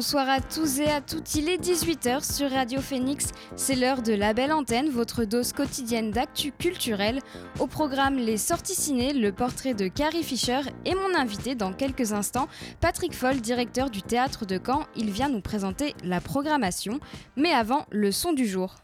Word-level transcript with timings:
Bonsoir 0.00 0.30
à 0.30 0.40
tous 0.40 0.80
et 0.80 0.90
à 0.90 1.02
toutes, 1.02 1.34
il 1.34 1.50
est 1.50 1.62
18h 1.62 2.24
sur 2.24 2.50
Radio 2.50 2.80
Phoenix, 2.80 3.32
c'est 3.54 3.74
l'heure 3.74 4.00
de 4.00 4.14
la 4.14 4.32
belle 4.32 4.50
antenne, 4.50 4.88
votre 4.88 5.26
dose 5.26 5.52
quotidienne 5.52 6.10
d'actu 6.10 6.52
culturel. 6.52 7.20
Au 7.58 7.66
programme 7.66 8.16
Les 8.16 8.38
sorties 8.38 8.74
ciné, 8.74 9.12
le 9.12 9.30
portrait 9.30 9.74
de 9.74 9.88
Carrie 9.88 10.22
Fisher 10.22 10.60
et 10.86 10.94
mon 10.94 11.14
invité 11.14 11.54
dans 11.54 11.74
quelques 11.74 12.14
instants, 12.14 12.48
Patrick 12.80 13.14
Foll, 13.14 13.42
directeur 13.42 13.90
du 13.90 14.00
théâtre 14.00 14.46
de 14.46 14.58
Caen. 14.58 14.86
Il 14.96 15.10
vient 15.10 15.28
nous 15.28 15.42
présenter 15.42 15.94
la 16.02 16.22
programmation, 16.22 16.98
mais 17.36 17.52
avant, 17.52 17.84
le 17.90 18.10
son 18.10 18.32
du 18.32 18.46
jour. 18.46 18.76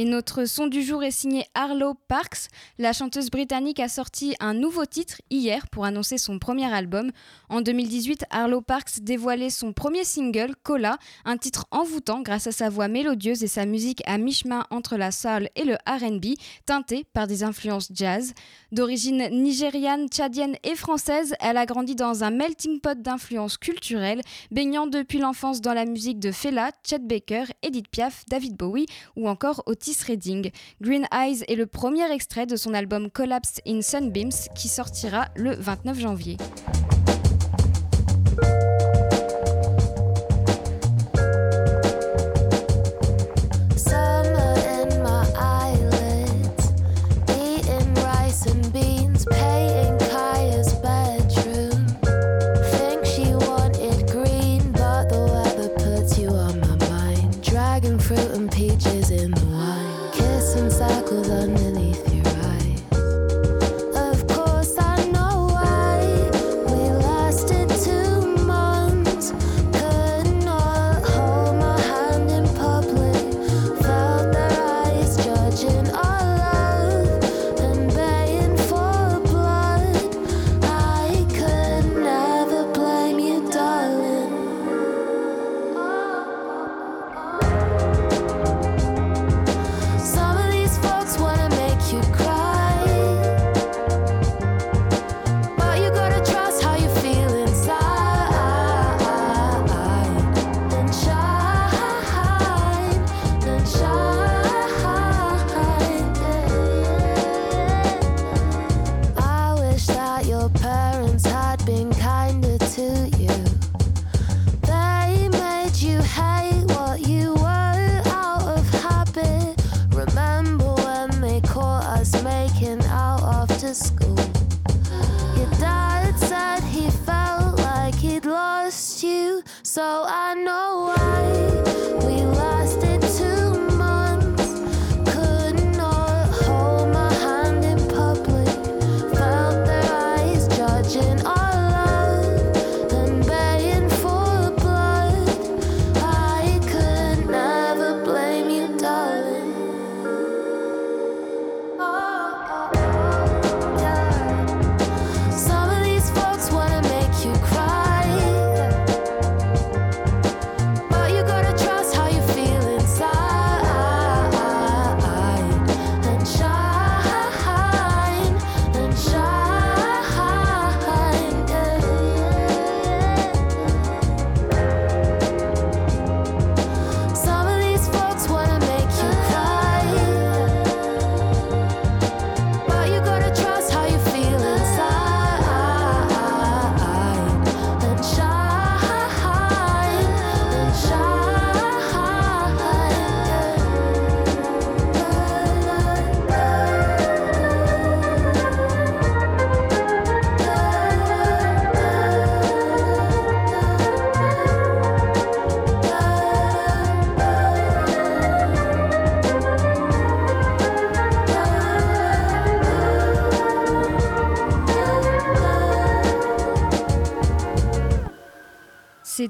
Et 0.00 0.04
notre 0.04 0.44
son 0.44 0.68
du 0.68 0.84
jour 0.84 1.02
est 1.02 1.10
signé 1.10 1.44
Arlo 1.54 1.94
Parks. 2.06 2.50
La 2.78 2.92
chanteuse 2.92 3.32
britannique 3.32 3.80
a 3.80 3.88
sorti 3.88 4.36
un 4.38 4.54
nouveau 4.54 4.86
titre 4.86 5.20
hier 5.28 5.66
pour 5.70 5.84
annoncer 5.84 6.18
son 6.18 6.38
premier 6.38 6.72
album. 6.72 7.10
En 7.48 7.62
2018, 7.62 8.26
Arlo 8.30 8.60
Parks 8.60 9.00
dévoilait 9.00 9.50
son 9.50 9.72
premier 9.72 10.04
single, 10.04 10.54
Cola, 10.62 10.98
un 11.24 11.36
titre 11.36 11.66
envoûtant 11.72 12.20
grâce 12.20 12.46
à 12.46 12.52
sa 12.52 12.68
voix 12.68 12.86
mélodieuse 12.86 13.42
et 13.42 13.48
sa 13.48 13.66
musique 13.66 14.04
à 14.06 14.18
mi-chemin 14.18 14.66
entre 14.70 14.96
la 14.96 15.10
soul 15.10 15.48
et 15.56 15.64
le 15.64 15.74
RB, 15.84 16.36
teintée 16.64 17.04
par 17.12 17.26
des 17.26 17.42
influences 17.42 17.88
jazz. 17.92 18.34
D'origine 18.70 19.28
nigériane, 19.32 20.08
tchadienne 20.08 20.54
et 20.62 20.76
française, 20.76 21.34
elle 21.40 21.56
a 21.56 21.66
grandi 21.66 21.96
dans 21.96 22.22
un 22.22 22.30
melting 22.30 22.78
pot 22.80 23.02
d'influences 23.02 23.56
culturelles, 23.56 24.20
baignant 24.52 24.86
depuis 24.86 25.18
l'enfance 25.18 25.60
dans 25.60 25.74
la 25.74 25.86
musique 25.86 26.20
de 26.20 26.30
Fela, 26.30 26.70
Chet 26.88 27.00
Baker, 27.00 27.46
Edith 27.62 27.88
Piaf, 27.88 28.24
David 28.28 28.56
Bowie 28.56 28.86
ou 29.16 29.28
encore 29.28 29.64
Otis 29.66 29.87
Reading. 30.06 30.50
Green 30.80 31.06
Eyes 31.12 31.44
est 31.48 31.54
le 31.54 31.66
premier 31.66 32.10
extrait 32.12 32.46
de 32.46 32.56
son 32.56 32.74
album 32.74 33.10
Collapse 33.10 33.60
in 33.66 33.80
Sunbeams 33.82 34.30
qui 34.54 34.68
sortira 34.68 35.28
le 35.34 35.54
29 35.54 35.98
janvier. 35.98 36.36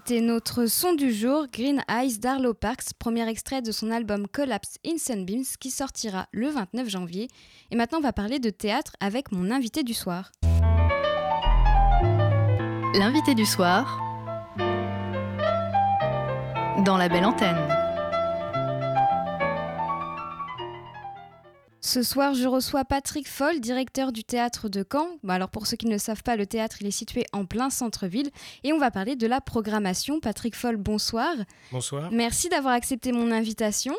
C'était 0.09 0.23
notre 0.23 0.65
son 0.65 0.95
du 0.95 1.13
jour, 1.13 1.49
Green 1.53 1.85
Eyes 1.87 2.19
d'Arlo 2.19 2.55
Parks, 2.55 2.95
premier 2.99 3.29
extrait 3.29 3.61
de 3.61 3.71
son 3.71 3.91
album 3.91 4.27
Collapse 4.27 4.79
in 4.87 4.97
Sunbeams 4.97 5.45
qui 5.61 5.71
sortira 5.71 6.29
le 6.33 6.49
29 6.49 6.89
janvier. 6.89 7.29
Et 7.71 7.77
maintenant, 7.77 7.99
on 7.99 8.01
va 8.01 8.15
parler 8.15 8.39
de 8.39 8.49
théâtre 8.49 8.93
avec 9.01 9.33
mon 9.33 9.51
invité 9.51 9.83
du 9.83 9.93
soir. 9.93 10.33
L'invité 12.95 13.35
du 13.35 13.45
soir 13.45 14.01
dans 16.87 16.97
la 16.97 17.11
belle 17.11 17.27
antenne. 17.27 17.78
Ce 21.89 22.03
soir, 22.03 22.35
je 22.35 22.47
reçois 22.47 22.85
Patrick 22.85 23.27
Foll, 23.27 23.61
directeur 23.61 24.13
du 24.13 24.23
théâtre 24.23 24.69
de 24.69 24.85
Caen. 24.93 25.09
alors 25.27 25.49
pour 25.49 25.67
ceux 25.67 25.79
qui 25.79 25.87
ne 25.87 25.93
le 25.93 25.99
savent 25.99 26.23
pas, 26.23 26.37
le 26.37 26.45
théâtre 26.45 26.77
il 26.83 26.87
est 26.87 26.91
situé 26.91 27.25
en 27.33 27.47
plein 27.47 27.71
centre-ville 27.71 28.29
et 28.63 28.75
on 28.75 28.79
va 28.79 28.91
parler 28.91 29.17
de 29.17 29.27
la 29.27 29.41
programmation. 29.41 30.21
Patrick 30.21 30.55
Foll, 30.55 30.77
bonsoir. 30.77 31.35
Bonsoir. 31.73 32.11
Merci 32.13 32.51
d'avoir 32.51 32.75
accepté 32.75 33.11
mon 33.11 33.31
invitation. 33.31 33.95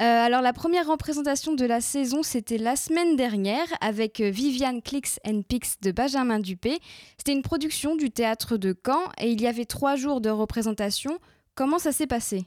Euh, 0.00 0.02
alors 0.02 0.40
la 0.40 0.54
première 0.54 0.86
représentation 0.86 1.52
de 1.52 1.66
la 1.66 1.82
saison, 1.82 2.22
c'était 2.22 2.56
la 2.56 2.74
semaine 2.74 3.16
dernière 3.16 3.66
avec 3.82 4.22
euh, 4.22 4.30
Viviane 4.30 4.80
Clicks 4.80 5.20
and 5.26 5.42
Pix 5.46 5.76
de 5.82 5.92
Benjamin 5.92 6.38
Dupé. 6.38 6.78
C'était 7.18 7.32
une 7.32 7.42
production 7.42 7.96
du 7.96 8.10
théâtre 8.10 8.56
de 8.56 8.74
Caen 8.82 9.02
et 9.18 9.30
il 9.30 9.42
y 9.42 9.46
avait 9.46 9.66
trois 9.66 9.94
jours 9.94 10.22
de 10.22 10.30
représentation. 10.30 11.18
Comment 11.54 11.78
ça 11.78 11.92
s'est 11.92 12.06
passé? 12.06 12.46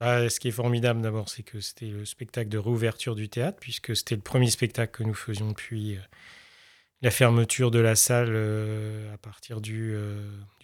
Bah, 0.00 0.30
ce 0.30 0.38
qui 0.38 0.48
est 0.48 0.52
formidable 0.52 1.02
d'abord, 1.02 1.28
c'est 1.28 1.42
que 1.42 1.60
c'était 1.60 1.88
le 1.88 2.04
spectacle 2.04 2.48
de 2.48 2.58
réouverture 2.58 3.16
du 3.16 3.28
théâtre, 3.28 3.58
puisque 3.60 3.96
c'était 3.96 4.14
le 4.14 4.20
premier 4.20 4.50
spectacle 4.50 4.92
que 4.92 5.02
nous 5.02 5.14
faisions 5.14 5.48
depuis 5.48 5.96
euh, 5.96 6.00
la 7.02 7.10
fermeture 7.10 7.72
de 7.72 7.80
la 7.80 7.96
salle 7.96 8.30
euh, 8.30 9.12
à 9.12 9.18
partir 9.18 9.60
du, 9.60 9.96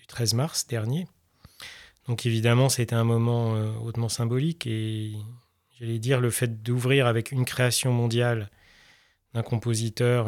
13 0.06 0.34
euh, 0.34 0.36
mars 0.36 0.66
dernier. 0.68 1.08
Donc 2.06 2.26
évidemment, 2.26 2.68
c'était 2.68 2.94
un 2.94 3.04
moment 3.04 3.54
hautement 3.82 4.10
symbolique 4.10 4.66
et 4.66 5.14
j'allais 5.80 5.98
dire 5.98 6.20
le 6.20 6.30
fait 6.30 6.62
d'ouvrir 6.62 7.06
avec 7.06 7.32
une 7.32 7.46
création 7.46 7.92
mondiale 7.92 8.50
d'un 9.32 9.42
compositeur 9.42 10.26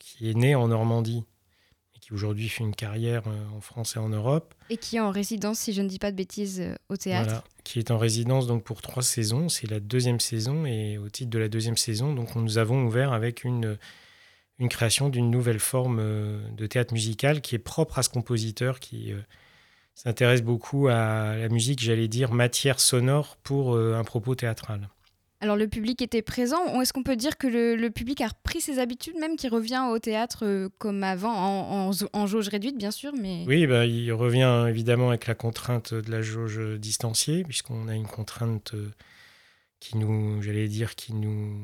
qui 0.00 0.28
est 0.28 0.34
né 0.34 0.56
en 0.56 0.66
Normandie 0.66 1.24
qui 2.00 2.14
aujourd'hui 2.14 2.48
fait 2.48 2.64
une 2.64 2.74
carrière 2.74 3.22
en 3.54 3.60
France 3.60 3.94
et 3.94 3.98
en 3.98 4.08
Europe. 4.08 4.54
Et 4.70 4.76
qui 4.76 4.96
est 4.96 5.00
en 5.00 5.10
résidence, 5.10 5.58
si 5.58 5.72
je 5.72 5.82
ne 5.82 5.88
dis 5.88 5.98
pas 5.98 6.10
de 6.10 6.16
bêtises, 6.16 6.74
au 6.88 6.96
théâtre. 6.96 7.26
Voilà, 7.26 7.44
qui 7.68 7.78
est 7.78 7.90
en 7.90 7.98
résidence 7.98 8.46
donc 8.46 8.64
pour 8.64 8.80
trois 8.80 9.02
saisons. 9.02 9.50
C'est 9.50 9.70
la 9.70 9.78
deuxième 9.78 10.20
saison 10.20 10.64
et 10.64 10.96
au 10.96 11.10
titre 11.10 11.28
de 11.28 11.38
la 11.38 11.50
deuxième 11.50 11.76
saison, 11.76 12.14
donc 12.14 12.34
nous 12.34 12.56
avons 12.56 12.86
ouvert 12.86 13.12
avec 13.12 13.44
une, 13.44 13.76
création 14.70 15.10
d'une 15.10 15.30
nouvelle 15.30 15.58
forme 15.58 15.98
euh, 16.00 16.40
de 16.56 16.66
théâtre 16.66 16.94
musical 16.94 17.42
qui 17.42 17.54
est 17.54 17.58
propre 17.58 17.98
à 17.98 18.02
ce 18.02 18.08
compositeur 18.08 18.80
qui 18.80 19.12
s'intéresse 19.94 20.42
beaucoup 20.42 20.88
à 20.88 21.36
la 21.36 21.48
musique, 21.50 21.80
j'allais 21.80 22.08
dire 22.08 22.32
matière 22.32 22.80
sonore 22.80 23.36
pour 23.42 23.76
un 23.76 24.04
propos 24.04 24.34
théâtral. 24.34 24.88
Alors 25.40 25.56
le 25.56 25.68
public 25.68 26.02
était 26.02 26.22
présent. 26.22 26.80
Est-ce 26.80 26.92
qu'on 26.92 27.04
peut 27.04 27.14
dire 27.14 27.38
que 27.38 27.46
le, 27.46 27.88
public 27.90 28.20
a 28.20 28.28
repris 28.28 28.60
ses 28.60 28.80
habitudes, 28.80 29.16
même 29.20 29.36
qu'il 29.36 29.50
revient 29.50 29.84
au 29.90 29.98
théâtre 29.98 30.44
euh, 30.44 30.68
comme 30.78 31.04
avant, 31.04 31.90
en, 32.12 32.26
jauge 32.26 32.48
réduite 32.48 32.76
bien 32.76 32.90
sûr 32.90 33.12
mais... 33.14 33.44
Oui, 33.46 33.66
bah, 33.66 33.86
il 33.86 34.12
revient 34.12 34.66
évidemment 34.68 35.10
avec 35.10 35.26
la 35.26 35.34
contrainte 35.34 35.94
de 35.94 36.10
la 36.10 36.22
jauge 36.22 36.60
distanciée, 36.78 37.44
puisqu'on 37.44 37.86
a 37.86 37.94
une 37.94 38.06
contrainte 38.06 38.74
euh, 38.74 38.90
qui 39.78 39.96
nous, 39.96 40.42
j'allais 40.42 40.66
dire, 40.66 40.96
qui 40.96 41.14
nous, 41.14 41.56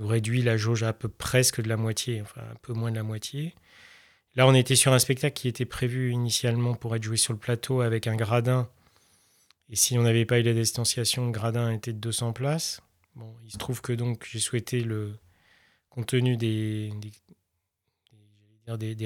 nous, 0.00 0.06
réduit 0.06 0.40
la 0.40 0.56
jauge 0.56 0.82
à 0.82 0.94
peu 0.94 1.08
presque 1.08 1.60
de 1.60 1.68
la 1.68 1.76
moitié, 1.76 2.22
enfin 2.22 2.40
un 2.40 2.56
peu 2.62 2.72
moins 2.72 2.90
de 2.90 2.96
la 2.96 3.02
moitié. 3.02 3.54
Là, 4.34 4.46
on 4.46 4.54
était 4.54 4.76
sur 4.76 4.92
un 4.92 4.98
spectacle 4.98 5.34
qui 5.34 5.46
était 5.46 5.66
prévu 5.66 6.10
initialement 6.10 6.74
pour 6.74 6.96
être 6.96 7.02
joué 7.02 7.18
sur 7.18 7.34
le 7.34 7.38
plateau 7.38 7.82
avec 7.82 8.06
un 8.06 8.16
gradin. 8.16 8.68
Et 9.70 9.76
si 9.76 9.96
on 9.98 10.02
n'avait 10.02 10.24
pas 10.24 10.40
eu 10.40 10.42
la 10.42 10.54
distanciation, 10.54 11.26
le 11.26 11.32
gradin 11.32 11.70
était 11.70 11.92
de 11.92 11.98
200 11.98 12.32
places. 12.32 12.80
Bon, 13.14 13.36
il 13.44 13.52
se 13.52 13.58
trouve 13.58 13.80
que 13.80 13.92
donc 13.92 14.26
j'ai 14.28 14.40
souhaité 14.40 14.82
le 14.82 15.16
compte 15.88 16.06
tenu 16.06 16.36
des, 16.36 16.90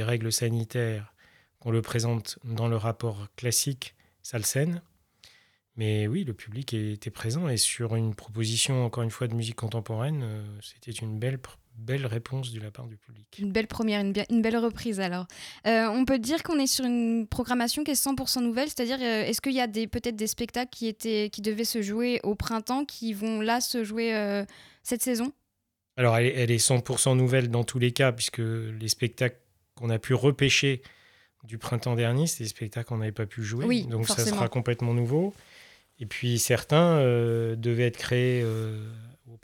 règles 0.03 0.33
sanitaires 0.33 1.15
qu'on 1.61 1.71
le 1.71 1.83
présente 1.83 2.39
dans 2.45 2.69
le 2.69 2.77
rapport 2.77 3.27
classique 3.37 3.95
Salsen. 4.23 4.83
Mais 5.77 6.09
oui, 6.09 6.25
le 6.25 6.33
public 6.33 6.75
était 6.75 7.11
présent 7.11 7.49
et 7.49 7.57
sur 7.57 7.95
une 7.95 8.15
proposition, 8.15 8.85
encore 8.85 9.05
une 9.05 9.11
fois, 9.11 9.29
de 9.29 9.35
musique 9.35 9.57
contemporaine, 9.57 10.23
euh, 10.25 10.61
c'était 10.61 10.91
une 10.91 11.21
belle, 11.21 11.39
belle 11.79 12.07
réponse 12.07 12.53
de 12.53 12.61
la 12.61 12.71
part 12.71 12.87
du 12.87 12.97
public. 12.97 13.27
Une 13.39 13.53
belle 13.53 13.67
première, 13.67 14.01
une, 14.01 14.13
une 14.31 14.43
belle 14.43 14.57
reprise 14.57 15.01
alors. 15.01 15.27
Euh, 15.67 15.87
on 15.87 16.05
peut 16.05 16.19
dire 16.19 16.43
qu'on 16.43 16.59
est 16.59 16.67
sur 16.67 16.85
une 16.85 17.27
programmation 17.27 17.85
qui 17.85 17.93
est 17.93 18.07
100% 18.07 18.43
nouvelle, 18.43 18.69
c'est-à-dire 18.69 18.99
euh, 19.01 19.25
est-ce 19.25 19.41
qu'il 19.41 19.53
y 19.53 19.61
a 19.61 19.69
peut-être 19.69 20.17
des 20.17 20.27
spectacles 20.27 20.71
qui, 20.71 20.89
étaient, 20.89 21.31
qui 21.31 21.41
devaient 21.41 21.65
se 21.65 21.81
jouer 21.81 22.21
au 22.25 22.35
printemps 22.35 22.85
qui 22.85 23.13
vont 23.13 23.41
là 23.41 23.61
se 23.61 23.85
jouer 23.85 24.15
euh, 24.15 24.45
cette 24.83 25.03
saison? 25.03 25.33
Alors 25.97 26.17
elle, 26.17 26.51
est 26.51 26.57
100% 26.57 27.17
nouvelle 27.17 27.49
dans 27.51 27.65
tous 27.65 27.79
les 27.79 27.93
cas, 27.93 28.13
puisque 28.13 28.39
les 28.39 28.89
spectacles 28.89 29.39
qu'on 29.75 29.91
a 29.91 29.99
pu 29.99 30.15
repêcher 30.15 30.83
du 31.45 31.59
printemps 31.59 31.95
dernier, 31.95 32.27
c'est 32.27 32.45
des 32.45 32.49
spectacles 32.49 32.89
qu'on 32.89 32.99
n'avait 32.99 33.13
pas 33.13 33.27
pu 33.27 33.43
jouer, 33.43 33.65
oui, 33.65 33.87
donc 33.87 34.07
ça 34.09 34.25
sera 34.25 34.49
complètement 34.49 34.95
nouveau. 34.95 35.35
Et 36.01 36.07
puis 36.07 36.39
certains 36.39 36.99
devaient 37.57 37.87
être 37.87 37.97
créés 37.97 38.45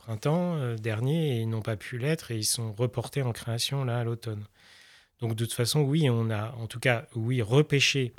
printemps 0.04 0.56
euh, 0.56 0.76
dernier 0.76 1.40
et 1.40 1.46
n'ont 1.46 1.62
pas 1.62 1.76
pu 1.76 1.98
l'être 1.98 2.30
et 2.30 2.36
ils 2.36 2.44
sont 2.44 2.72
reportés 2.74 3.22
en 3.22 3.32
création 3.32 3.84
là 3.84 3.98
à 3.98 4.04
l'automne. 4.04 4.44
Donc 5.20 5.34
de 5.34 5.44
toute 5.44 5.54
façon, 5.54 5.80
oui, 5.80 6.10
on 6.10 6.28
a 6.30 6.52
en 6.52 6.66
tout 6.66 6.78
cas, 6.78 7.06
oui, 7.14 7.40
repêché 7.40 8.12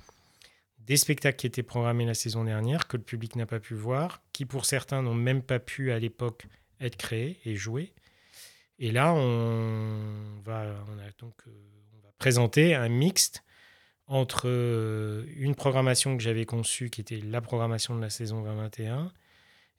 des 0.79 0.97
spectacles 0.97 1.37
qui 1.37 1.47
étaient 1.47 1.63
programmés 1.63 2.05
la 2.05 2.15
saison 2.15 2.43
dernière, 2.43 2.87
que 2.87 2.97
le 2.97 3.03
public 3.03 3.35
n'a 3.35 3.45
pas 3.45 3.59
pu 3.59 3.75
voir, 3.75 4.21
qui 4.33 4.45
pour 4.45 4.65
certains 4.65 5.01
n'ont 5.01 5.13
même 5.13 5.43
pas 5.43 5.59
pu 5.59 5.91
à 5.91 5.99
l'époque 5.99 6.45
être 6.79 6.95
créés 6.95 7.39
et 7.45 7.55
joués. 7.55 7.93
Et 8.79 8.91
là, 8.91 9.13
on 9.13 10.41
va, 10.43 10.65
donc, 11.19 11.35
euh, 11.47 11.51
on 11.93 12.05
va 12.05 12.11
présenter 12.17 12.75
un 12.75 12.89
mixte 12.89 13.43
entre 14.07 14.43
euh, 14.45 15.25
une 15.37 15.55
programmation 15.55 16.17
que 16.17 16.23
j'avais 16.23 16.45
conçue, 16.45 16.89
qui 16.89 17.01
était 17.01 17.17
la 17.17 17.41
programmation 17.41 17.95
de 17.95 18.01
la 18.01 18.09
saison 18.09 18.41
2021, 18.41 19.11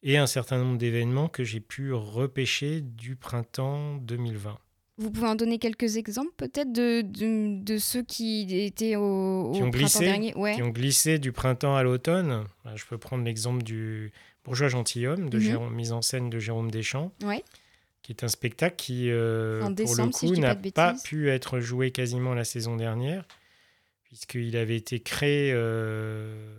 et 0.06 0.16
un 0.16 0.28
certain 0.28 0.58
nombre 0.58 0.78
d'événements 0.78 1.28
que 1.28 1.42
j'ai 1.42 1.58
pu 1.58 1.92
repêcher 1.92 2.80
du 2.80 3.16
printemps 3.16 3.96
2020. 3.96 4.56
Vous 4.98 5.10
pouvez 5.10 5.26
en 5.26 5.34
donner 5.34 5.58
quelques 5.58 5.96
exemples 5.96 6.30
peut-être 6.36 6.72
de, 6.72 7.02
de, 7.02 7.76
ceux 7.76 8.02
qui 8.02 8.46
étaient 8.56 8.94
au, 8.94 9.50
qui 9.52 9.62
ont 9.62 9.70
printemps 9.70 9.78
glissé, 9.78 10.04
dernier? 10.04 10.32
Qui 10.32 10.62
ont 10.62 10.70
glissé 10.70 11.18
du 11.18 11.32
printemps 11.32 11.74
à 11.76 11.82
l'automne. 11.82 12.44
Je 12.76 12.84
peux 12.86 12.96
prendre 12.98 13.24
l'exemple 13.24 13.64
du 13.64 14.12
Bourgeois 14.44 14.68
gentilhomme, 14.68 15.28
de 15.28 15.38
mhm. 15.38 15.74
mise 15.74 15.92
en 15.92 16.02
scène 16.02 16.30
de 16.30 16.38
Jérôme 16.38 16.70
Deschamps, 16.70 17.12
ouais. 17.24 17.42
qui 18.02 18.12
est 18.12 18.22
un 18.22 18.28
spectacle 18.28 18.76
qui, 18.76 19.10
euh, 19.10 19.60
pour 19.60 19.96
le 19.96 20.10
coup, 20.10 20.36
n'a 20.36 20.54
pas, 20.54 20.94
pu 21.04 21.30
être 21.30 21.58
joué 21.58 21.90
quasiment 21.90 22.32
la 22.32 22.44
saison 22.44 22.76
dernière, 22.76 23.26
puisqu'il 24.04 24.56
avait 24.56 24.76
été 24.76 25.00
créé 25.00 25.50
euh, 25.52 26.56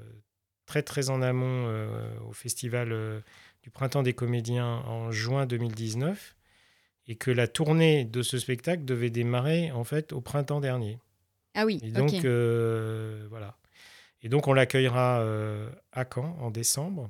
très 0.67 0.83
très 0.83 1.09
en 1.09 1.23
amont 1.23 1.65
euh, 1.67 1.89
au 2.29 2.33
festival 2.33 2.91
euh, 2.91 3.21
du 3.63 3.71
Printemps 3.71 4.03
des 4.03 4.13
comédiens 4.13 4.83
en 4.85 5.11
juin 5.11 5.47
2019 5.47 6.35
et 7.07 7.15
que 7.15 7.31
la 7.31 7.47
tournée 7.47 8.05
de 8.05 8.21
ce 8.21 8.37
spectacle 8.37 8.85
devait 8.85 9.09
démarrer 9.09 9.71
en 9.71 9.85
fait 9.85 10.13
au 10.13 10.21
printemps 10.21 10.59
dernier. 10.59 10.99
Ah 11.55 11.65
oui. 11.65 11.79
Et 11.81 11.89
donc 11.89 12.13
euh, 12.25 13.25
voilà. 13.29 13.55
Et 14.21 14.29
donc 14.29 14.47
on 14.47 14.53
l'accueillera 14.53 15.25
à 15.93 16.05
Caen 16.13 16.37
en 16.41 16.51
décembre. 16.51 17.09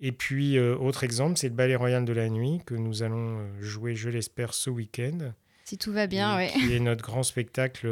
Et 0.00 0.10
puis 0.10 0.58
autre 0.58 1.04
exemple, 1.04 1.38
c'est 1.38 1.48
le 1.48 1.54
Ballet 1.54 1.76
Royal 1.76 2.04
de 2.04 2.12
la 2.12 2.28
nuit 2.28 2.60
que 2.66 2.74
nous 2.74 3.04
allons 3.04 3.46
jouer, 3.60 3.94
je 3.94 4.08
l'espère, 4.08 4.54
ce 4.54 4.70
week-end. 4.70 5.32
Si 5.66 5.78
tout 5.78 5.92
va 5.92 6.08
bien, 6.08 6.36
oui. 6.36 6.48
Qui 6.48 6.74
est 6.74 6.80
notre 6.80 7.04
grand 7.04 7.22
spectacle 7.22 7.86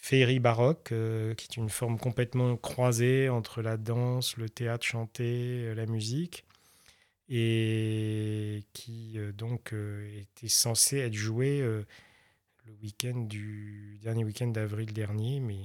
féerie 0.00 0.40
baroque, 0.40 0.92
euh, 0.92 1.34
qui 1.34 1.46
est 1.46 1.56
une 1.56 1.68
forme 1.68 1.98
complètement 1.98 2.56
croisée 2.56 3.28
entre 3.28 3.60
la 3.62 3.76
danse, 3.76 4.36
le 4.36 4.48
théâtre 4.48 4.84
chanté, 4.84 5.64
euh, 5.64 5.74
la 5.74 5.86
musique, 5.86 6.44
et 7.28 8.64
qui 8.72 9.18
euh, 9.18 9.30
donc 9.32 9.72
était 9.72 10.48
censé 10.48 10.98
être 10.98 11.14
joué 11.14 11.60
le 11.60 12.72
week-end 12.82 13.20
du 13.20 13.98
dernier 14.02 14.24
week-end 14.24 14.48
d'avril 14.48 14.92
dernier, 14.92 15.38
mais 15.38 15.60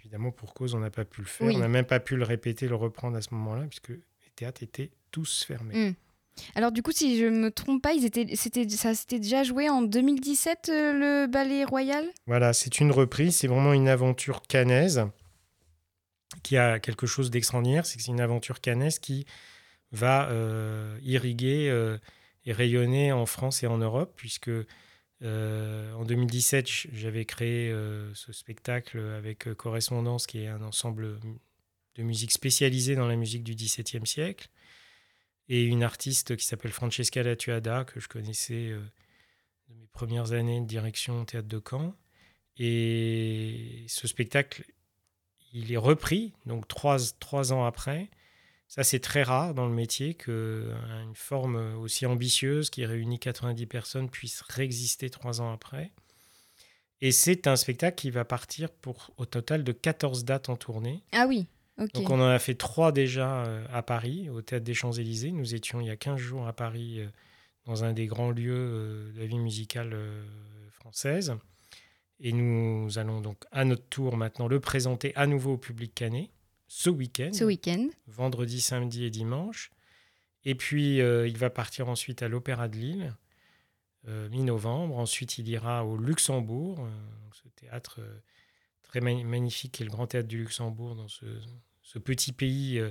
évidemment 0.00 0.30
pour 0.30 0.54
cause 0.54 0.74
on 0.74 0.80
n'a 0.80 0.90
pas 0.90 1.04
pu 1.04 1.20
le 1.20 1.26
faire, 1.26 1.54
on 1.54 1.58
n'a 1.58 1.68
même 1.68 1.84
pas 1.84 2.00
pu 2.00 2.16
le 2.16 2.24
répéter, 2.24 2.68
le 2.68 2.76
reprendre 2.76 3.16
à 3.16 3.20
ce 3.20 3.34
moment-là, 3.34 3.66
puisque 3.66 3.90
les 3.90 4.30
théâtres 4.34 4.62
étaient 4.62 4.90
tous 5.10 5.44
fermés. 5.44 5.90
Mmh. 5.90 5.94
Alors 6.54 6.72
du 6.72 6.82
coup, 6.82 6.92
si 6.92 7.18
je 7.18 7.26
me 7.26 7.50
trompe 7.50 7.82
pas, 7.82 7.92
ils 7.92 8.04
étaient, 8.04 8.34
c'était, 8.34 8.68
ça 8.68 8.94
s'était 8.94 9.18
déjà 9.18 9.42
joué 9.42 9.68
en 9.68 9.82
2017 9.82 10.68
euh, 10.68 10.92
le 10.92 11.26
ballet 11.26 11.64
royal? 11.64 12.06
Voilà, 12.26 12.52
c'est 12.52 12.80
une 12.80 12.92
reprise, 12.92 13.36
c'est 13.36 13.46
vraiment 13.46 13.72
une 13.72 13.88
aventure 13.88 14.42
canaise 14.42 15.06
qui 16.42 16.56
a 16.56 16.78
quelque 16.78 17.06
chose 17.06 17.30
d'extraordinaire, 17.30 17.86
c'est 17.86 18.06
une 18.06 18.20
aventure 18.20 18.60
canaise 18.60 18.98
qui 18.98 19.26
va 19.92 20.28
euh, 20.28 20.98
irriguer 21.02 21.68
euh, 21.70 21.98
et 22.44 22.52
rayonner 22.52 23.12
en 23.12 23.26
France 23.26 23.62
et 23.62 23.66
en 23.66 23.78
Europe, 23.78 24.12
puisque 24.16 24.50
en 25.22 26.04
2017 26.04 26.68
j'avais 26.92 27.24
créé 27.24 27.74
ce 28.14 28.32
spectacle 28.32 29.00
avec 29.16 29.52
Correspondance, 29.54 30.26
qui 30.26 30.42
est 30.42 30.48
un 30.48 30.62
ensemble 30.62 31.18
de 31.96 32.02
musique 32.02 32.32
spécialisée 32.32 32.94
dans 32.96 33.08
la 33.08 33.16
musique 33.16 33.42
du 33.42 33.54
XVIIe 33.54 34.06
siècle 34.06 34.50
et 35.48 35.64
une 35.64 35.82
artiste 35.82 36.36
qui 36.36 36.44
s'appelle 36.44 36.72
Francesca 36.72 37.22
Latuada, 37.22 37.84
que 37.84 38.00
je 38.00 38.08
connaissais 38.08 38.70
euh, 38.70 38.80
de 39.68 39.74
mes 39.74 39.86
premières 39.86 40.32
années 40.32 40.60
de 40.60 40.66
direction 40.66 41.22
au 41.22 41.24
théâtre 41.24 41.48
de 41.48 41.62
Caen. 41.68 41.94
Et 42.58 43.84
ce 43.88 44.08
spectacle, 44.08 44.64
il 45.52 45.72
est 45.72 45.76
repris, 45.76 46.32
donc 46.46 46.66
trois, 46.68 46.98
trois 47.20 47.52
ans 47.52 47.64
après, 47.64 48.08
Ça, 48.68 48.82
c'est 48.82 48.98
très 48.98 49.22
rare 49.22 49.54
dans 49.54 49.66
le 49.66 49.74
métier 49.74 50.14
qu'une 50.14 51.14
forme 51.14 51.78
aussi 51.78 52.04
ambitieuse 52.04 52.68
qui 52.68 52.84
réunit 52.84 53.20
90 53.20 53.66
personnes 53.66 54.10
puisse 54.10 54.42
réexister 54.42 55.08
trois 55.08 55.40
ans 55.40 55.52
après. 55.52 55.92
Et 57.00 57.12
c'est 57.12 57.46
un 57.46 57.56
spectacle 57.56 57.96
qui 57.96 58.10
va 58.10 58.24
partir 58.24 58.70
pour 58.70 59.12
au 59.18 59.26
total 59.26 59.62
de 59.62 59.72
14 59.72 60.24
dates 60.24 60.48
en 60.48 60.56
tournée. 60.56 61.04
Ah 61.12 61.26
oui, 61.28 61.46
Donc 61.78 62.10
on 62.10 62.20
en 62.20 62.28
a 62.28 62.38
fait 62.38 62.54
trois 62.54 62.90
déjà 62.90 63.44
euh, 63.44 63.66
à 63.72 63.82
Paris, 63.82 64.30
au 64.30 64.40
Théâtre 64.40 64.64
des 64.64 64.74
Champs-Élysées. 64.74 65.32
Nous 65.32 65.54
étions 65.54 65.80
il 65.80 65.88
y 65.88 65.90
a 65.90 65.96
15 65.96 66.16
jours 66.16 66.46
à 66.46 66.52
Paris, 66.52 67.00
euh, 67.00 67.06
dans 67.66 67.84
un 67.84 67.92
des 67.92 68.06
grands 68.06 68.30
lieux 68.30 68.54
euh, 68.54 69.12
de 69.12 69.20
la 69.20 69.26
vie 69.26 69.38
musicale 69.38 69.96
française. 70.70 71.34
Et 72.18 72.32
nous 72.32 72.98
allons 72.98 73.20
donc 73.20 73.44
à 73.52 73.64
notre 73.64 73.86
tour 73.88 74.16
maintenant 74.16 74.48
le 74.48 74.58
présenter 74.58 75.14
à 75.16 75.26
nouveau 75.26 75.54
au 75.54 75.58
public 75.58 75.94
canet 75.94 76.30
ce 76.66 76.88
week-end. 76.88 77.30
Ce 77.32 77.44
week-end. 77.44 77.88
Vendredi, 78.06 78.60
samedi 78.60 79.04
et 79.04 79.10
dimanche. 79.10 79.70
Et 80.44 80.54
puis 80.54 80.98
il 80.98 81.36
va 81.36 81.50
partir 81.50 81.88
ensuite 81.88 82.22
à 82.22 82.28
l'Opéra 82.28 82.68
de 82.68 82.76
Lille 82.76 83.12
euh, 84.08 84.28
mi-novembre. 84.28 84.96
Ensuite, 84.96 85.38
il 85.38 85.48
ira 85.48 85.84
au 85.84 85.96
Luxembourg, 85.96 86.78
euh, 86.80 86.90
ce 87.32 87.48
théâtre 87.48 88.00
très 88.84 89.00
magnifique 89.00 89.72
qui 89.72 89.82
est 89.82 89.86
le 89.86 89.90
Grand 89.90 90.06
Théâtre 90.06 90.28
du 90.28 90.38
Luxembourg, 90.38 90.94
dans 90.94 91.08
ce, 91.08 91.26
petit 91.98 92.32
pays 92.32 92.82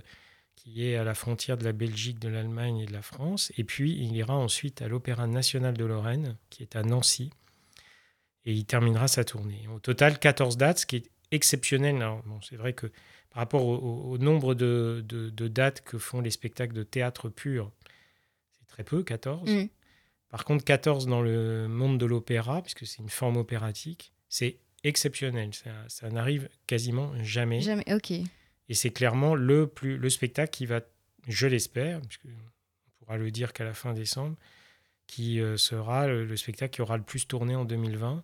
qui 0.55 0.85
est 0.87 0.95
à 0.95 1.03
la 1.03 1.13
frontière 1.13 1.57
de 1.57 1.63
la 1.63 1.73
Belgique, 1.73 2.19
de 2.19 2.29
l'Allemagne 2.29 2.79
et 2.79 2.85
de 2.85 2.93
la 2.93 3.01
France. 3.01 3.51
Et 3.57 3.63
puis, 3.63 3.91
il 3.91 4.15
ira 4.15 4.35
ensuite 4.35 4.81
à 4.81 4.87
l'Opéra 4.87 5.27
national 5.27 5.75
de 5.75 5.85
Lorraine, 5.85 6.37
qui 6.49 6.63
est 6.63 6.75
à 6.75 6.83
Nancy. 6.83 7.29
Et 8.45 8.53
il 8.53 8.65
terminera 8.65 9.07
sa 9.07 9.23
tournée. 9.23 9.67
Au 9.73 9.79
total, 9.79 10.17
14 10.17 10.57
dates, 10.57 10.79
ce 10.79 10.85
qui 10.85 10.97
est 10.97 11.09
exceptionnel. 11.31 11.97
bon, 12.25 12.39
c'est 12.41 12.55
vrai 12.55 12.73
que 12.73 12.87
par 13.29 13.41
rapport 13.41 13.65
au, 13.65 14.17
nombre 14.17 14.55
de, 14.55 15.03
dates 15.47 15.81
que 15.81 15.97
font 15.97 16.21
les 16.21 16.31
spectacles 16.31 16.73
de 16.73 16.83
théâtre 16.83 17.27
pur, 17.29 17.71
c'est 18.57 18.67
très 18.67 18.83
peu, 18.83 19.03
14. 19.03 19.49
Par 20.29 20.45
contre, 20.45 20.63
14 20.63 21.05
dans 21.07 21.21
le 21.21 21.67
monde 21.67 21.97
de 21.97 22.05
l'opéra, 22.05 22.61
puisque 22.61 22.85
c'est 22.85 23.01
une 23.01 23.09
forme 23.09 23.37
opératique, 23.37 24.13
c'est 24.29 24.57
exceptionnel. 24.83 25.51
Ça, 25.87 26.09
n'arrive 26.09 26.49
quasiment 26.65 27.11
jamais. 27.23 27.61
Jamais, 27.61 27.85
ok. 27.93 28.13
Et 28.69 28.73
c'est 28.73 28.91
clairement 28.91 29.35
le, 29.35 29.69
spectacle 30.09 30.51
qui 30.51 30.65
va, 30.65 30.81
je 31.27 31.47
l'espère, 31.47 32.01
on 32.01 32.91
pourra 32.99 33.17
le 33.17 33.31
dire 33.31 33.53
qu'à 33.53 33.63
la 33.63 33.73
fin 33.73 33.93
décembre, 33.93 34.37
qui 35.07 35.39
euh, 35.39 35.57
sera 35.57 36.07
le, 36.07 36.35
spectacle 36.35 36.75
qui 36.75 36.81
aura 36.81 36.97
le 36.97 37.03
plus 37.03 37.27
tourné 37.27 37.55
en 37.55 37.65
2020 37.65 38.23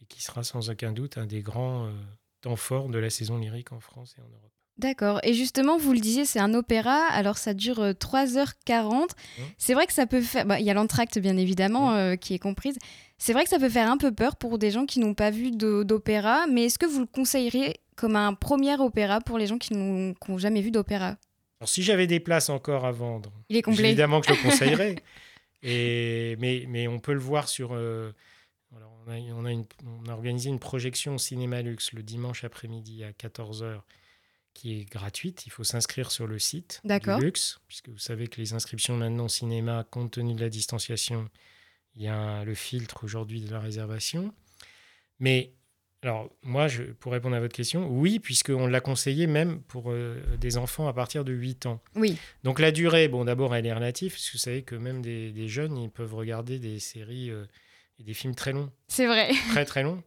et 0.00 0.04
qui 0.06 0.22
sera 0.22 0.44
sans 0.44 0.70
aucun 0.70 0.92
doute 0.92 1.16
un 1.16 1.26
des 1.26 1.40
grands 1.40 1.86
euh, 1.86 1.92
temps 2.40 2.56
forts 2.56 2.88
de 2.88 2.98
la 2.98 3.08
saison 3.08 3.38
lyrique 3.38 3.72
en 3.72 3.80
France 3.80 4.14
et 4.18 4.20
en 4.20 4.28
Europe. 4.28 4.52
D'accord. 4.78 5.20
Et 5.22 5.34
justement, 5.34 5.76
vous 5.76 5.92
le 5.92 6.00
disiez, 6.00 6.24
c'est 6.24 6.40
un 6.40 6.54
opéra, 6.54 7.04
alors 7.10 7.36
ça 7.36 7.54
dure 7.54 7.80
3h40. 7.80 8.66
Euh, 8.66 9.04
mmh. 9.04 9.42
C'est 9.58 9.74
vrai 9.74 9.86
que 9.86 9.92
ça 9.92 10.06
peut 10.06 10.22
faire... 10.22 10.46
Bah, 10.46 10.60
il 10.60 10.66
y 10.66 10.70
a 10.70 10.74
l'entracte, 10.74 11.18
bien 11.18 11.36
évidemment, 11.36 11.90
mmh. 11.90 11.96
euh, 11.96 12.16
qui 12.16 12.34
est 12.34 12.38
comprise. 12.38 12.78
C'est 13.18 13.32
vrai 13.32 13.44
que 13.44 13.50
ça 13.50 13.58
peut 13.58 13.68
faire 13.68 13.90
un 13.90 13.98
peu 13.98 14.12
peur 14.12 14.36
pour 14.36 14.58
des 14.58 14.70
gens 14.70 14.86
qui 14.86 14.98
n'ont 14.98 15.14
pas 15.14 15.30
vu 15.30 15.50
d'opéra, 15.52 16.46
mais 16.50 16.64
est-ce 16.64 16.78
que 16.78 16.86
vous 16.86 17.00
le 17.00 17.06
conseilleriez 17.06 17.76
comme 17.94 18.16
un 18.16 18.34
premier 18.34 18.80
opéra 18.80 19.20
pour 19.20 19.38
les 19.38 19.46
gens 19.46 19.58
qui 19.58 19.74
n'ont 19.74 20.14
jamais 20.38 20.60
vu 20.60 20.70
d'opéra? 20.70 21.16
Si 21.64 21.82
j'avais 21.82 22.08
des 22.08 22.18
places 22.18 22.48
encore 22.48 22.84
à 22.84 22.90
vendre, 22.90 23.32
il 23.48 23.56
est 23.56 23.62
complet. 23.62 23.88
évidemment 23.88 24.20
que 24.20 24.28
je 24.28 24.32
le 24.32 24.42
conseillerais. 24.50 24.96
Et, 25.62 26.36
mais, 26.40 26.64
mais 26.68 26.88
on 26.88 26.98
peut 26.98 27.12
le 27.12 27.20
voir 27.20 27.48
sur... 27.48 27.74
Euh, 27.74 28.12
on, 28.72 29.12
a, 29.12 29.16
on, 29.36 29.44
a 29.44 29.52
une, 29.52 29.66
on, 29.86 30.08
a 30.08 30.14
organisé 30.14 30.48
une 30.48 30.58
projection 30.58 31.14
au 31.14 31.18
Cinéma 31.18 31.62
Luxe 31.62 31.92
le 31.92 32.02
dimanche 32.02 32.42
après-midi 32.42 33.04
à 33.04 33.12
14h 33.12 33.82
qui 34.54 34.80
est 34.80 34.84
gratuite. 34.84 35.46
Il 35.46 35.50
faut 35.50 35.64
s'inscrire 35.64 36.10
sur 36.10 36.26
le 36.26 36.38
site 36.38 36.80
du 36.84 37.20
Luxe, 37.20 37.60
puisque 37.68 37.88
vous 37.88 37.98
savez 37.98 38.28
que 38.28 38.40
les 38.40 38.52
inscriptions 38.52 38.96
maintenant 38.96 39.24
au 39.24 39.28
cinéma, 39.28 39.84
compte 39.90 40.12
tenu 40.12 40.34
de 40.34 40.40
la 40.40 40.48
distanciation, 40.48 41.28
il 41.96 42.02
y 42.02 42.08
a 42.08 42.44
le 42.44 42.54
filtre 42.54 43.04
aujourd'hui 43.04 43.40
de 43.40 43.50
la 43.50 43.60
réservation. 43.60 44.34
Mais 45.18 45.52
alors, 46.02 46.30
moi, 46.42 46.66
je, 46.66 46.82
pour 46.82 47.12
répondre 47.12 47.36
à 47.36 47.40
votre 47.40 47.54
question, 47.54 47.86
oui, 47.88 48.18
puisqu'on 48.18 48.66
l'a 48.66 48.80
conseillé 48.80 49.28
même 49.28 49.60
pour 49.62 49.92
euh, 49.92 50.20
des 50.36 50.56
enfants 50.56 50.88
à 50.88 50.92
partir 50.92 51.24
de 51.24 51.32
8 51.32 51.66
ans. 51.66 51.80
Oui. 51.94 52.18
Donc, 52.42 52.58
la 52.58 52.72
durée, 52.72 53.06
bon, 53.06 53.24
d'abord, 53.24 53.54
elle 53.54 53.66
est 53.66 53.72
relative, 53.72 54.10
parce 54.10 54.26
que 54.26 54.32
vous 54.32 54.38
savez 54.38 54.62
que 54.62 54.74
même 54.74 55.00
des, 55.00 55.48
jeunes, 55.48 55.78
ils 55.78 55.90
peuvent 55.90 56.14
regarder 56.14 56.58
des 56.58 56.80
séries 56.80 57.30
euh, 57.30 57.44
et 58.00 58.02
des 58.02 58.14
films 58.14 58.34
très 58.34 58.52
longs. 58.52 58.70
C'est 58.88 59.06
vrai. 59.06 59.30
Très, 59.50 59.64
très 59.64 59.84
longs. 59.84 60.02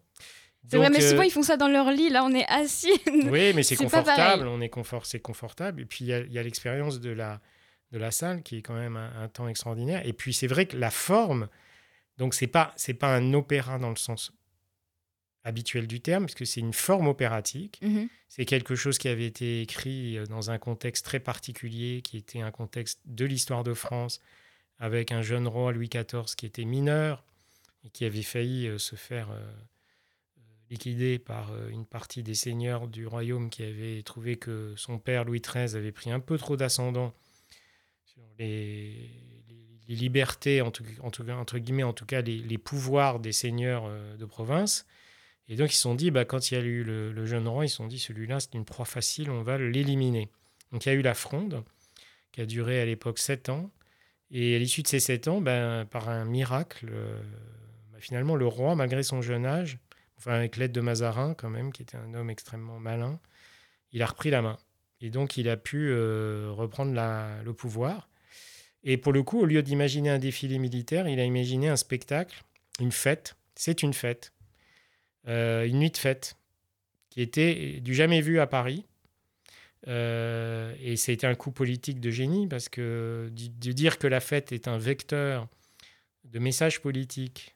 C'est 0.67 0.77
vrai, 0.77 0.89
mais 0.89 1.01
souvent 1.01 1.21
euh, 1.21 1.25
ils 1.25 1.31
font 1.31 1.43
ça 1.43 1.57
dans 1.57 1.67
leur 1.67 1.91
lit. 1.91 2.09
Là, 2.09 2.23
on 2.23 2.33
est 2.33 2.45
assis. 2.47 2.91
Oui, 3.25 3.53
mais 3.53 3.63
c'est 3.63 3.75
confortable. 3.75 4.47
On 4.47 4.61
est 4.61 4.69
confort, 4.69 5.05
c'est 5.05 5.19
confortable. 5.19 5.81
Et 5.81 5.85
puis 5.85 6.05
il 6.05 6.07
y 6.07 6.39
a, 6.39 6.43
l'expérience 6.43 6.99
de 6.99 7.11
la 7.11 7.41
de 7.91 7.99
la 7.99 8.11
salle 8.11 8.41
qui 8.41 8.57
est 8.57 8.61
quand 8.61 8.73
même 8.73 8.97
un, 8.97 9.27
temps 9.27 9.47
extraordinaire. 9.47 10.05
Et 10.05 10.13
puis 10.13 10.33
c'est 10.33 10.47
vrai 10.47 10.65
que 10.65 10.75
la 10.75 10.91
forme, 10.91 11.47
donc 12.17 12.33
c'est 12.33 12.47
pas 12.47 12.73
c'est 12.75 12.93
pas 12.93 13.15
un 13.15 13.33
opéra 13.33 13.77
dans 13.77 13.89
le 13.89 13.95
sens 13.95 14.31
habituel 15.43 15.85
du 15.85 16.01
terme, 16.01 16.25
parce 16.25 16.33
que 16.33 16.45
c'est 16.45 16.59
une 16.59 16.73
forme 16.73 17.07
opératique. 17.07 17.79
Mhm. 17.81 18.09
C'est 18.27 18.45
quelque 18.45 18.75
chose 18.75 18.97
qui 18.97 19.07
avait 19.07 19.27
été 19.27 19.61
écrit 19.61 20.17
euh, 20.17 20.25
dans 20.25 20.49
un 20.49 20.57
contexte 20.57 21.05
très 21.05 21.19
particulier, 21.19 22.01
qui 22.01 22.17
était 22.17 22.41
un 22.41 22.49
contexte 22.49 22.99
de 23.05 23.25
l'histoire 23.25 23.63
de 23.63 23.75
France, 23.75 24.19
avec 24.79 25.11
un 25.11 25.21
jeune 25.21 25.47
roi 25.47 25.71
Louis 25.71 25.87
XIV 25.87 26.35
qui 26.35 26.47
était 26.47 26.65
mineur 26.65 27.23
et 27.83 27.89
qui 27.91 28.05
avait 28.05 28.23
failli 28.23 28.67
euh, 28.67 28.79
se 28.79 28.95
faire 28.95 29.29
liquidé 30.69 31.19
par 31.19 31.51
euh, 31.51 31.69
une 31.69 31.85
partie 31.85 32.23
des 32.23 32.33
seigneurs 32.33 32.87
du 32.87 33.05
royaume 33.05 33.49
qui 33.49 33.63
avaient 33.63 34.01
trouvé 34.03 34.37
que 34.37 34.73
son 34.77 34.97
père 34.97 35.25
Louis 35.25 35.41
XIII 35.41 35.75
avait 35.75 35.91
pris 35.91 36.11
un 36.11 36.19
peu 36.19 36.37
trop 36.37 36.57
d'ascendant 36.57 37.13
sur 38.05 38.23
les, 38.39 39.11
libertés, 39.87 40.61
en 40.61 40.71
tout, 40.71 40.83
cas, 40.83 41.35
entre 41.35 41.59
guillemets, 41.59 41.83
en 41.83 41.93
tout 41.93 42.07
cas 42.07 42.21
les, 42.21 42.57
pouvoirs 42.57 43.19
des 43.19 43.31
seigneurs 43.31 43.85
euh, 43.85 44.17
de 44.17 44.25
province. 44.25 44.85
Et 45.47 45.55
donc 45.55 45.71
ils 45.71 45.75
se 45.75 45.81
sont 45.81 45.93
dit, 45.93 46.09
bah, 46.09 46.25
quand 46.25 46.49
il 46.49 46.55
y 46.55 46.57
a 46.57 46.61
eu 46.61 46.83
le, 46.83 47.25
jeune 47.25 47.47
roi, 47.47 47.65
ils 47.65 47.69
se 47.69 47.75
sont 47.75 47.87
dit, 47.87 47.99
celui-là 47.99 48.39
c'est 48.39 48.55
une 48.55 48.65
proie 48.65 48.85
facile, 48.85 49.29
on 49.29 49.43
va 49.43 49.59
l'éliminer. 49.59 50.29
Donc 50.71 50.85
il 50.85 50.89
y 50.89 50.91
a 50.91 50.95
eu 50.95 51.03
la 51.03 51.13
fronde 51.13 51.63
qui 52.31 52.41
a 52.41 52.45
duré 52.45 52.81
à 52.81 52.85
l'époque 52.85 53.19
sept 53.19 53.49
ans. 53.49 53.71
Et 54.31 54.55
à 54.55 54.59
l'issue 54.59 54.81
de 54.81 54.87
ces 54.87 54.99
sept 54.99 55.27
ans, 55.27 55.39
ben, 55.39 55.85
par 55.85 56.09
un 56.09 56.25
miracle, 56.25 56.89
euh, 56.91 57.21
bah, 57.93 57.99
finalement 57.99 58.35
le 58.35 58.47
roi, 58.47 58.75
malgré 58.75 59.03
son 59.03 59.21
jeune 59.21 59.45
âge, 59.45 59.77
enfin 60.17 60.33
avec 60.33 60.57
l'aide 60.57 60.71
de 60.71 60.81
Mazarin 60.81 61.33
quand 61.33 61.49
même, 61.49 61.71
qui 61.71 61.81
était 61.81 61.97
un 61.97 62.13
homme 62.13 62.29
extrêmement 62.29 62.79
malin, 62.79 63.19
il 63.91 64.01
a 64.01 64.05
repris 64.05 64.29
la 64.29 64.41
main. 64.41 64.57
Et 65.01 65.09
donc 65.09 65.37
il 65.37 65.49
a 65.49 65.57
pu 65.57 65.89
euh, 65.89 66.49
reprendre 66.51 66.93
le 66.93 67.53
pouvoir. 67.53 68.09
Et 68.83 68.97
pour 68.97 69.13
le 69.13 69.23
coup, 69.23 69.39
au 69.39 69.45
lieu 69.45 69.63
d'imaginer 69.63 70.09
un 70.09 70.19
défilé 70.19 70.59
militaire, 70.59 71.07
il 71.07 71.19
a 71.19 71.25
imaginé 71.25 71.69
un 71.69 71.75
spectacle, 71.75 72.43
une 72.79 72.91
fête. 72.91 73.35
C'est 73.55 73.83
une 73.83 73.93
fête, 73.93 74.31
euh, 75.27 75.65
une 75.65 75.79
nuit 75.79 75.91
de 75.91 75.97
fête, 75.97 76.35
qui 77.09 77.21
était 77.21 77.79
du 77.81 77.95
jamais 77.95 78.21
vu 78.21 78.39
à 78.39 78.47
Paris. 78.47 78.85
Euh, 79.87 80.73
et 80.81 80.95
c'était 80.97 81.27
un 81.27 81.35
coup 81.35 81.51
politique 81.51 81.99
de 81.99 82.09
génie 82.09 82.47
parce 82.47 82.69
que 82.69 83.29
de 83.31 83.71
dire 83.71 83.99
que 83.99 84.07
la 84.07 84.19
fête 84.19 84.51
est 84.51 84.67
un 84.67 84.79
vecteur 84.79 85.47
de 86.23 86.39
messages 86.39 86.81
politiques 86.81 87.55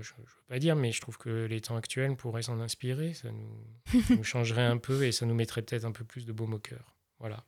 je 0.00 0.12
ne 0.14 0.18
veux 0.18 0.26
pas 0.48 0.58
dire, 0.58 0.76
mais 0.76 0.92
je 0.92 1.00
trouve 1.00 1.18
que 1.18 1.46
les 1.46 1.60
temps 1.60 1.76
actuels 1.76 2.16
pourraient 2.16 2.42
s'en 2.42 2.60
inspirer. 2.60 3.14
Ça 3.14 3.28
nous, 3.30 4.24
changerait 4.24 4.64
un 4.64 4.78
peu 4.78 5.04
et 5.04 5.12
ça 5.12 5.26
nous 5.26 5.34
mettrait 5.34 5.62
peut-être 5.62 5.84
un 5.84 5.92
peu 5.92 6.04
plus 6.04 6.26
de 6.26 6.32
baume 6.32 6.54
au 6.54 6.58
cœur. 6.58 6.94
Voilà. 7.18 7.44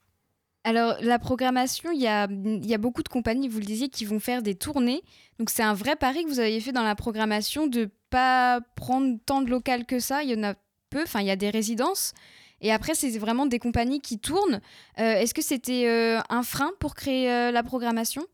Alors, 0.64 0.96
la 1.00 1.18
programmation, 1.18 1.90
il 1.90 2.00
y 2.00 2.06
a, 2.06 2.26
beaucoup 2.78 3.02
de 3.02 3.08
compagnies, 3.08 3.48
vous 3.48 3.58
le 3.58 3.64
disiez, 3.64 3.88
qui 3.88 4.04
vont 4.04 4.20
faire 4.20 4.42
des 4.42 4.54
tournées. 4.54 5.02
Donc, 5.38 5.50
c'est 5.50 5.62
un 5.62 5.74
vrai 5.74 5.96
pari 5.96 6.24
que 6.24 6.28
vous 6.28 6.38
avez 6.38 6.60
fait 6.60 6.72
dans 6.72 6.84
la 6.84 6.94
programmation 6.94 7.66
de 7.66 7.90
pas 8.10 8.60
prendre 8.76 9.18
tant 9.26 9.42
de 9.42 9.50
local 9.50 9.86
que 9.86 9.98
ça. 9.98 10.22
Il 10.22 10.30
y 10.30 10.34
en 10.38 10.44
a 10.44 10.54
peu, 10.90 11.02
enfin, 11.02 11.20
il 11.20 11.26
y 11.26 11.30
a 11.32 11.36
des 11.36 11.50
résidences. 11.50 12.12
Et 12.60 12.70
après, 12.70 12.94
c'est 12.94 13.18
vraiment 13.18 13.46
des 13.46 13.58
compagnies 13.58 14.00
qui 14.00 14.20
tournent. 14.20 14.60
Euh, 15.00 15.14
est-ce 15.14 15.34
que 15.34 15.42
c'était 15.42 15.88
euh, 15.88 16.20
un 16.28 16.44
frein 16.44 16.70
pour 16.78 16.94
créer 16.94 17.30
euh, 17.30 17.50
la 17.50 17.64
programmation? 17.64 18.24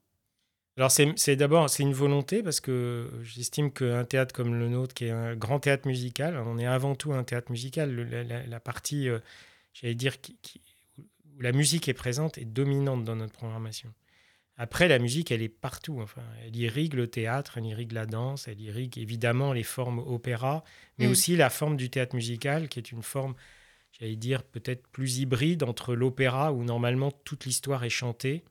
Alors 0.79 0.93
c'est 0.93 1.35
d'abord 1.35 1.69
c'est 1.69 1.83
une 1.83 1.93
volonté 1.93 2.41
parce 2.41 2.61
que 2.61 3.11
j'estime 3.25 3.73
qu'un 3.73 4.05
théâtre 4.05 4.33
comme 4.33 4.55
le 4.55 4.69
nôtre, 4.69 4.95
qui 4.95 5.07
est 5.07 5.11
un 5.11 5.35
grand 5.35 5.59
théâtre 5.59 5.89
musical, 5.89 6.41
on 6.47 6.57
est 6.57 6.67
avant 6.67 6.95
tout 6.95 7.13
un 7.13 7.25
théâtre 7.25 7.51
musical. 7.51 7.91
la, 8.49 8.61
partie, 8.61 9.09
euh, 9.09 9.19
j'allais 9.73 9.97
dire, 9.97 10.15
où 11.37 11.41
la 11.41 11.51
musique 11.51 11.89
est 11.89 11.95
présente 11.95 12.39
est 12.39 12.45
dominante 12.45 13.05
dans 13.05 13.17
notre 13.17 13.33
programmation. 13.33 13.93
Après, 14.57 14.87
la 14.87 15.01
musique, 15.01 15.33
elle 15.33 15.43
est 15.43 15.49
partout. 15.49 16.01
Enfin, 16.01 16.23
elle 16.45 16.55
irrigue 16.55 16.95
le 16.95 17.09
théâtre, 17.09 17.59
elle 17.59 17.67
irrigue 17.67 17.93
la 17.93 18.07
danse, 18.07 18.47
elle 18.47 18.61
irrigue 18.61 18.99
évidemment 18.99 19.53
les 19.53 19.65
formes 19.65 19.99
opéra, 19.99 20.63
mais 20.99 21.09
mm. 21.09 21.11
aussi 21.11 21.37
la 21.37 21.51
forme 21.51 21.77
du 21.77 21.91
théâtre 21.91 22.15
musical, 22.15 22.69
qui 22.69 22.79
est 22.79 22.93
une 22.93 23.03
forme, 23.03 23.35
j'allais 23.99 24.17
dire, 24.17 24.45
peut-être 24.45 24.87
plus 24.89 25.19
hybride 25.19 25.65
entre 25.65 25.97
l'opéra, 25.97 26.53
où 26.53 26.63
normalement 26.63 27.11
toute 27.11 27.47
l'histoire 27.47 27.83
est 27.83 27.91
chantée, 27.91 28.45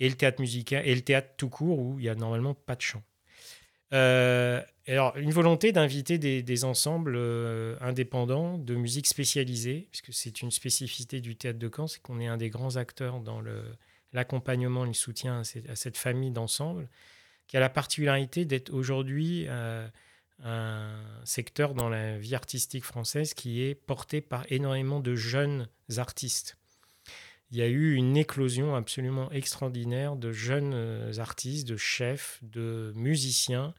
et 0.00 0.08
le 0.08 0.14
théâtre 0.14 0.40
musical 0.40 0.86
et 0.86 0.94
le 0.94 1.00
théâtre 1.00 1.28
tout 1.36 1.48
court 1.48 1.78
où 1.78 1.98
il 1.98 2.04
y 2.04 2.08
a 2.08 2.14
normalement 2.14 2.54
pas 2.54 2.76
de 2.76 2.82
chant. 2.82 3.02
Euh, 3.92 4.60
alors, 4.88 5.16
une 5.16 5.30
volonté 5.30 5.72
d'inviter 5.72 6.18
des, 6.18 6.64
ensembles 6.64 7.14
euh, 7.16 7.76
indépendants 7.80 8.58
de 8.58 8.74
musique 8.74 9.06
spécialisée, 9.06 9.88
puisque 9.90 10.12
c'est 10.12 10.42
une 10.42 10.50
spécificité 10.50 11.20
du 11.20 11.36
théâtre 11.36 11.58
de 11.58 11.70
Caen, 11.74 11.86
c'est 11.86 12.02
qu'on 12.02 12.20
est 12.20 12.26
un 12.26 12.36
des 12.36 12.50
grands 12.50 12.76
acteurs 12.76 13.20
dans 13.20 13.42
l'accompagnement 14.12 14.84
et 14.84 14.88
le 14.88 14.94
soutien 14.94 15.40
à, 15.40 15.76
cette 15.76 15.96
famille 15.96 16.30
d'ensemble, 16.30 16.88
qui 17.46 17.56
a 17.56 17.60
la 17.60 17.68
particularité 17.68 18.44
d'être 18.44 18.72
aujourd'hui 18.72 19.46
euh, 19.48 19.86
un 20.42 21.00
secteur 21.24 21.74
dans 21.74 21.88
la 21.88 22.18
vie 22.18 22.34
artistique 22.34 22.84
française 22.84 23.34
qui 23.34 23.62
est 23.62 23.74
porté 23.74 24.20
par 24.20 24.44
énormément 24.50 25.00
de 25.00 25.14
jeunes 25.14 25.68
artistes 25.96 26.58
il 27.50 27.58
y 27.58 27.62
a 27.62 27.68
eu 27.68 27.94
une 27.94 28.16
éclosion 28.16 28.74
absolument 28.74 29.30
extraordinaire 29.30 30.16
de 30.16 30.32
jeunes 30.32 30.72
euh, 30.74 31.18
artistes, 31.18 31.68
de 31.68 31.76
chefs, 31.76 32.40
de 32.42 32.92
musiciens 32.96 33.74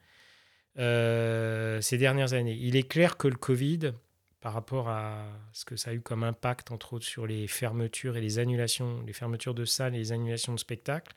euh, 0.78 1.82
ces 1.82 1.98
dernières 1.98 2.34
années. 2.34 2.58
Il 2.60 2.76
est 2.76 2.88
clair 2.88 3.18
que 3.18 3.28
le 3.28 3.36
Covid, 3.36 3.92
par 4.40 4.54
rapport 4.54 4.88
à 4.88 5.26
ce 5.52 5.66
que 5.66 5.76
ça 5.76 5.90
a 5.90 5.94
eu 5.94 6.02
comme 6.02 6.24
impact, 6.24 6.72
entre 6.72 6.94
autres, 6.94 7.06
sur 7.06 7.28
les 7.28 7.48
fermetures 7.48 8.16
et 8.16 8.22
les 8.22 8.40
annulations, 8.40 9.04
les 9.06 9.14
fermetures 9.14 9.56
de 9.56 9.66
salles 9.66 9.96
et 9.96 10.00
les 10.00 10.12
annulations 10.12 10.54
de 10.54 10.60
spectacles, 10.60 11.14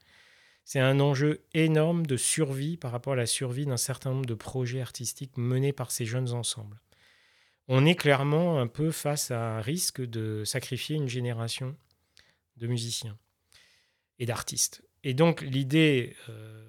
c'est 0.65 0.81
un 0.81 1.01
enjeu 1.01 1.43
énorme 1.55 2.07
de 2.07 2.17
survie 2.17 2.77
par 2.77 2.91
rapport 2.91 3.13
à 3.13 3.17
la 3.17 3.27
survie 3.27 3.67
d'un 3.67 3.77
certain 3.77 4.11
nombre 4.11 4.27
de 4.27 4.35
projets 4.35 4.81
artistiques 4.81 5.37
menés 5.37 5.73
par 5.73 5.91
ces 5.91 6.05
jeunes 6.05 6.33
ensembles. 6.33 6.81
On 7.69 7.87
est 7.87 7.95
clairement 7.95 8.59
un 8.59 8.67
peu 8.67 8.91
face 8.91 9.31
à 9.31 9.59
un 9.59 9.61
risque 9.61 10.01
de 10.01 10.43
sacrifier 10.45 10.97
une 10.97 11.09
génération 11.09 11.77
de 12.61 12.67
musiciens 12.67 13.19
et 14.19 14.27
d'artistes. 14.27 14.85
Et 15.03 15.15
donc 15.15 15.41
l'idée, 15.41 16.17
euh, 16.29 16.65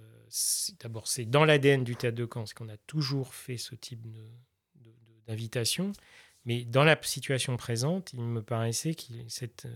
d'abord, 0.79 1.07
c'est 1.07 1.25
dans 1.25 1.45
l'ADN 1.45 1.83
du 1.83 1.95
théâtre 1.95 2.17
de 2.17 2.27
Caen, 2.31 2.45
c'est 2.45 2.55
qu'on 2.55 2.69
a 2.69 2.77
toujours 2.77 3.33
fait 3.33 3.57
ce 3.57 3.75
type 3.75 4.07
d'invitation, 5.27 5.91
mais 6.45 6.63
dans 6.63 6.83
la 6.83 6.98
situation 7.03 7.55
présente, 7.57 8.13
il 8.13 8.21
me 8.21 8.41
paraissait 8.41 8.95
que 8.95 9.03
cette, 9.27 9.67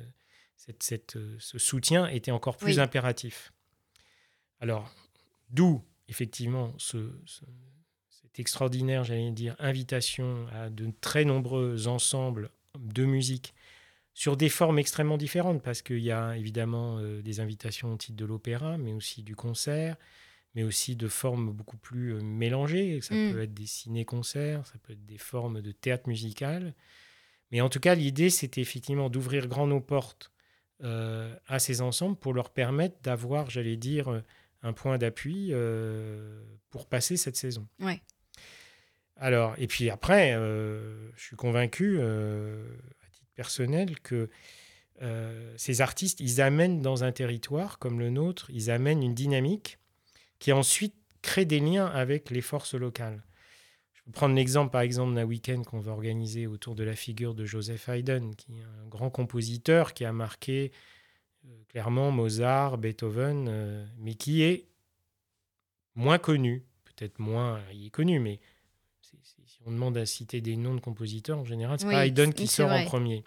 cette, 0.55 1.17
ce 1.38 1.60
soutien 1.60 2.07
était 2.07 2.31
encore 2.31 2.57
plus 2.57 2.79
impératif. 2.79 3.51
Alors, 4.62 4.89
d'où 5.50 5.84
effectivement 6.07 6.74
ce, 6.77 7.12
cette 8.10 8.39
extraordinaire, 8.39 9.03
j'allais 9.03 9.31
dire, 9.31 9.55
invitation 9.60 10.48
à 10.53 10.69
de 10.69 10.91
très 11.01 11.25
nombreux 11.25 11.88
ensembles 11.88 12.51
de 12.79 13.05
musique 13.05 13.53
sur 14.15 14.38
des 14.38 14.48
formes 14.48 14.79
extrêmement 14.79 15.17
différentes, 15.17 15.62
parce 15.62 15.81
qu'il 15.81 16.00
y 16.00 16.10
a 16.10 16.38
évidemment 16.38 16.98
euh, 17.00 17.22
des 17.22 17.41
invitations 17.41 17.93
au 17.93 17.98
titre 17.98 18.15
de 18.15 18.24
l'opéra, 18.24 18.77
mais 18.77 18.93
aussi 18.93 19.24
du 19.24 19.36
concert, 19.36 19.98
mais 20.55 20.63
aussi 20.63 20.95
de 20.95 21.10
formes 21.10 21.51
beaucoup 21.51 21.75
plus 21.75 22.13
euh, 22.13 22.22
mélangées. 22.22 23.01
Ça 23.01 23.13
mm. 23.13 23.34
peut 23.34 23.41
être 23.41 23.53
des 23.53 23.65
ciné-concerts, 23.65 24.65
ça 24.67 24.75
peut 24.81 24.93
être 24.93 25.05
des 25.05 25.17
formes 25.17 25.62
de 25.62 25.72
théâtre 25.74 26.07
musical. 26.07 26.74
Mais 27.51 27.60
en 27.60 27.67
tout 27.67 27.81
cas, 27.81 27.93
l'idée, 27.93 28.29
c'était 28.29 28.62
effectivement 28.62 29.10
d'ouvrir 29.10 29.48
grand 29.48 29.67
nos 29.67 29.81
portes 29.81 30.31
euh, 30.81 31.36
à 31.48 31.60
ces 31.60 31.81
ensembles 31.81 32.15
pour 32.15 32.34
leur 32.34 32.51
permettre 32.51 32.95
d'avoir, 33.03 33.50
j'allais 33.50 33.77
dire, 33.77 34.24
un 34.63 34.72
point 34.72 34.98
d'appui 34.98 35.51
pour 36.69 36.88
passer 36.88 37.17
cette 37.17 37.36
saison. 37.36 37.67
Ouais. 37.81 38.01
Alors, 39.17 39.55
et 39.57 39.67
puis 39.67 39.89
après, 39.89 40.34
je 40.34 41.22
suis 41.22 41.36
convaincu, 41.36 42.00
personnel 43.35 43.99
que 43.99 44.29
euh, 45.01 45.53
ces 45.57 45.81
artistes, 45.81 46.19
ils 46.19 46.41
amènent 46.41 46.81
dans 46.81 47.03
un 47.03 47.11
territoire 47.11 47.79
comme 47.79 47.99
le 47.99 48.09
nôtre, 48.09 48.49
ils 48.49 48.71
amènent 48.71 49.03
une 49.03 49.13
dynamique 49.13 49.77
qui 50.39 50.51
ensuite 50.51 50.95
crée 51.21 51.45
des 51.45 51.59
liens 51.59 51.87
avec 51.87 52.29
les 52.29 52.41
forces 52.41 52.75
locales. 52.75 53.23
Je 53.93 54.03
peux 54.03 54.11
prendre 54.11 54.35
l'exemple, 54.35 54.71
par 54.71 54.81
exemple, 54.81 55.15
d'un 55.15 55.25
week-end 55.25 55.63
qu'on 55.63 55.79
va 55.79 55.91
organiser 55.91 56.47
autour 56.47 56.75
de 56.75 56.83
la 56.83 56.95
figure 56.95 57.33
de 57.33 57.45
Joseph 57.45 57.89
Haydn, 57.89 58.35
qui 58.35 58.59
est 58.59 58.63
un 58.63 58.87
grand 58.87 59.09
compositeur 59.09 59.93
qui 59.93 60.05
a 60.05 60.13
marqué 60.13 60.71
euh, 61.45 61.63
clairement 61.67 62.11
Mozart, 62.11 62.77
Beethoven, 62.77 63.47
euh, 63.49 63.85
mais 63.97 64.13
qui 64.13 64.43
est 64.43 64.67
moins 65.95 66.19
connu, 66.19 66.63
peut-être 66.85 67.19
moins, 67.19 67.61
il 67.73 67.87
est 67.87 67.91
connu, 67.91 68.19
mais 68.19 68.39
si 69.45 69.59
on 69.65 69.71
demande 69.71 69.97
à 69.97 70.05
citer 70.05 70.41
des 70.41 70.57
noms 70.57 70.75
de 70.75 70.79
compositeurs, 70.79 71.39
en 71.39 71.46
général, 71.46 71.79
c'est 71.79 71.85
pas 71.85 72.05
Haydn 72.05 72.31
qui 72.31 72.48
sort 72.48 72.72
en 72.72 72.85
premier. 72.85 73.24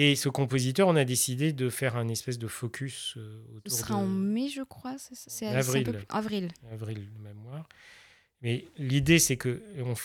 Et 0.00 0.14
ce 0.14 0.28
compositeur, 0.28 0.86
on 0.86 0.94
a 0.94 1.04
décidé 1.04 1.52
de 1.52 1.68
faire 1.68 1.96
un 1.96 2.06
espèce 2.06 2.38
de 2.38 2.46
focus 2.46 3.14
euh, 3.16 3.42
autour 3.56 3.72
Ce 3.72 3.78
sera 3.80 3.96
en 3.96 4.06
mai, 4.06 4.48
je 4.48 4.62
crois. 4.62 4.94
C'est 4.98 5.46
avril. 5.46 6.04
avril. 6.08 6.52
Avril, 6.70 7.08
de 7.12 7.18
mémoire. 7.20 7.68
Mais 8.40 8.64
l'idée, 8.76 9.18
c'est 9.18 9.36
que 9.36 9.60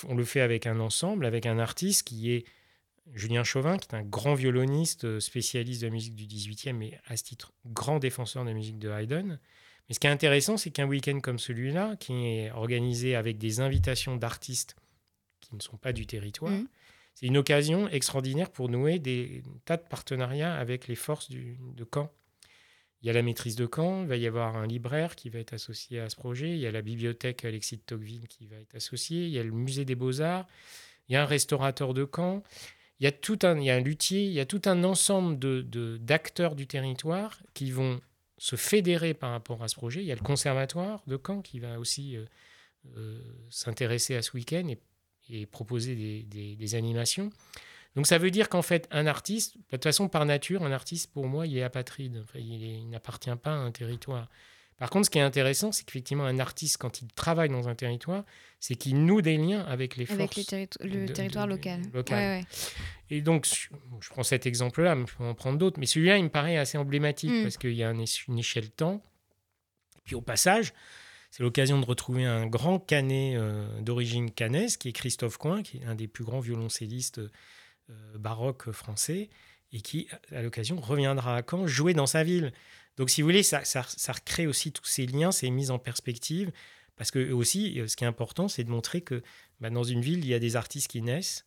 on, 0.08 0.16
le 0.16 0.26
fait 0.26 0.42
avec 0.42 0.66
un 0.66 0.80
ensemble, 0.80 1.28
avec 1.28 1.46
un 1.46 1.60
artiste 1.60 2.08
qui 2.08 2.32
est 2.32 2.46
Julien 3.14 3.44
Chauvin, 3.44 3.78
qui 3.78 3.88
est 3.88 3.96
un 3.96 4.02
grand 4.02 4.34
violoniste, 4.34 5.06
euh, 5.06 5.20
spécialiste 5.20 5.82
de 5.82 5.88
la 5.88 5.94
musique 5.94 6.16
du 6.16 6.26
18e 6.26 6.82
et 6.82 6.98
à 7.06 7.16
ce 7.16 7.24
titre 7.24 7.54
grand 7.68 8.00
défenseur 8.00 8.44
de 8.44 8.50
la 8.50 8.56
musique 8.56 8.80
de 8.80 8.90
Haydn. 8.90 9.38
Mais 9.88 9.96
ce 9.96 10.00
qui 10.00 10.08
est 10.08 10.12
intéressant, 10.12 10.58
c'est 10.58 10.72
qu'un 10.72 10.88
week-end 10.88 11.20
comme 11.20 11.40
celui-là, 11.40 11.96
qui 11.98 12.14
est 12.26 12.52
organisé 12.52 13.16
avec 13.16 13.38
des 13.38 13.60
invitations 13.60 14.16
d'artistes 14.16 14.76
qui 15.42 15.56
ne 15.56 15.62
sont 15.62 15.78
pas 15.78 15.94
du 15.94 16.06
territoire, 16.06 16.52
mmh. 16.52 16.68
c'est 17.14 17.26
une 17.26 17.38
occasion 17.38 17.90
extraordinaire 17.90 18.50
pour 18.50 18.70
nouer 18.70 19.00
des 19.00 19.44
tas 19.66 19.78
de 19.78 19.84
partenariats 19.84 20.56
avec 20.56 20.88
les 20.88 20.96
forces 20.96 21.30
du, 21.30 21.58
de 21.76 21.86
Caen. 21.92 22.12
Il 23.02 23.08
y 23.08 23.10
a 23.10 23.14
la 23.14 23.22
maîtrise 23.22 23.58
de 23.58 23.68
Caen, 23.74 24.04
il 24.04 24.08
va 24.08 24.16
y 24.16 24.26
avoir 24.26 24.56
un 24.56 24.66
libraire 24.66 25.18
qui 25.18 25.30
va 25.30 25.40
être 25.40 25.54
associé 25.54 26.00
à 26.00 26.10
ce 26.10 26.16
projet, 26.16 26.52
il 26.52 26.60
y 26.60 26.66
a 26.66 26.72
la 26.72 26.82
bibliothèque 26.82 27.44
Alexis 27.44 27.76
de 27.76 27.82
Tocqueville 27.82 28.30
qui 28.30 28.48
va 28.48 28.56
être 28.56 28.76
associée, 28.76 29.26
il 29.26 29.32
y 29.32 29.40
a 29.40 29.44
le 29.44 29.52
musée 29.52 29.84
des 29.84 29.96
beaux-arts, 29.96 30.48
il 31.10 31.14
y 31.14 31.16
a 31.18 31.24
un 31.24 31.26
restaurateur 31.26 31.94
de 31.94 32.08
Caen, 32.16 32.44
il 33.02 33.04
y 33.04 33.08
a, 33.08 33.12
tout 33.12 33.40
un, 33.44 33.60
il 33.60 33.66
y 33.66 33.70
a 33.70 33.76
un 33.76 33.82
luthier, 33.82 34.24
il 34.24 34.32
y 34.32 34.40
a 34.40 34.46
tout 34.46 34.62
un 34.64 34.86
ensemble 34.86 35.38
d'acteurs 35.38 35.66
de, 35.66 35.98
d'acteurs 35.98 36.56
du 36.56 36.68
territoire 36.68 37.44
qui 37.54 37.72
vont 37.72 38.00
se 38.44 38.58
fédérer 38.58 39.14
par 39.14 39.32
rapport 39.32 39.64
à 39.64 39.70
ce 39.70 39.76
projet. 39.76 40.02
Il 40.02 40.06
y 40.06 40.12
a 40.12 40.16
le 40.16 40.22
conservatoire 40.22 41.02
de 41.08 41.18
Caen 41.26 41.42
qui 41.42 41.60
va 41.60 41.80
aussi 41.80 42.18
euh, 42.18 42.26
euh, 42.98 43.22
s'intéresser 43.50 44.18
à 44.18 44.22
ce 44.22 44.36
week-end 44.36 44.68
et, 45.30 45.46
proposer 45.46 46.26
des, 46.26 46.76
animations. 46.76 47.30
Donc 47.96 48.06
ça 48.06 48.18
veut 48.18 48.32
dire 48.32 48.50
qu'en 48.50 48.62
fait, 48.62 48.90
un 48.92 49.08
artiste, 49.08 49.56
de 49.56 49.62
toute 49.72 49.84
façon, 49.86 50.10
par 50.10 50.26
nature, 50.26 50.62
un 50.64 50.74
artiste, 50.74 51.14
pour 51.14 51.26
moi, 51.28 51.48
il 51.48 51.58
est 51.58 51.64
apatride. 51.64 52.26
Il 52.36 52.90
n'appartient 52.90 53.34
pas 53.42 53.54
à 53.54 53.56
un 53.56 53.72
territoire. 53.72 54.30
Par 54.84 54.90
contre, 54.90 55.06
ce 55.06 55.10
qui 55.12 55.18
est 55.18 55.22
intéressant, 55.22 55.72
c'est 55.72 55.86
qu'effectivement, 55.86 56.26
un 56.26 56.40
artiste, 56.40 56.76
quand 56.76 57.02
il 57.02 57.08
travaille 57.08 57.48
dans 57.48 57.70
un 57.70 57.74
territoire, 57.74 58.26
c'est 58.60 58.76
qu'il 58.76 59.06
noue 59.06 59.22
des 59.22 59.38
liens 59.38 59.62
avec 59.62 59.96
les 59.96 60.04
avec 60.12 60.34
forces. 60.34 60.52
Avec 60.52 60.78
le 60.82 61.06
territoire 61.06 61.48
local. 61.48 61.80
Et 63.10 63.22
donc, 63.22 63.48
je 63.48 64.10
prends 64.10 64.24
cet 64.24 64.46
exemple-là, 64.46 64.96
mais 64.96 65.06
je 65.08 65.16
peux 65.16 65.24
en 65.24 65.36
prendre 65.36 65.58
d'autres. 65.58 65.80
Mais 65.80 65.86
celui-là, 65.86 66.18
il 66.18 66.26
me 66.26 66.30
paraît 66.30 66.58
assez 66.58 66.78
emblématique 66.78 67.32
mm. 67.32 67.44
parce 67.44 67.56
qu'il 67.56 67.76
y 67.76 67.82
a 67.82 67.92
une 67.92 68.38
échelle 68.38 68.72
temps. 68.72 69.02
Puis 70.04 70.16
au 70.16 70.22
passage, 70.22 70.74
c'est 71.32 71.44
l'occasion 71.44 71.80
de 71.80 71.86
retrouver 71.86 72.26
un 72.26 72.46
grand 72.46 72.78
canet 72.78 73.38
euh, 73.38 73.80
d'origine 73.80 74.32
canaise, 74.32 74.76
qui 74.76 74.90
est 74.90 74.92
Christophe 74.92 75.38
Coin, 75.38 75.64
qui 75.64 75.78
est 75.78 75.86
un 75.86 75.96
des 75.96 76.10
plus 76.10 76.26
grands 76.26 76.42
violoncellistes 76.42 77.20
euh, 77.20 78.18
baroques 78.20 78.70
français, 78.74 79.30
et 79.72 79.80
qui, 79.80 80.10
à 80.34 80.42
l'occasion, 80.42 80.76
reviendra 80.76 81.38
à 81.38 81.42
Caen 81.50 81.68
jouer 81.68 81.94
dans 81.94 82.06
sa 82.06 82.26
ville. 82.26 82.52
Donc, 82.98 83.10
si 83.10 83.22
vous 83.22 83.28
voulez, 83.28 83.44
ça, 83.44 83.64
ça, 83.64 83.84
ça 83.88 84.14
recrée 84.14 84.48
aussi 84.48 84.72
tous 84.72 84.86
ces 84.86 85.06
liens, 85.06 85.32
ces 85.32 85.50
mises 85.50 85.72
en 85.72 85.80
perspective. 85.80 86.52
Parce 86.96 87.12
que 87.12 87.32
aussi, 87.32 87.80
euh, 87.80 87.88
ce 87.88 87.96
qui 87.96 88.04
est 88.04 88.08
important, 88.08 88.48
c'est 88.48 88.64
de 88.64 88.70
montrer 88.70 89.02
que 89.02 89.24
bah, 89.60 89.70
dans 89.70 89.84
une 89.84 90.02
ville, 90.02 90.20
il 90.20 90.28
y 90.28 90.34
a 90.34 90.40
des 90.40 90.56
artistes 90.56 90.90
qui 90.90 91.02
naissent, 91.02 91.46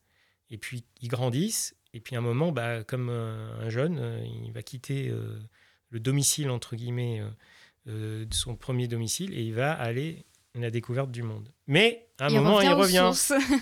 et 0.50 0.58
puis 0.58 0.84
ils 1.00 1.08
grandissent, 1.08 1.76
et 1.94 2.00
puis 2.00 2.16
à 2.16 2.18
un 2.18 2.22
moment, 2.22 2.52
bah, 2.52 2.82
comme 2.82 3.08
un 3.10 3.68
jeune, 3.68 3.98
euh, 3.98 4.24
il 4.44 4.52
va 4.52 4.62
quitter 4.62 5.08
euh, 5.08 5.38
le 5.90 6.00
domicile, 6.00 6.50
entre 6.50 6.76
guillemets, 6.76 7.22
de 7.86 8.26
son 8.32 8.56
premier 8.56 8.88
domicile, 8.88 9.32
et 9.32 9.42
il 9.42 9.54
va 9.54 9.72
aller 9.72 10.24
à 10.56 10.58
la 10.58 10.70
découverte 10.70 11.12
du 11.12 11.22
monde. 11.22 11.48
Mais 11.68 12.08
à 12.18 12.26
un 12.26 12.30
moment, 12.30 12.60
il 12.60 12.72
revient. 12.72 13.12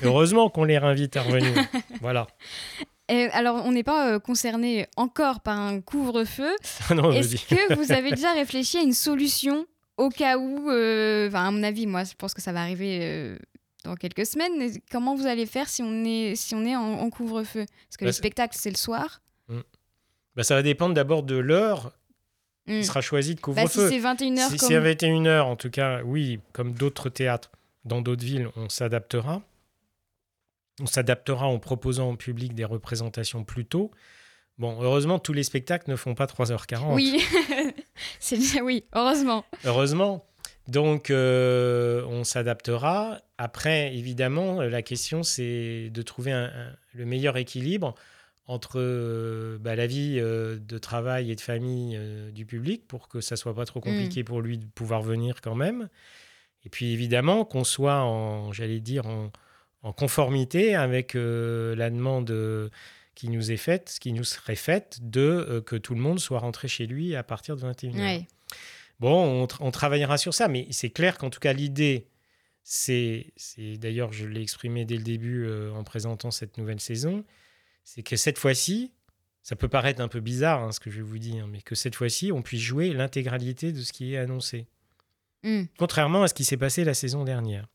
Heureusement 0.03 0.49
qu'on 0.49 0.64
les 0.64 0.79
réinvite 0.79 1.16
à 1.16 1.23
revenir. 1.23 1.55
voilà 2.01 2.27
alors, 3.09 3.64
on 3.64 3.73
n'est 3.73 3.83
pas 3.83 4.14
euh, 4.14 4.19
concerné 4.19 4.87
encore 4.97 5.40
par 5.40 5.59
un 5.59 5.81
couvre-feu. 5.81 6.51
Est-ce 6.90 7.47
que 7.47 7.75
vous 7.75 7.93
avez 7.93 8.11
déjà 8.11 8.33
réfléchi 8.33 8.79
à 8.79 8.83
une 8.83 8.95
solution 8.95 9.67
au 9.97 10.09
cas 10.09 10.38
où, 10.38 10.71
euh, 10.71 11.31
à 11.33 11.51
mon 11.51 11.62
avis, 11.62 11.87
moi, 11.87 12.05
je 12.05 12.14
pense 12.14 12.35
que 12.35 12.40
ça 12.40 12.53
va 12.53 12.62
arriver 12.62 13.01
euh, 13.03 13.38
dans 13.85 13.95
quelques 13.95 14.27
semaines. 14.27 14.73
Comment 14.90 15.14
vous 15.14 15.27
allez 15.27 15.47
faire 15.47 15.69
si 15.69 15.83
on 15.83 16.05
est, 16.05 16.35
si 16.35 16.55
on 16.55 16.64
est 16.64 16.77
en, 16.77 17.09
couvre-feu? 17.11 17.67
Parce 17.88 17.97
que 17.99 18.05
le 18.05 18.11
bah, 18.11 18.12
spectacle, 18.12 18.57
c'est 18.59 18.71
le 18.71 18.77
soir. 18.77 19.21
Bah, 20.35 20.43
ça 20.43 20.55
va 20.55 20.62
dépendre 20.62 20.95
d'abord 20.95 21.23
de 21.23 21.37
l'heure 21.37 21.93
qui 22.67 22.79
hmm. 22.79 22.83
sera 22.83 23.03
choisie 23.03 23.35
de 23.35 23.40
bah, 23.40 23.43
couvre-feu. 23.43 23.90
si 23.90 24.01
c'est 24.01 24.01
21h, 24.01 24.51
si, 24.51 24.57
comme... 24.57 24.85
21h, 24.85 25.43
en 25.43 25.57
tout 25.57 25.71
cas, 25.71 26.03
oui, 26.03 26.40
comme 26.53 26.73
d'autres 26.73 27.11
théâtres 27.11 27.53
dans 27.85 28.01
d'autres 28.01 28.25
villes, 28.25 28.49
on 28.57 28.69
s'adaptera 28.71 29.43
on 30.81 30.87
s'adaptera 30.87 31.47
en 31.47 31.59
proposant 31.59 32.11
au 32.11 32.17
public 32.17 32.55
des 32.55 32.65
représentations 32.65 33.45
plus 33.45 33.65
tôt. 33.65 33.91
Bon, 34.59 34.81
heureusement, 34.81 35.19
tous 35.19 35.33
les 35.33 35.43
spectacles 35.43 35.91
ne 35.91 35.97
font 35.97 36.15
pas 36.15 36.27
3h40. 36.27 36.95
Oui, 36.95 37.21
c'est 38.21 38.61
oui, 38.61 38.85
heureusement. 38.95 39.45
Heureusement. 39.65 40.25
Donc, 40.69 41.11
euh, 41.11 42.05
on 42.07 42.25
s'adaptera. 42.25 43.21
Après, 43.37 43.95
évidemment, 43.95 44.63
la 44.63 44.83
question, 44.83 45.23
c'est 45.23 45.91
de 45.91 46.03
trouver 46.03 46.49
le 46.95 47.05
meilleur 47.05 47.37
équilibre 47.37 47.95
entre 48.47 48.75
euh, 48.77 49.59
bah, 49.59 49.75
la 49.75 49.87
vie 49.87 50.19
euh, 50.19 50.59
de 50.59 50.79
travail 50.79 51.31
et 51.31 51.35
de 51.35 51.41
famille 51.41 51.99
du 52.33 52.47
public 52.47 52.87
pour 52.87 53.09
que 53.09 53.21
ça 53.21 53.37
soit 53.37 53.55
pas 53.55 53.65
trop 53.65 53.81
compliqué 53.81 54.23
mm. 54.23 54.25
pour 54.25 54.41
lui 54.41 54.59
de 54.59 54.67
pouvoir 54.67 55.03
venir 55.03 55.41
quand 55.41 55.55
même. 55.55 55.89
Et 56.65 56.71
puis, 56.71 56.93
évidemment, 56.93 57.45
qu'on 57.45 57.65
soit 57.65 58.01
en, 58.03 58.53
j'allais 58.53 58.81
dire, 58.81 59.07
en, 59.07 59.31
conformité 59.92 60.75
avec 60.75 61.14
la 61.14 61.90
demande 61.90 62.70
qui 63.14 63.29
nous 63.29 63.53
est 63.53 63.57
faite, 63.57 63.97
qui 64.01 64.12
nous 64.12 64.25
serait 64.25 64.57
faite 64.57 64.99
de 65.03 65.62
que 65.66 65.77
tout 65.77 65.94
le 65.94 66.01
monde 66.01 66.18
soit 66.18 66.38
rentré 66.38 66.68
chez 66.68 66.87
lui 66.87 67.14
à 67.14 67.23
partir 67.23 67.57
de 67.57 67.62
21h. 67.62 68.27
Bon, 69.01 69.47
on, 69.61 69.70
travaillera 69.70 70.18
sur 70.18 70.35
ça, 70.35 70.49
mais 70.49 70.66
c'est 70.70 70.90
clair 70.90 71.18
qu'en 71.18 71.31
tout 71.31 71.40
cas, 71.40 71.53
l'idée, 71.53 72.09
c'est, 72.62 73.33
d'ailleurs, 73.59 74.12
je 74.12 74.27
l'ai 74.27 74.40
exprimé 74.40 74.85
dès 74.85 74.97
le 74.97 75.03
début 75.03 75.44
euh, 75.47 75.73
en 75.73 75.85
présentant 75.85 76.31
cette 76.31 76.59
nouvelle 76.59 76.81
saison, 76.81 77.25
c'est 77.83 78.03
que 78.03 78.16
cette 78.16 78.38
fois-ci, 78.38 78.92
ça 79.42 79.57
peut 79.57 79.68
paraître 79.68 80.01
un 80.01 80.09
peu 80.09 80.20
bizarre 80.20 80.62
hein, 80.62 80.73
ce 80.73 80.81
que 80.81 80.90
je 80.90 80.97
vais 80.97 81.03
vous 81.03 81.18
dire, 81.18 81.47
mais 81.47 81.61
que 81.61 81.75
cette 81.75 81.97
fois-ci, 81.97 82.33
on 82.33 82.40
puisse 82.40 82.62
jouer 82.62 82.92
l'intégralité 82.92 83.73
de 83.73 83.83
ce 83.83 83.92
qui 83.92 84.14
est 84.14 84.16
annoncé. 84.16 84.66
Hmm. 85.42 85.64
Contrairement 85.77 86.23
à 86.23 86.29
ce 86.29 86.35
qui 86.35 86.44
s'est 86.44 86.57
passé 86.57 86.85
la 86.85 86.94
saison 86.94 87.25
dernière. 87.25 87.68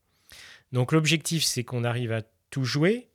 Donc 0.72 0.92
l'objectif, 0.92 1.44
c'est 1.44 1.64
qu'on 1.64 1.84
arrive 1.84 2.12
à 2.12 2.22
tout 2.50 2.64
jouer, 2.64 3.10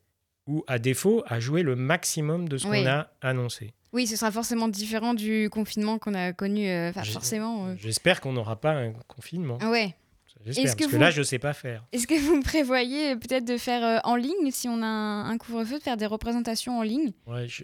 ou 0.47 0.64
à 0.67 0.79
défaut, 0.79 1.23
à 1.27 1.40
jouer 1.40 1.62
le 1.62 1.77
maximum 1.77 2.49
de 2.49 2.59
ce 2.59 2.67
qu'on 2.67 2.87
a 2.87 3.11
annoncé. 3.23 3.73
Oui, 3.93 4.07
ce 4.07 4.17
sera 4.17 4.33
forcément 4.33 4.69
différent 4.69 5.14
du 5.14 5.49
confinement 5.51 5.99
qu'on 5.99 6.14
a 6.14 6.33
connu. 6.33 6.69
Euh, 6.69 6.93
forcément. 6.93 7.69
Euh. 7.69 7.75
J'espère 7.79 8.21
qu'on 8.21 8.33
n'aura 8.33 8.61
pas 8.61 8.73
un 8.73 8.93
confinement. 9.07 9.59
Ah 9.61 9.71
ouais. 9.71 9.95
J'espère, 10.45 10.64
parce 10.77 10.93
que, 10.93 10.97
là, 10.97 11.11
je 11.11 11.21
ne 11.21 11.25
sais 11.25 11.38
pas 11.38 11.55
faire. 11.55 11.87
Est-ce 11.93 12.07
que 12.07 12.21
vous 12.21 12.37
me 12.37 12.43
prévoyez 12.43 13.17
peut-être 13.17 13.47
de 13.47 13.57
faire 13.57 13.83
euh, 13.83 13.99
en 14.05 14.17
ligne, 14.17 14.51
si 14.51 14.69
on 14.69 14.83
a 14.83 14.87
un, 14.87 15.38
couvre-feu, 15.38 15.79
de 15.79 15.83
faire 15.83 15.97
des 15.97 16.05
représentations 16.05 16.79
en 16.79 16.83
ligne? 16.83 17.12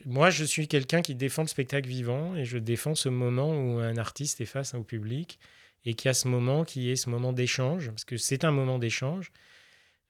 Moi, 0.06 0.30
je 0.30 0.44
suis 0.44 0.66
quelqu'un 0.66 1.02
qui 1.02 1.14
défend 1.14 1.42
le 1.42 1.48
spectacle 1.48 1.88
vivant 1.88 2.36
et 2.36 2.44
je 2.46 2.56
défends 2.56 2.94
ce 2.94 3.10
moment 3.10 3.50
où 3.50 3.80
un 3.80 3.96
artiste 3.98 4.40
est 4.40 4.46
face 4.46 4.72
au 4.74 4.82
public 4.82 5.38
et 5.84 5.94
qui 5.94 6.08
a 6.08 6.14
ce 6.14 6.28
moment 6.28 6.64
qui 6.64 6.90
est 6.90 6.96
ce 6.96 7.10
moment 7.10 7.32
d'échange, 7.32 7.88
parce 7.90 8.04
que 8.04 8.16
c'est 8.16 8.44
un 8.44 8.50
moment 8.50 8.78
d'échange. 8.78 9.30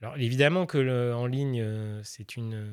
Alors, 0.03 0.17
évidemment 0.17 0.67
que 0.67 0.79
le, 0.79 1.15
en 1.15 1.27
ligne, 1.27 1.65
c'est 2.03 2.37
une, 2.37 2.71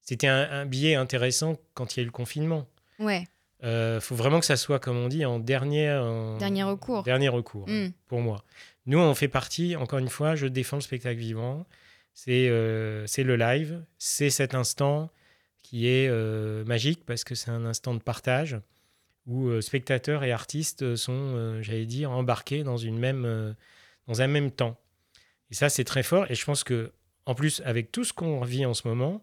c'était 0.00 0.28
un, 0.28 0.64
biais 0.64 0.94
intéressant 0.94 1.56
quand 1.74 1.94
il 1.94 1.98
y 1.98 2.00
a 2.00 2.02
eu 2.02 2.06
le 2.06 2.12
confinement. 2.12 2.66
Ouais. 2.98 3.26
Il 3.62 3.68
euh, 3.68 4.00
faut 4.00 4.14
vraiment 4.14 4.40
que 4.40 4.46
ça 4.46 4.56
soit, 4.56 4.78
comme 4.78 4.96
on 4.96 5.08
dit, 5.08 5.24
en 5.24 5.38
dernier, 5.38 5.88
dernier 6.38 6.62
recours. 6.62 7.02
Dernier 7.02 7.28
recours, 7.28 7.68
hmm. 7.68 7.88
pour 8.06 8.20
moi. 8.20 8.44
Nous, 8.86 8.98
on 8.98 9.14
fait 9.14 9.28
partie, 9.28 9.76
encore 9.76 9.98
une 9.98 10.08
fois, 10.08 10.36
je 10.36 10.46
défends 10.46 10.76
le 10.76 10.82
spectacle 10.82 11.18
vivant. 11.18 11.66
C'est 12.14 12.48
euh, 12.48 13.04
le 13.18 13.36
live, 13.36 13.84
c'est 13.98 14.30
cet 14.30 14.54
instant 14.54 15.10
qui 15.62 15.88
est 15.88 16.08
euh, 16.08 16.64
magique 16.64 17.04
parce 17.04 17.24
que 17.24 17.34
c'est 17.34 17.50
un 17.50 17.66
instant 17.66 17.94
de 17.94 18.00
partage 18.00 18.58
où 19.26 19.48
euh, 19.48 19.60
spectateurs 19.60 20.22
et 20.22 20.30
artistes 20.30 20.94
sont, 20.94 21.60
j'allais 21.60 21.84
dire, 21.84 22.12
embarqués 22.12 22.62
dans, 22.62 22.78
une 22.78 22.98
même, 22.98 23.54
dans 24.06 24.22
un 24.22 24.28
même 24.28 24.52
temps. 24.52 24.78
Et 25.50 25.54
ça, 25.54 25.68
c'est 25.68 25.84
très 25.84 26.02
fort. 26.02 26.30
Et 26.30 26.34
je 26.34 26.44
pense 26.44 26.64
que, 26.64 26.92
en 27.24 27.34
plus, 27.34 27.62
avec 27.64 27.92
tout 27.92 28.04
ce 28.04 28.12
qu'on 28.12 28.40
vit 28.42 28.66
en 28.66 28.74
ce 28.74 28.86
moment, 28.88 29.22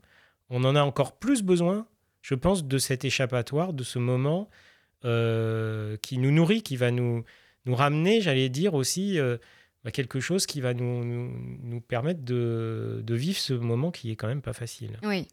on 0.49 0.63
en 0.63 0.75
a 0.75 0.81
encore 0.81 1.17
plus 1.17 1.41
besoin, 1.43 1.87
je 2.21 2.35
pense, 2.35 2.65
de 2.65 2.77
cet 2.77 3.05
échappatoire, 3.05 3.73
de 3.73 3.83
ce 3.83 3.99
moment 3.99 4.49
euh, 5.05 5.97
qui 5.97 6.17
nous 6.17 6.31
nourrit, 6.31 6.63
qui 6.63 6.77
va 6.77 6.91
nous, 6.91 7.23
nous 7.65 7.75
ramener, 7.75 8.21
j'allais 8.21 8.49
dire 8.49 8.73
aussi, 8.73 9.19
euh, 9.19 9.37
à 9.85 9.91
quelque 9.91 10.19
chose 10.19 10.45
qui 10.45 10.61
va 10.61 10.73
nous, 10.73 11.03
nous, 11.03 11.81
permettre 11.81 12.23
de, 12.23 13.01
de, 13.03 13.15
vivre 13.15 13.37
ce 13.37 13.53
moment 13.53 13.91
qui 13.91 14.11
est 14.11 14.15
quand 14.15 14.27
même 14.27 14.41
pas 14.41 14.53
facile. 14.53 14.97
Oui. 15.03 15.27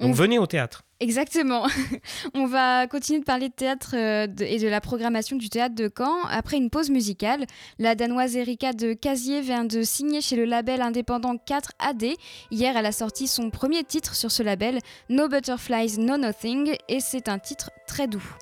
Donc 0.00 0.14
venez 0.14 0.38
au 0.38 0.46
théâtre. 0.46 0.82
Exactement. 1.00 1.66
On 2.34 2.46
va 2.46 2.86
continuer 2.86 3.20
de 3.20 3.24
parler 3.24 3.48
de 3.48 3.54
théâtre 3.54 3.94
euh, 3.94 4.26
et 4.40 4.58
de 4.58 4.68
la 4.68 4.80
programmation 4.80 5.36
du 5.36 5.48
théâtre 5.48 5.74
de 5.74 5.90
Caen 5.96 6.22
après 6.30 6.56
une 6.56 6.70
pause 6.70 6.90
musicale. 6.90 7.44
La 7.78 7.94
danoise 7.94 8.36
Erika 8.36 8.72
de 8.72 8.92
Casier 8.92 9.40
vient 9.40 9.64
de 9.64 9.82
signer 9.82 10.20
chez 10.20 10.36
le 10.36 10.44
label 10.44 10.80
indépendant 10.80 11.34
4AD. 11.34 12.14
Hier, 12.50 12.76
elle 12.76 12.86
a 12.86 12.92
sorti 12.92 13.26
son 13.26 13.50
premier 13.50 13.84
titre 13.84 14.14
sur 14.14 14.30
ce 14.30 14.42
label, 14.42 14.78
No 15.08 15.28
Butterflies, 15.28 15.98
No 15.98 16.16
Nothing, 16.16 16.76
et 16.88 17.00
c'est 17.00 17.28
un 17.28 17.38
titre 17.38 17.70
très 17.86 18.06
doux. 18.06 18.36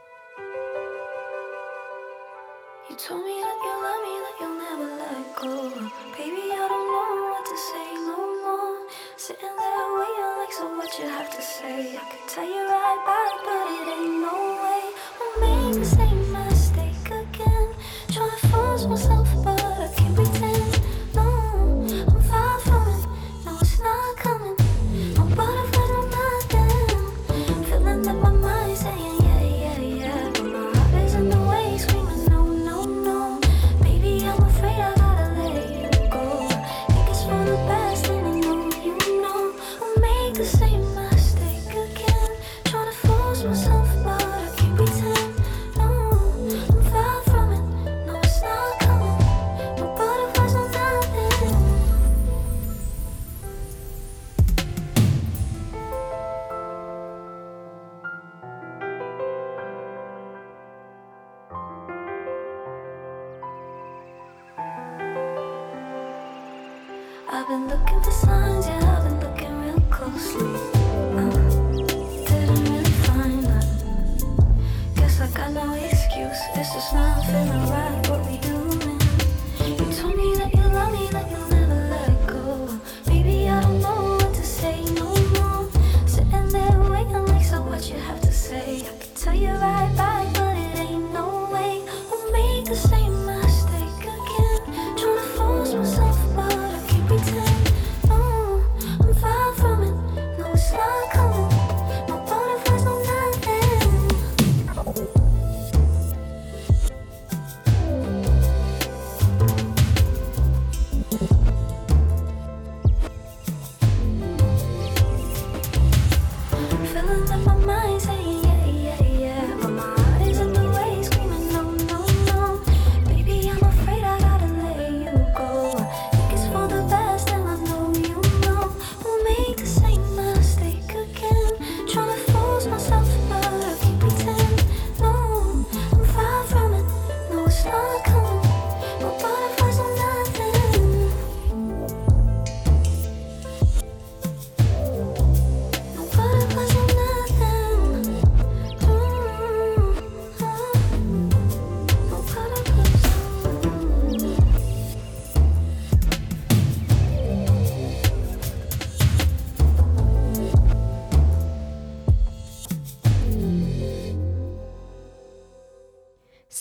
Say? 11.60 11.96
I 11.96 12.04
could 12.10 12.28
tell 12.28 12.44
you 12.44 12.64
right 12.66 13.00
back, 13.06 13.32
but 13.44 13.66
it 13.76 13.88
ain't 14.00 14.20
no 14.22 14.49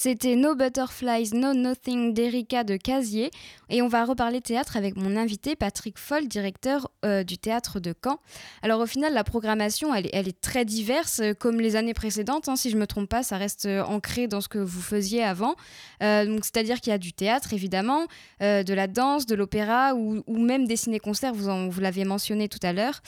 C'était 0.09 0.35
No 0.35 0.55
Butterflies, 0.55 1.35
No 1.35 1.53
Nothing 1.53 2.15
d'Erika 2.15 2.63
de 2.63 2.77
Casier. 2.77 3.29
Et 3.69 3.83
on 3.83 3.87
va 3.87 4.05
reparler 4.05 4.41
théâtre 4.41 4.75
avec 4.75 4.95
mon 4.95 5.15
invité 5.15 5.55
Patrick 5.55 5.99
Foll, 5.99 6.27
directeur 6.27 6.89
euh, 7.05 7.23
du 7.23 7.37
théâtre 7.37 7.79
de 7.79 7.93
Caen. 8.03 8.19
Alors 8.63 8.79
au 8.79 8.87
final, 8.87 9.13
la 9.13 9.23
programmation, 9.23 9.93
elle, 9.93 10.07
est 10.07 10.41
très 10.41 10.65
diverse, 10.65 11.19
euh, 11.19 11.33
comme 11.35 11.61
les 11.61 11.75
années 11.75 11.93
précédentes. 11.93 12.49
Hein, 12.49 12.55
si 12.55 12.71
je 12.71 12.75
ne 12.75 12.81
me 12.81 12.87
trompe 12.87 13.07
pas, 13.07 13.21
ça 13.21 13.37
reste 13.37 13.67
euh, 13.67 13.83
ancré 13.83 14.27
dans 14.27 14.41
ce 14.41 14.47
que 14.47 14.57
vous 14.57 14.81
faisiez 14.81 15.23
avant. 15.23 15.53
c'est-à-dire 16.01 16.81
qu'il 16.81 16.89
y 16.89 16.95
a 16.95 16.97
du 16.97 17.13
théâtre, 17.13 17.53
évidemment, 17.53 18.07
de 18.39 18.73
la 18.73 18.87
danse, 18.87 19.27
de 19.27 19.35
l'opéra 19.35 19.93
ou, 19.93 20.23
même 20.27 20.65
des 20.65 20.75
ciné-concerts, 20.75 21.35
vous, 21.35 21.69
vous 21.69 21.81
l'aviez 21.81 22.05
mentionné 22.05 22.49
tout 22.49 22.59
à 22.63 22.73
l'heure. 22.73 23.01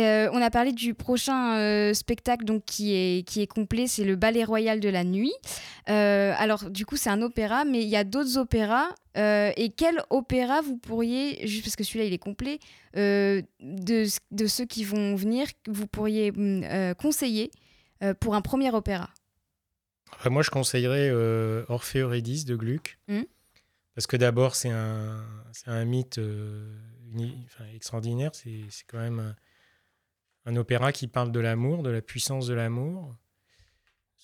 On 0.00 0.42
a 0.42 0.50
parlé 0.50 0.72
du 0.72 0.94
prochain 0.94 1.92
spectacle 1.94 2.44
donc, 2.44 2.64
qui, 2.64 2.94
est, 2.94 3.26
qui 3.26 3.42
est 3.42 3.46
complet, 3.46 3.86
c'est 3.86 4.04
le 4.04 4.16
Ballet 4.16 4.44
Royal 4.44 4.80
de 4.80 4.88
la 4.88 5.04
Nuit. 5.04 5.34
Euh, 5.88 6.34
alors, 6.36 6.70
du 6.70 6.84
coup, 6.84 6.96
c'est 6.96 7.10
un 7.10 7.22
opéra, 7.22 7.64
mais 7.64 7.82
il 7.82 7.88
y 7.88 7.96
a 7.96 8.04
d'autres 8.04 8.38
opéras. 8.38 8.88
Euh, 9.16 9.52
et 9.56 9.70
quel 9.70 10.02
opéra 10.10 10.60
vous 10.60 10.76
pourriez, 10.76 11.46
juste 11.46 11.64
parce 11.64 11.76
que 11.76 11.84
celui-là 11.84 12.04
il 12.04 12.12
est 12.12 12.18
complet, 12.18 12.58
euh, 12.96 13.40
de, 13.60 14.06
de, 14.30 14.46
ceux 14.46 14.66
qui 14.66 14.84
vont 14.84 15.14
venir, 15.14 15.46
vous 15.66 15.86
pourriez 15.86 16.32
mm, 16.32 16.94
conseiller 16.94 17.50
pour 18.20 18.34
un 18.34 18.42
premier 18.42 18.74
opéra? 18.74 19.08
Moi, 20.28 20.42
je 20.42 20.50
conseillerais 20.50 21.10
Orphée 21.68 22.00
Eurydice 22.00 22.44
de 22.44 22.56
Gluck. 22.56 22.98
Hmm. 23.08 23.22
Parce 23.94 24.06
que 24.06 24.18
d'abord, 24.18 24.54
c'est 24.54 24.70
un, 24.70 25.24
un 25.66 25.84
mythe 25.86 26.20
extraordinaire. 27.74 28.32
C'est 28.34 28.84
quand 28.86 28.98
même 28.98 29.34
un, 30.46 30.56
opéra 30.56 30.92
qui 30.92 31.08
parle 31.08 31.32
de 31.32 31.40
l'amour, 31.40 31.82
de 31.82 31.90
la 31.90 32.00
puissance 32.00 32.46
de 32.46 32.54
l'amour. 32.54 33.14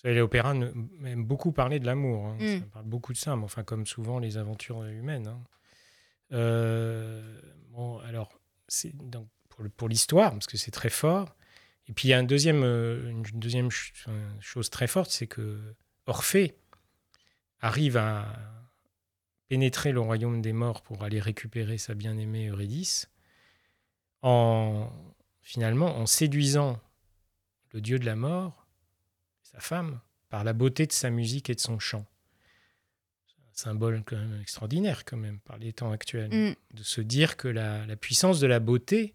L'opéra 0.05 0.53
aime 0.53 1.25
beaucoup 1.25 1.53
parler 1.53 1.79
de 1.79 1.87
l'amour. 1.87 2.27
Hein. 2.27 2.37
Mm. 2.41 2.59
Ça 2.61 2.67
parle 2.73 2.87
beaucoup 2.87 3.13
de 3.13 3.19
ça, 3.19 3.37
mais 3.37 3.45
enfin, 3.45 3.63
comme 3.63 3.87
souvent 3.87 4.19
les 4.19 4.37
aventures 4.37 4.83
humaines. 4.85 5.29
Hein. 5.29 5.45
Euh, 6.33 7.41
bon, 7.71 7.99
alors, 7.99 8.41
c'est 8.67 8.97
donc 8.97 9.29
pour, 9.49 9.65
pour 9.77 9.89
l'histoire, 9.89 10.33
parce 10.33 10.47
que 10.47 10.57
c'est 10.57 10.73
très 10.73 10.91
fort. 10.91 11.37
Et 11.89 11.93
puis, 11.93 12.09
il 12.09 12.11
y 12.11 12.15
a 12.15 12.19
un 12.19 12.25
deuxième, 12.25 12.63
euh, 12.65 13.11
une 13.11 13.23
deuxième 13.35 13.69
chose 14.41 14.71
très 14.71 14.87
forte, 14.87 15.11
c'est 15.11 15.27
que 15.27 15.61
Orphée 16.07 16.57
arrive 17.61 17.97
à 17.97 18.27
pénétrer 19.49 19.93
le 19.93 20.01
royaume 20.01 20.41
des 20.43 20.53
morts 20.53 20.83
pour 20.83 21.05
aller 21.05 21.21
récupérer 21.21 21.79
sa 21.79 21.95
bien-aimée 21.95 22.49
Eurydice, 22.49 23.11
en 24.23 24.91
finalement 25.43 25.97
en 25.99 26.07
séduisant 26.07 26.81
le 27.73 27.81
dieu 27.81 27.99
de 27.99 28.07
la 28.07 28.17
mort 28.17 28.63
sa 29.53 29.61
femme, 29.61 30.01
par 30.29 30.45
la 30.45 30.53
beauté 30.53 30.87
de 30.87 30.93
sa 30.93 31.11
musique 31.11 31.51
et 31.51 31.55
de 31.55 31.61
son 31.61 31.79
chant. 31.79 32.07
C'est 33.27 33.43
un 33.43 33.71
symbole 33.71 34.03
quand 34.05 34.17
même 34.17 34.41
extraordinaire, 34.41 35.05
quand 35.05 35.17
même, 35.17 35.41
par 35.41 35.59
les 35.59 35.73
temps 35.73 35.93
actuels. 35.93 36.31
Mm. 36.33 36.55
De 36.75 36.83
se 36.83 37.01
dire 37.01 37.37
que 37.37 37.49
la, 37.49 37.85
puissance 37.97 38.41
de 38.41 38.47
la 38.47 38.61
beauté 38.61 39.15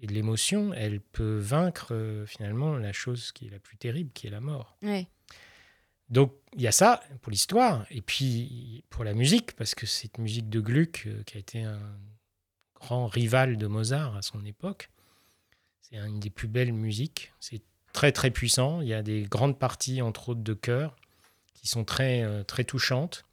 et 0.00 0.06
de 0.06 0.14
l'émotion, 0.14 0.72
elle 0.72 1.00
peut 1.00 1.36
vaincre 1.36 1.88
euh, 1.94 2.24
finalement 2.24 2.76
la 2.76 2.92
chose 2.92 3.32
qui 3.32 3.46
est 3.46 3.50
la 3.50 3.58
plus 3.58 3.76
terrible, 3.76 4.10
qui 4.12 4.26
est 4.26 4.30
la 4.30 4.40
mort. 4.40 4.78
Donc 6.08 6.34
il 6.56 6.62
y 6.62 6.66
a 6.66 6.72
ça 6.72 7.02
pour 7.20 7.30
l'histoire, 7.30 7.86
et 7.90 8.00
puis 8.00 8.84
pour 8.88 9.04
la 9.04 9.12
musique, 9.12 9.54
parce 9.54 9.74
que 9.74 9.86
cette 9.86 10.18
musique 10.18 10.48
de 10.48 10.60
Gluck, 10.60 11.04
euh, 11.06 11.22
qui 11.24 11.36
a 11.36 11.40
été 11.40 11.62
un 11.62 11.98
grand 12.74 13.06
rival 13.06 13.58
de 13.58 13.66
Mozart 13.66 14.16
à 14.16 14.22
son 14.22 14.44
époque, 14.46 14.90
c'est 15.90 15.98
une 15.98 16.20
des 16.20 16.30
plus 16.30 16.48
belles 16.48 16.72
musiques. 16.72 17.32
C'est 17.40 17.62
très 17.92 18.12
très 18.12 18.30
puissant. 18.30 18.80
Il 18.80 18.88
y 18.88 18.94
a 18.94 19.02
des 19.02 19.22
grandes 19.22 19.58
parties, 19.58 20.02
entre 20.02 20.30
autres 20.30 20.42
de 20.42 20.54
chœur, 20.54 20.96
qui 21.54 21.68
sont 21.68 21.84
très, 21.84 22.22
euh, 22.22 22.44
très 22.44 22.64
touchantes. 22.64 23.24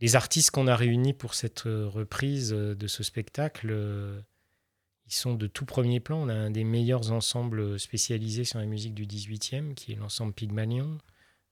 Les 0.00 0.16
artistes 0.16 0.50
qu'on 0.50 0.66
a 0.66 0.74
réunis 0.74 1.12
pour 1.12 1.34
cette 1.34 1.66
euh, 1.66 1.88
reprise 1.88 2.52
euh, 2.52 2.74
de 2.74 2.86
ce 2.88 3.02
spectacle, 3.02 3.72
ils 5.06 5.14
sont 5.14 5.34
de 5.34 5.46
tout 5.46 5.64
premier 5.64 6.00
plan. 6.00 6.22
On 6.22 6.28
a 6.28 6.34
un 6.34 6.50
des 6.50 6.64
meilleurs 6.64 7.12
ensembles 7.12 7.78
spécialisés 7.78 8.44
sur 8.44 8.58
la 8.58 8.66
musique 8.66 8.94
du 8.94 9.06
18e, 9.06 9.74
qui 9.74 9.92
est 9.92 9.96
l'ensemble 9.96 10.32
Pygmalion. 10.32 10.98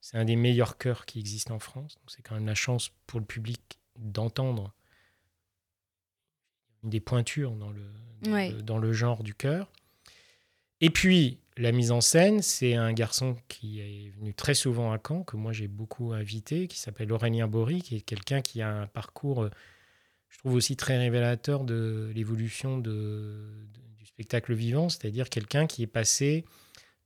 C'est 0.01 0.17
un 0.17 0.25
des 0.25 0.37
meilleurs 0.37 0.79
chœurs 0.79 1.05
qui 1.05 1.21
existent 1.21 1.55
en 1.55 1.59
France. 1.59 1.99
C'est 2.09 2.23
quand 2.23 2.35
même 2.35 2.47
la 2.47 2.55
chance 2.55 2.91
pour 3.07 3.21
le 3.21 3.27
public 3.27 3.79
d'entendre 3.99 4.73
une 6.83 6.91
des 6.91 7.01
pointures 7.01 7.53
dans 7.53 7.71
le, 7.71 8.63
dans 8.63 8.79
le 8.79 8.93
genre 8.93 9.23
du 9.23 9.35
chœur. 9.35 9.71
Et 10.81 10.91
puis, 10.91 11.39
la 11.57 11.73
mise 11.73 11.91
en 11.91 12.01
scène, 12.01 12.43
c'est 12.43 12.75
un 12.75 12.93
garçon 12.93 13.37
qui 13.49 13.81
est 13.81 14.11
venu 14.19 14.33
très 14.33 14.55
souvent 14.55 14.93
à 14.93 14.99
Caen, 15.07 15.25
que 15.25 15.37
moi 15.37 15.53
j'ai 15.53 15.69
beaucoup 15.69 16.13
invité, 16.13 16.69
qui 16.69 16.79
s'appelle 16.79 17.13
Aurélien 17.13 17.49
Bory, 17.49 17.83
qui 17.83 17.97
est 17.97 18.01
quelqu'un 18.01 18.41
qui 18.41 18.63
a 18.63 18.71
un 18.71 18.87
parcours, 18.87 19.49
je 20.31 20.39
trouve 20.39 20.55
aussi 20.55 20.77
très 20.77 20.97
révélateur 20.97 21.65
de 21.65 22.11
l'évolution 22.15 22.79
de, 22.79 23.45
du 23.99 24.07
spectacle 24.07 24.55
vivant, 24.55 24.89
c'est-à-dire 24.89 25.29
quelqu'un 25.29 25.67
qui 25.67 25.83
est 25.83 25.89
passé 25.89 26.45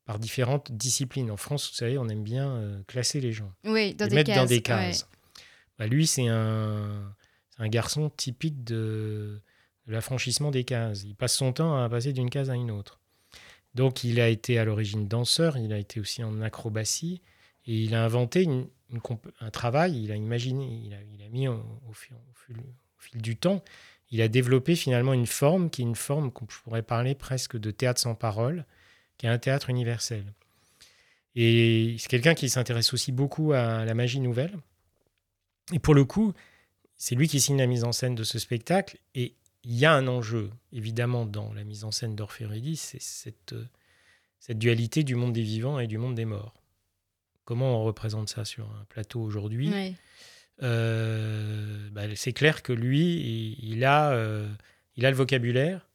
par 0.04 0.18
différentes 0.18 0.70
disciplines. 0.70 1.30
En 1.30 1.36
France, 1.36 1.70
vous 1.70 1.76
savez, 1.76 1.98
on 1.98 2.08
aime 2.08 2.22
bien 2.22 2.48
euh, 2.50 2.82
classer 2.86 3.20
les 3.20 3.32
gens, 3.32 3.52
oui, 3.64 3.94
dans 3.94 4.06
les 4.06 4.14
mettre 4.14 4.34
dans 4.34 4.46
des 4.46 4.62
cases. 4.62 5.08
Bah, 5.78 5.86
lui, 5.86 6.06
c'est 6.06 6.28
un, 6.28 7.12
un, 7.58 7.68
garçon 7.68 8.10
typique 8.10 8.62
de 8.62 9.40
l'affranchissement 9.86 10.50
des 10.50 10.64
cases. 10.64 11.04
Il 11.04 11.14
passe 11.14 11.34
son 11.34 11.52
temps 11.52 11.82
à 11.82 11.88
passer 11.88 12.12
d'une 12.12 12.30
case 12.30 12.50
à 12.50 12.54
une 12.54 12.70
autre. 12.70 13.00
Donc 13.74 14.04
il 14.04 14.20
a 14.20 14.28
été 14.28 14.58
à 14.58 14.64
l'origine 14.64 15.08
danseur, 15.08 15.56
il 15.56 15.72
a 15.72 15.78
été 15.78 16.00
aussi 16.00 16.22
en 16.22 16.40
acrobatie, 16.40 17.20
et 17.66 17.74
il 17.82 17.94
a 17.94 18.04
inventé 18.04 18.48
un 19.40 19.50
travail, 19.50 20.02
il 20.02 20.12
a 20.12 20.16
imaginé, 20.16 20.80
il 20.84 21.22
a, 21.22 21.28
mis 21.28 21.48
au, 21.48 21.62
fil, 21.92 23.20
du 23.20 23.36
temps, 23.36 23.64
il 24.10 24.22
a 24.22 24.28
développé 24.28 24.76
finalement 24.76 25.12
une 25.12 25.26
forme 25.26 25.70
qui 25.70 25.82
est 25.82 25.84
une 25.84 25.96
forme 25.96 26.30
qu'on 26.30 26.46
pourrait 26.46 26.82
parler 26.82 27.14
presque 27.14 27.56
de 27.56 27.70
théâtre 27.70 28.00
sans 28.00 28.14
parole, 28.14 28.64
qui 29.18 29.26
est 29.26 29.30
un 29.30 29.38
théâtre 29.38 29.70
universel. 29.70 30.24
Et 31.34 31.96
c'est 31.98 32.08
quelqu'un 32.08 32.34
qui 32.34 32.48
s'intéresse 32.48 32.94
aussi 32.94 33.10
beaucoup 33.10 33.52
à 33.52 33.84
la 33.84 33.94
magie 33.94 34.20
nouvelle. 34.20 34.56
Et 35.72 35.80
pour 35.80 35.94
le 35.94 36.04
coup, 36.04 36.32
c'est 36.96 37.16
lui 37.16 37.26
qui 37.26 37.40
signe 37.40 37.58
la 37.58 37.66
mise 37.66 37.82
en 37.82 37.92
scène 37.92 38.14
de 38.14 38.22
ce 38.22 38.38
spectacle. 38.38 38.98
Et 39.16 39.34
il 39.64 39.74
y 39.74 39.84
a 39.86 39.92
un 39.92 40.06
enjeu, 40.06 40.50
évidemment, 40.72 41.24
dans 41.24 41.52
la 41.52 41.64
mise 41.64 41.84
en 41.84 41.90
scène 41.90 42.14
d'Orphéoridis, 42.14 42.76
c'est 42.76 43.00
cette, 43.00 43.54
euh, 43.54 43.66
cette 44.38 44.58
dualité 44.58 45.04
du 45.04 45.14
monde 45.14 45.32
des 45.32 45.42
vivants 45.42 45.78
et 45.78 45.86
du 45.86 45.98
monde 45.98 46.14
des 46.14 46.24
morts. 46.24 46.54
Comment 47.44 47.80
on 47.80 47.84
représente 47.84 48.28
ça 48.28 48.44
sur 48.44 48.66
un 48.70 48.84
plateau 48.88 49.20
aujourd'hui? 49.20 49.70
Euh, 50.62 51.90
bah, 51.90 52.02
C'est 52.14 52.32
clair 52.32 52.62
que 52.62 52.72
lui, 52.72 53.58
il, 53.60 53.84
a, 53.84 54.12
euh, 54.12 54.48
il 54.96 55.06
a 55.06 55.10
le 55.10 55.16
vocabulaire 55.16 55.88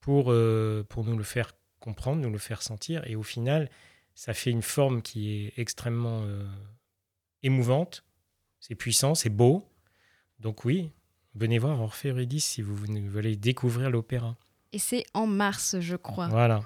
pour, 0.00 0.24
pour 0.24 1.04
nous 1.04 1.16
le 1.16 1.24
faire 1.24 1.52
comprendre, 1.80 2.20
nous 2.20 2.30
le 2.30 2.38
faire 2.38 2.62
sentir, 2.62 3.06
et 3.06 3.16
au 3.16 3.22
final, 3.22 3.70
ça 4.14 4.34
fait 4.34 4.50
une 4.50 4.62
forme 4.62 5.02
qui 5.02 5.34
est 5.34 5.52
extrêmement 5.56 6.26
émouvante, 7.42 8.04
c'est 8.60 8.74
puissant, 8.74 9.14
c'est 9.14 9.30
beau. 9.30 9.68
Donc 10.40 10.64
oui, 10.64 10.90
venez 11.34 11.58
voir 11.58 11.80
Orphée 11.80 12.10
Eurydice 12.10 12.44
si 12.44 12.62
vous 12.62 12.74
voulez 12.74 13.36
découvrir 13.36 13.90
l'opéra. 13.90 14.36
Et 14.72 14.78
c'est 14.78 15.04
en 15.14 15.26
mars, 15.26 15.76
je 15.78 15.94
crois. 15.94 16.26
Voilà. 16.28 16.62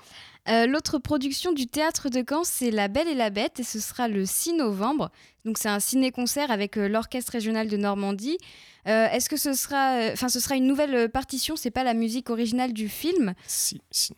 Euh, 0.48 0.66
l'autre 0.66 0.98
production 0.98 1.52
du 1.52 1.66
théâtre 1.66 2.08
de 2.08 2.24
Caen, 2.26 2.42
c'est 2.42 2.70
La 2.70 2.88
Belle 2.88 3.08
et 3.08 3.14
la 3.14 3.28
Bête, 3.28 3.60
et 3.60 3.62
ce 3.62 3.80
sera 3.80 4.08
le 4.08 4.24
6 4.24 4.54
novembre. 4.54 5.10
Donc 5.44 5.58
c'est 5.58 5.68
un 5.68 5.78
ciné-concert 5.78 6.50
avec 6.50 6.78
euh, 6.78 6.88
l'Orchestre 6.88 7.32
régional 7.32 7.68
de 7.68 7.76
Normandie. 7.76 8.38
Euh, 8.86 9.08
est-ce 9.10 9.28
que 9.28 9.36
ce 9.36 9.52
sera, 9.52 9.98
enfin, 10.12 10.30
ce 10.30 10.40
sera 10.40 10.56
une 10.56 10.66
nouvelle 10.66 11.10
partition? 11.10 11.54
C'est 11.56 11.70
pas 11.70 11.84
la 11.84 11.92
musique 11.92 12.30
originale 12.30 12.72
du 12.72 12.88
film? 12.88 13.34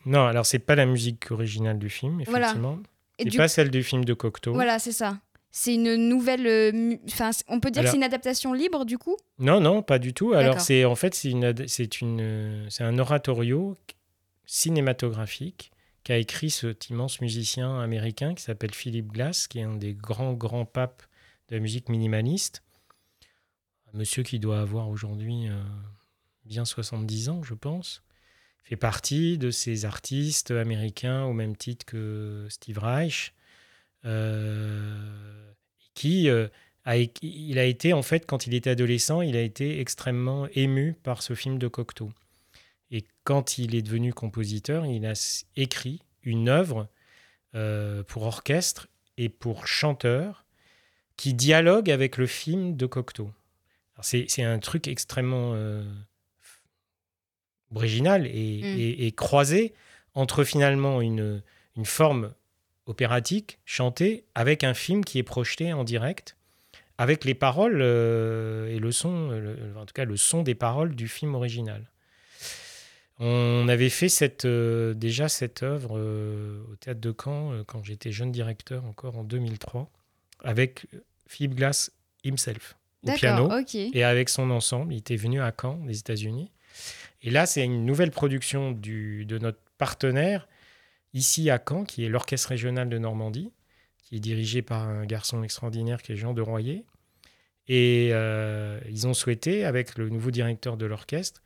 Non, 0.05 0.25
alors 0.25 0.45
c'est 0.45 0.59
pas 0.59 0.75
la 0.75 0.85
musique 0.85 1.29
originale 1.31 1.77
du 1.77 1.89
film, 1.89 2.21
effectivement. 2.21 2.61
Voilà. 2.61 2.77
Et, 3.19 3.29
pas 3.37 3.49
celle 3.49 3.69
du 3.69 3.83
film 3.83 4.05
de 4.05 4.13
Cocteau. 4.13 4.53
Voilà, 4.53 4.79
c'est 4.79 4.93
ça. 4.93 5.17
C'est 5.51 5.73
une 5.73 5.95
nouvelle. 5.95 6.47
Euh, 6.47 6.95
enfin, 7.07 7.31
on 7.47 7.59
peut 7.59 7.71
dire 7.71 7.83
que 7.83 7.89
c'est 7.89 7.97
une 7.97 8.03
adaptation 8.03 8.53
libre 8.53 8.85
du 8.85 8.97
coup? 8.97 9.17
Non, 9.37 9.59
non, 9.59 9.83
pas 9.83 9.99
du 9.99 10.13
tout. 10.13 10.33
Alors, 10.33 10.61
c'est 10.61 10.85
en 10.85 10.95
fait, 10.95 11.13
c'est 11.13 11.29
une, 11.29 11.67
c'est 11.67 12.01
une, 12.01 12.67
c'est 12.69 12.83
un 12.83 12.97
oratorio 12.97 13.77
cinématographique 14.45 15.71
qu'a 16.03 16.17
écrit 16.17 16.49
cet 16.49 16.89
immense 16.89 17.21
musicien 17.21 17.79
américain 17.79 18.33
qui 18.33 18.43
s'appelle 18.43 18.73
Philip 18.73 19.11
Glass, 19.11 19.47
qui 19.47 19.59
est 19.59 19.63
un 19.63 19.75
des 19.75 19.93
grands 19.93 20.33
grands 20.33 20.65
papes 20.65 21.03
de 21.49 21.55
la 21.55 21.61
musique 21.61 21.89
minimaliste. 21.89 22.63
Un 23.93 23.97
monsieur 23.97 24.23
qui 24.23 24.39
doit 24.39 24.61
avoir 24.61 24.89
aujourd'hui 24.89 25.49
euh, 25.49 25.61
bien 26.45 26.63
70 26.63 27.29
ans, 27.29 27.43
je 27.43 27.53
pense, 27.53 28.03
fait 28.63 28.77
partie 28.77 29.37
de 29.37 29.51
ces 29.51 29.83
artistes 29.83 30.51
américains 30.51 31.25
au 31.25 31.33
même 31.33 31.57
titre 31.57 31.85
que 31.85 32.47
Steve 32.49 32.79
Reich 32.79 33.33
euh, 33.33 33.40
qui 35.93 36.29
euh, 36.29 36.47
a, 36.85 36.97
il 36.97 37.59
a 37.59 37.65
été, 37.65 37.93
en 37.93 38.01
fait, 38.01 38.25
quand 38.25 38.47
il 38.47 38.53
était 38.53 38.71
adolescent, 38.71 39.21
il 39.21 39.35
a 39.35 39.41
été 39.41 39.79
extrêmement 39.79 40.47
ému 40.55 40.95
par 41.03 41.21
ce 41.21 41.35
film 41.35 41.59
de 41.59 41.67
Cocteau. 41.67 42.11
Et 42.89 43.05
quand 43.23 43.57
il 43.57 43.75
est 43.75 43.81
devenu 43.81 44.13
compositeur, 44.13 44.85
il 44.85 45.05
a 45.05 45.13
écrit 45.55 46.01
une 46.23 46.49
œuvre 46.49 46.87
euh, 47.55 48.03
pour 48.03 48.23
orchestre 48.23 48.87
et 49.17 49.29
pour 49.29 49.67
chanteur 49.67 50.45
qui 51.17 51.33
dialogue 51.33 51.91
avec 51.91 52.17
le 52.17 52.25
film 52.25 52.75
de 52.75 52.85
Cocteau. 52.85 53.31
C'est 54.01 54.41
un 54.41 54.57
truc 54.57 54.87
extrêmement 54.87 55.51
euh, 55.53 55.83
original 57.75 58.25
et, 58.25 59.07
mm. 59.07 59.11
croisé 59.11 59.75
entre 60.15 60.43
finalement 60.43 61.01
une, 61.01 61.43
une 61.77 61.85
forme 61.85 62.33
opératique 62.91 63.57
chantée 63.65 64.25
avec 64.35 64.63
un 64.63 64.73
film 64.73 65.03
qui 65.03 65.17
est 65.17 65.23
projeté 65.23 65.73
en 65.73 65.83
direct 65.83 66.35
avec 66.97 67.25
les 67.25 67.33
paroles 67.33 67.79
euh, 67.81 68.67
et 68.67 68.77
le 68.77 68.91
son, 68.91 69.31
en 69.75 69.85
tout 69.85 69.93
cas 69.93 70.05
le 70.05 70.17
son 70.17 70.43
des 70.43 70.53
paroles 70.53 70.93
du 70.93 71.07
film 71.07 71.33
original. 71.33 71.89
On 73.19 73.67
avait 73.67 73.89
fait 73.89 74.09
cette, 74.09 74.45
euh, 74.45 74.93
déjà 74.93 75.29
cette 75.29 75.63
œuvre 75.63 75.97
euh, 75.97 76.61
au 76.71 76.75
théâtre 76.75 76.99
de 76.99 77.15
Caen 77.17 77.63
quand 77.65 77.83
j'étais 77.83 78.11
jeune 78.11 78.31
directeur 78.31 78.85
encore 78.85 79.17
en 79.17 79.23
2003 79.23 79.89
avec 80.43 80.85
Philippe 81.27 81.55
Glass 81.55 81.91
himself 82.23 82.75
au 83.07 83.11
piano 83.13 83.49
et 83.73 84.03
avec 84.03 84.29
son 84.29 84.51
ensemble. 84.51 84.93
Il 84.93 84.97
était 84.97 85.15
venu 85.15 85.41
à 85.41 85.53
Caen, 85.59 85.77
des 85.85 85.97
États-Unis. 85.97 86.51
Et 87.23 87.29
là, 87.29 87.45
c'est 87.45 87.63
une 87.63 87.85
nouvelle 87.85 88.11
production 88.11 88.71
du, 88.71 89.25
de 89.25 89.37
notre 89.37 89.59
partenaire 89.77 90.47
ici 91.13 91.49
à 91.49 91.61
Caen, 91.67 91.83
qui 91.83 92.05
est 92.05 92.09
l'Orchestre 92.09 92.49
régional 92.49 92.89
de 92.89 92.97
Normandie, 92.97 93.51
qui 94.03 94.15
est 94.15 94.19
dirigé 94.19 94.61
par 94.61 94.87
un 94.87 95.05
garçon 95.05 95.43
extraordinaire 95.43 96.01
qui 96.01 96.13
est 96.13 96.15
Jean 96.15 96.33
de 96.33 96.41
Royer. 96.41 96.85
Et 97.67 98.09
euh, 98.11 98.79
ils 98.89 99.07
ont 99.07 99.13
souhaité, 99.13 99.65
avec 99.65 99.97
le 99.97 100.09
nouveau 100.09 100.31
directeur 100.31 100.77
de 100.77 100.85
l'orchestre, 100.85 101.41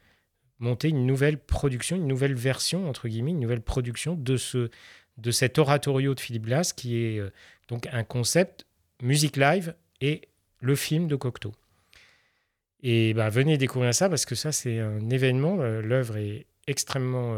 monter 0.59 0.89
une 0.89 1.05
nouvelle 1.05 1.37
production, 1.37 1.97
une 1.97 2.07
nouvelle 2.07 2.33
version, 2.33 2.89
entre 2.89 3.07
guillemets, 3.07 3.31
une 3.31 3.39
nouvelle 3.39 3.61
production 3.61 4.15
de, 4.15 4.37
ce, 4.37 4.69
de 5.17 5.31
cet 5.31 5.57
oratorio 5.57 6.15
de 6.15 6.19
Philippe 6.19 6.45
Glass, 6.45 6.73
qui 6.73 6.97
est 7.03 7.19
euh, 7.19 7.29
donc 7.67 7.87
un 7.91 8.03
concept 8.03 8.65
musique 9.01 9.37
live 9.37 9.75
et 10.01 10.21
le 10.61 10.75
film 10.75 11.07
de 11.07 11.15
Cocteau. 11.15 11.53
Et 12.81 13.13
bah, 13.13 13.29
venez 13.29 13.57
découvrir 13.57 13.93
ça, 13.93 14.09
parce 14.09 14.25
que 14.25 14.35
ça, 14.35 14.51
c'est 14.51 14.79
un 14.79 15.09
événement. 15.09 15.59
Euh, 15.59 15.81
l'œuvre 15.81 16.17
est 16.17 16.45
extrêmement 16.67 17.37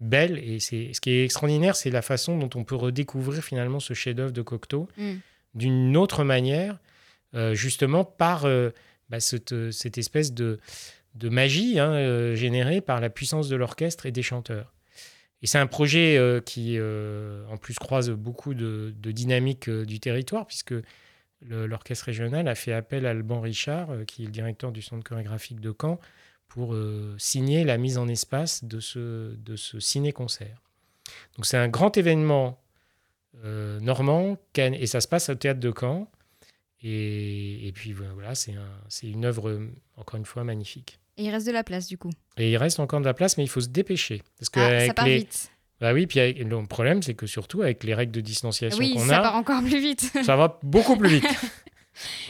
belle, 0.00 0.38
et 0.38 0.60
c'est 0.60 0.92
ce 0.94 1.00
qui 1.00 1.10
est 1.10 1.24
extraordinaire, 1.24 1.76
c'est 1.76 1.90
la 1.90 2.02
façon 2.02 2.38
dont 2.38 2.50
on 2.54 2.64
peut 2.64 2.74
redécouvrir 2.74 3.42
finalement 3.42 3.80
ce 3.80 3.94
chef-d'œuvre 3.94 4.32
de 4.32 4.42
Cocteau 4.42 4.88
mm. 4.96 5.12
d'une 5.54 5.96
autre 5.96 6.24
manière 6.24 6.78
euh, 7.34 7.54
justement 7.54 8.04
par 8.04 8.46
euh, 8.46 8.70
bah, 9.10 9.20
cette, 9.20 9.52
espèce 9.98 10.32
de, 10.32 10.58
de 11.14 11.28
magie 11.28 11.78
hein, 11.78 12.34
générée 12.34 12.80
par 12.80 13.00
la 13.00 13.10
puissance 13.10 13.48
de 13.48 13.56
l'orchestre 13.56 14.06
et 14.06 14.12
des 14.12 14.22
chanteurs. 14.22 14.72
Et 15.42 15.46
c'est 15.46 15.58
un 15.58 15.66
projet 15.66 16.20
qui, 16.44 16.78
en 16.78 17.56
plus, 17.56 17.78
croise 17.78 18.10
beaucoup 18.10 18.52
de, 18.52 18.92
de 19.00 19.10
dynamiques 19.10 19.70
du 19.70 19.98
territoire, 19.98 20.46
puisque 20.46 20.74
l'orchestre 21.48 22.04
régional 22.04 22.46
a 22.46 22.54
fait 22.54 22.74
appel 22.74 23.06
à 23.06 23.10
Alban 23.10 23.40
Richard, 23.40 23.88
qui 24.06 24.24
est 24.24 24.26
le 24.26 24.32
directeur 24.32 24.70
du 24.70 24.82
centre 24.82 25.02
chorégraphique 25.02 25.60
de 25.60 25.74
Caen, 25.80 25.98
pour 26.50 26.76
signer 27.16 27.64
la 27.64 27.78
mise 27.78 27.96
en 27.96 28.06
espace 28.08 28.64
de 28.64 28.80
ce, 28.80 29.34
de 29.36 29.56
ce 29.56 29.80
ciné-concert. 29.80 30.60
Donc 31.36 31.46
c'est 31.46 31.56
un 31.56 31.68
grand 31.68 31.96
événement 31.96 32.60
normand, 33.80 34.36
et 34.56 34.86
ça 34.86 35.00
se 35.00 35.08
passe 35.08 35.30
au 35.30 35.34
théâtre 35.34 35.60
de 35.60 35.72
Caen. 35.72 36.10
Et, 36.82 37.70
puis 37.74 37.92
voilà, 37.92 38.34
c'est 38.34 38.52
une 39.02 39.24
œuvre, 39.24 39.60
encore 39.96 40.18
une 40.18 40.26
fois, 40.26 40.44
magnifique. 40.44 40.98
Et 41.16 41.24
il 41.24 41.30
reste 41.30 41.46
de 41.46 41.52
la 41.52 41.64
place 41.64 41.86
du 41.86 41.98
coup. 41.98 42.10
Et 42.38 42.50
il 42.50 42.56
reste 42.56 42.80
encore 42.80 43.00
de 43.00 43.04
la 43.04 43.14
place, 43.14 43.36
mais 43.36 43.44
il 43.44 43.48
faut 43.48 43.60
se 43.60 43.68
dépêcher. 43.68 44.22
Parce 44.38 44.48
que 44.48 44.60
ah, 44.60 44.86
ça 44.86 44.94
part 44.94 45.04
vite. 45.04 45.50
Bah 45.80 45.92
oui, 45.92 46.06
puis 46.06 46.32
le 46.32 46.66
problème, 46.66 47.02
c'est 47.02 47.14
que 47.14 47.26
surtout 47.26 47.62
avec 47.62 47.84
les 47.84 47.94
règles 47.94 48.12
de 48.12 48.20
distanciation 48.20 48.78
qu'on 48.78 48.84
a. 48.84 49.02
Oui, 49.02 49.08
ça 49.08 49.20
part 49.20 49.36
encore 49.36 49.62
plus 49.62 49.80
vite. 49.80 50.10
ça 50.24 50.36
va 50.36 50.58
beaucoup 50.62 50.96
plus 50.96 51.08
vite. 51.08 51.26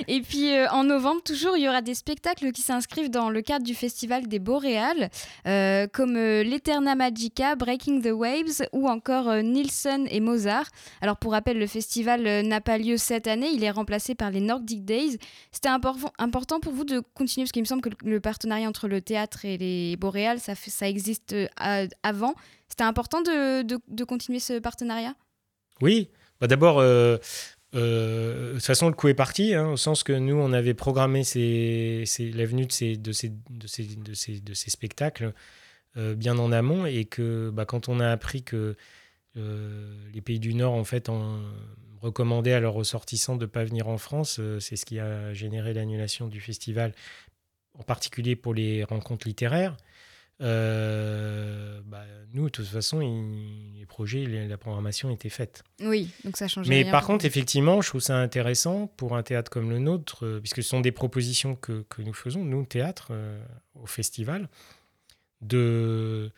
Et 0.08 0.20
puis 0.20 0.52
euh, 0.52 0.68
en 0.70 0.84
novembre, 0.84 1.22
toujours, 1.22 1.56
il 1.56 1.62
y 1.62 1.68
aura 1.68 1.82
des 1.82 1.94
spectacles 1.94 2.52
qui 2.52 2.62
s'inscrivent 2.62 3.10
dans 3.10 3.30
le 3.30 3.42
cadre 3.42 3.64
du 3.64 3.74
Festival 3.74 4.26
des 4.26 4.38
Boréales, 4.38 5.10
euh, 5.46 5.86
comme 5.92 6.16
euh, 6.16 6.42
l'Eterna 6.42 6.94
Magica, 6.94 7.56
Breaking 7.56 8.00
the 8.00 8.12
Waves 8.12 8.66
ou 8.72 8.88
encore 8.88 9.34
Nilsson 9.36 10.06
et 10.10 10.20
Mozart. 10.20 10.68
Alors 11.00 11.16
pour 11.16 11.32
rappel, 11.32 11.58
le 11.58 11.66
festival 11.66 12.42
n'a 12.46 12.60
pas 12.60 12.78
lieu 12.78 12.96
cette 12.96 13.26
année, 13.26 13.50
il 13.52 13.64
est 13.64 13.70
remplacé 13.70 14.14
par 14.14 14.30
les 14.30 14.40
Nordic 14.40 14.84
Days. 14.84 15.18
C'était 15.52 15.68
important 15.68 16.60
pour 16.60 16.72
vous 16.72 16.84
de 16.84 17.00
continuer, 17.14 17.44
parce 17.44 17.52
qu'il 17.52 17.62
me 17.62 17.66
semble 17.66 17.82
que 17.82 17.90
le 18.04 18.20
partenariat 18.20 18.68
entre 18.68 18.88
le 18.88 19.00
théâtre 19.00 19.44
et 19.44 19.58
les 19.58 19.96
Boréales, 19.96 20.40
ça, 20.40 20.88
existe 20.88 21.34
avant. 22.02 22.34
C'était 22.68 22.84
important 22.84 23.20
de, 23.20 24.04
continuer 24.04 24.38
ce 24.40 24.58
partenariat? 24.58 25.14
Oui, 25.80 26.08
bah 26.40 26.46
D'abord, 26.46 26.78
euh, 26.78 27.18
de 27.78 28.52
toute 28.54 28.64
façon, 28.64 28.88
le 28.88 28.94
coup 28.94 29.08
est 29.08 29.14
parti, 29.14 29.54
hein, 29.54 29.68
au 29.68 29.76
sens 29.76 30.02
que 30.02 30.12
nous, 30.12 30.36
on 30.36 30.52
avait 30.52 30.74
programmé 30.74 31.22
la 31.22 32.46
venue 32.46 32.66
de 32.66 32.72
ces, 32.72 32.96
de 32.96 33.12
ces, 33.12 33.28
de 33.28 33.66
ces, 33.66 33.84
de 33.84 34.14
ces, 34.14 34.40
de 34.40 34.54
ces 34.54 34.70
spectacles 34.70 35.32
euh, 35.96 36.14
bien 36.14 36.38
en 36.38 36.52
amont, 36.52 36.86
et 36.86 37.04
que 37.04 37.50
bah, 37.50 37.64
quand 37.64 37.88
on 37.88 38.00
a 38.00 38.08
appris 38.08 38.42
que 38.42 38.76
euh, 39.36 40.10
les 40.12 40.20
pays 40.20 40.40
du 40.40 40.54
Nord, 40.54 40.74
en 40.74 40.84
fait, 40.84 41.08
en, 41.08 41.40
recommandaient 42.00 42.54
à 42.54 42.60
leurs 42.60 42.74
ressortissants 42.74 43.36
de 43.36 43.42
ne 43.42 43.50
pas 43.50 43.64
venir 43.64 43.88
en 43.88 43.98
France, 43.98 44.40
c'est 44.58 44.76
ce 44.76 44.86
qui 44.86 44.98
a 44.98 45.32
généré 45.34 45.74
l'annulation 45.74 46.28
du 46.28 46.40
festival, 46.40 46.94
en 47.78 47.82
particulier 47.82 48.36
pour 48.36 48.54
les 48.54 48.84
rencontres 48.84 49.28
littéraires. 49.28 49.76
Euh, 50.40 51.80
bah, 51.84 52.04
nous, 52.32 52.44
de 52.44 52.48
toute 52.48 52.66
façon, 52.66 53.00
les 53.00 53.84
projets, 53.86 54.24
la 54.26 54.56
programmation 54.56 55.10
était 55.10 55.28
faite. 55.28 55.62
Oui, 55.80 56.10
donc 56.24 56.36
ça 56.36 56.48
change. 56.48 56.68
Mais 56.68 56.90
par 56.90 57.04
contre, 57.04 57.24
effectivement, 57.24 57.80
je 57.82 57.88
trouve 57.88 58.00
ça 58.00 58.16
intéressant 58.16 58.86
pour 58.86 59.16
un 59.16 59.22
théâtre 59.22 59.50
comme 59.50 59.70
le 59.70 59.78
nôtre, 59.78 60.24
euh, 60.24 60.40
puisque 60.40 60.62
ce 60.62 60.68
sont 60.68 60.80
des 60.80 60.92
propositions 60.92 61.56
que, 61.56 61.84
que 61.88 62.02
nous 62.02 62.14
faisons, 62.14 62.44
nous, 62.44 62.64
théâtre, 62.64 63.08
euh, 63.10 63.42
au 63.74 63.86
festival, 63.86 64.48
de, 65.42 66.30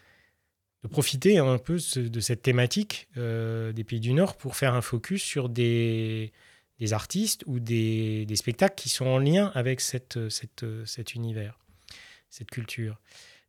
de 0.82 0.88
profiter 0.88 1.38
un 1.38 1.58
peu 1.58 1.78
de 1.96 2.20
cette 2.20 2.42
thématique 2.42 3.08
des 3.16 3.84
pays 3.84 4.00
du 4.00 4.12
Nord 4.12 4.36
pour 4.36 4.56
faire 4.56 4.74
un 4.74 4.80
focus 4.80 5.22
sur 5.22 5.48
des, 5.48 6.32
des 6.78 6.92
artistes 6.92 7.42
ou 7.46 7.58
des, 7.58 8.26
des, 8.26 8.36
spectacles 8.36 8.76
qui 8.76 8.88
sont 8.88 9.06
en 9.06 9.18
lien 9.18 9.50
avec 9.54 9.80
cette, 9.80 10.28
cette, 10.28 10.64
cet 10.86 11.14
univers, 11.16 11.58
cette 12.30 12.50
culture. 12.50 13.00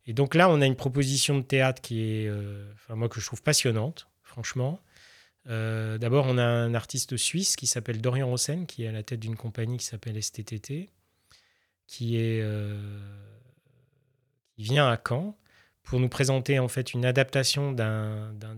Et 0.06 0.12
donc 0.12 0.34
là, 0.34 0.50
on 0.50 0.60
a 0.60 0.66
une 0.66 0.76
proposition 0.76 1.38
de 1.38 1.42
théâtre 1.42 1.80
qui 1.80 2.02
est, 2.02 2.28
euh, 2.28 2.70
enfin, 2.74 2.94
moi, 2.94 3.08
que 3.08 3.20
je 3.20 3.26
trouve 3.26 3.42
passionnante, 3.42 4.08
franchement. 4.22 4.80
Euh, 5.48 5.98
d'abord, 5.98 6.26
on 6.28 6.38
a 6.38 6.44
un 6.44 6.74
artiste 6.74 7.16
suisse 7.16 7.56
qui 7.56 7.66
s'appelle 7.66 8.00
Dorian 8.00 8.28
Rosen, 8.28 8.66
qui 8.66 8.84
est 8.84 8.88
à 8.88 8.92
la 8.92 9.02
tête 9.02 9.20
d'une 9.20 9.36
compagnie 9.36 9.78
qui 9.78 9.84
s'appelle 9.84 10.22
STTT, 10.22 10.90
qui, 11.86 12.16
est, 12.16 12.40
euh, 12.42 12.78
qui 14.56 14.62
vient 14.62 14.88
à 14.88 15.00
Caen 15.06 15.36
pour 15.82 16.00
nous 16.00 16.08
présenter 16.08 16.58
en 16.58 16.68
fait 16.68 16.94
une 16.94 17.04
adaptation 17.04 17.72
d'un, 17.72 18.34
à 18.40 18.56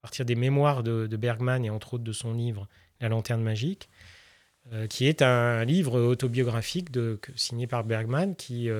partir 0.00 0.24
des 0.24 0.34
mémoires 0.34 0.82
de, 0.82 1.06
Bergman 1.16 1.62
et 1.64 1.70
entre 1.70 1.94
autres 1.94 2.04
de 2.04 2.12
son 2.12 2.32
livre 2.32 2.68
La 3.00 3.10
lanterne 3.10 3.42
magique, 3.42 3.90
qui 4.88 5.06
est 5.06 5.20
un 5.20 5.62
livre 5.66 6.00
autobiographique 6.00 6.88
signé 7.36 7.66
par 7.66 7.84
Bergman 7.84 8.34
qui 8.34 8.70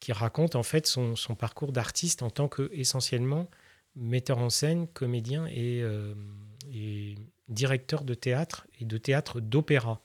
qui, 0.00 0.12
raconte 0.12 0.56
en 0.56 0.62
fait 0.62 0.86
son, 0.86 1.14
parcours 1.38 1.72
d'artiste 1.72 2.22
en 2.22 2.30
tant 2.30 2.48
que 2.48 2.70
essentiellement 2.72 3.48
metteur 3.96 4.38
en 4.38 4.50
scène, 4.50 4.86
comédien 4.88 5.46
et, 5.46 5.82
euh, 5.82 6.14
directeur 7.48 8.04
de 8.04 8.14
théâtre 8.14 8.66
et 8.80 8.84
de 8.84 8.98
théâtre 8.98 9.40
d'opéra. 9.40 10.00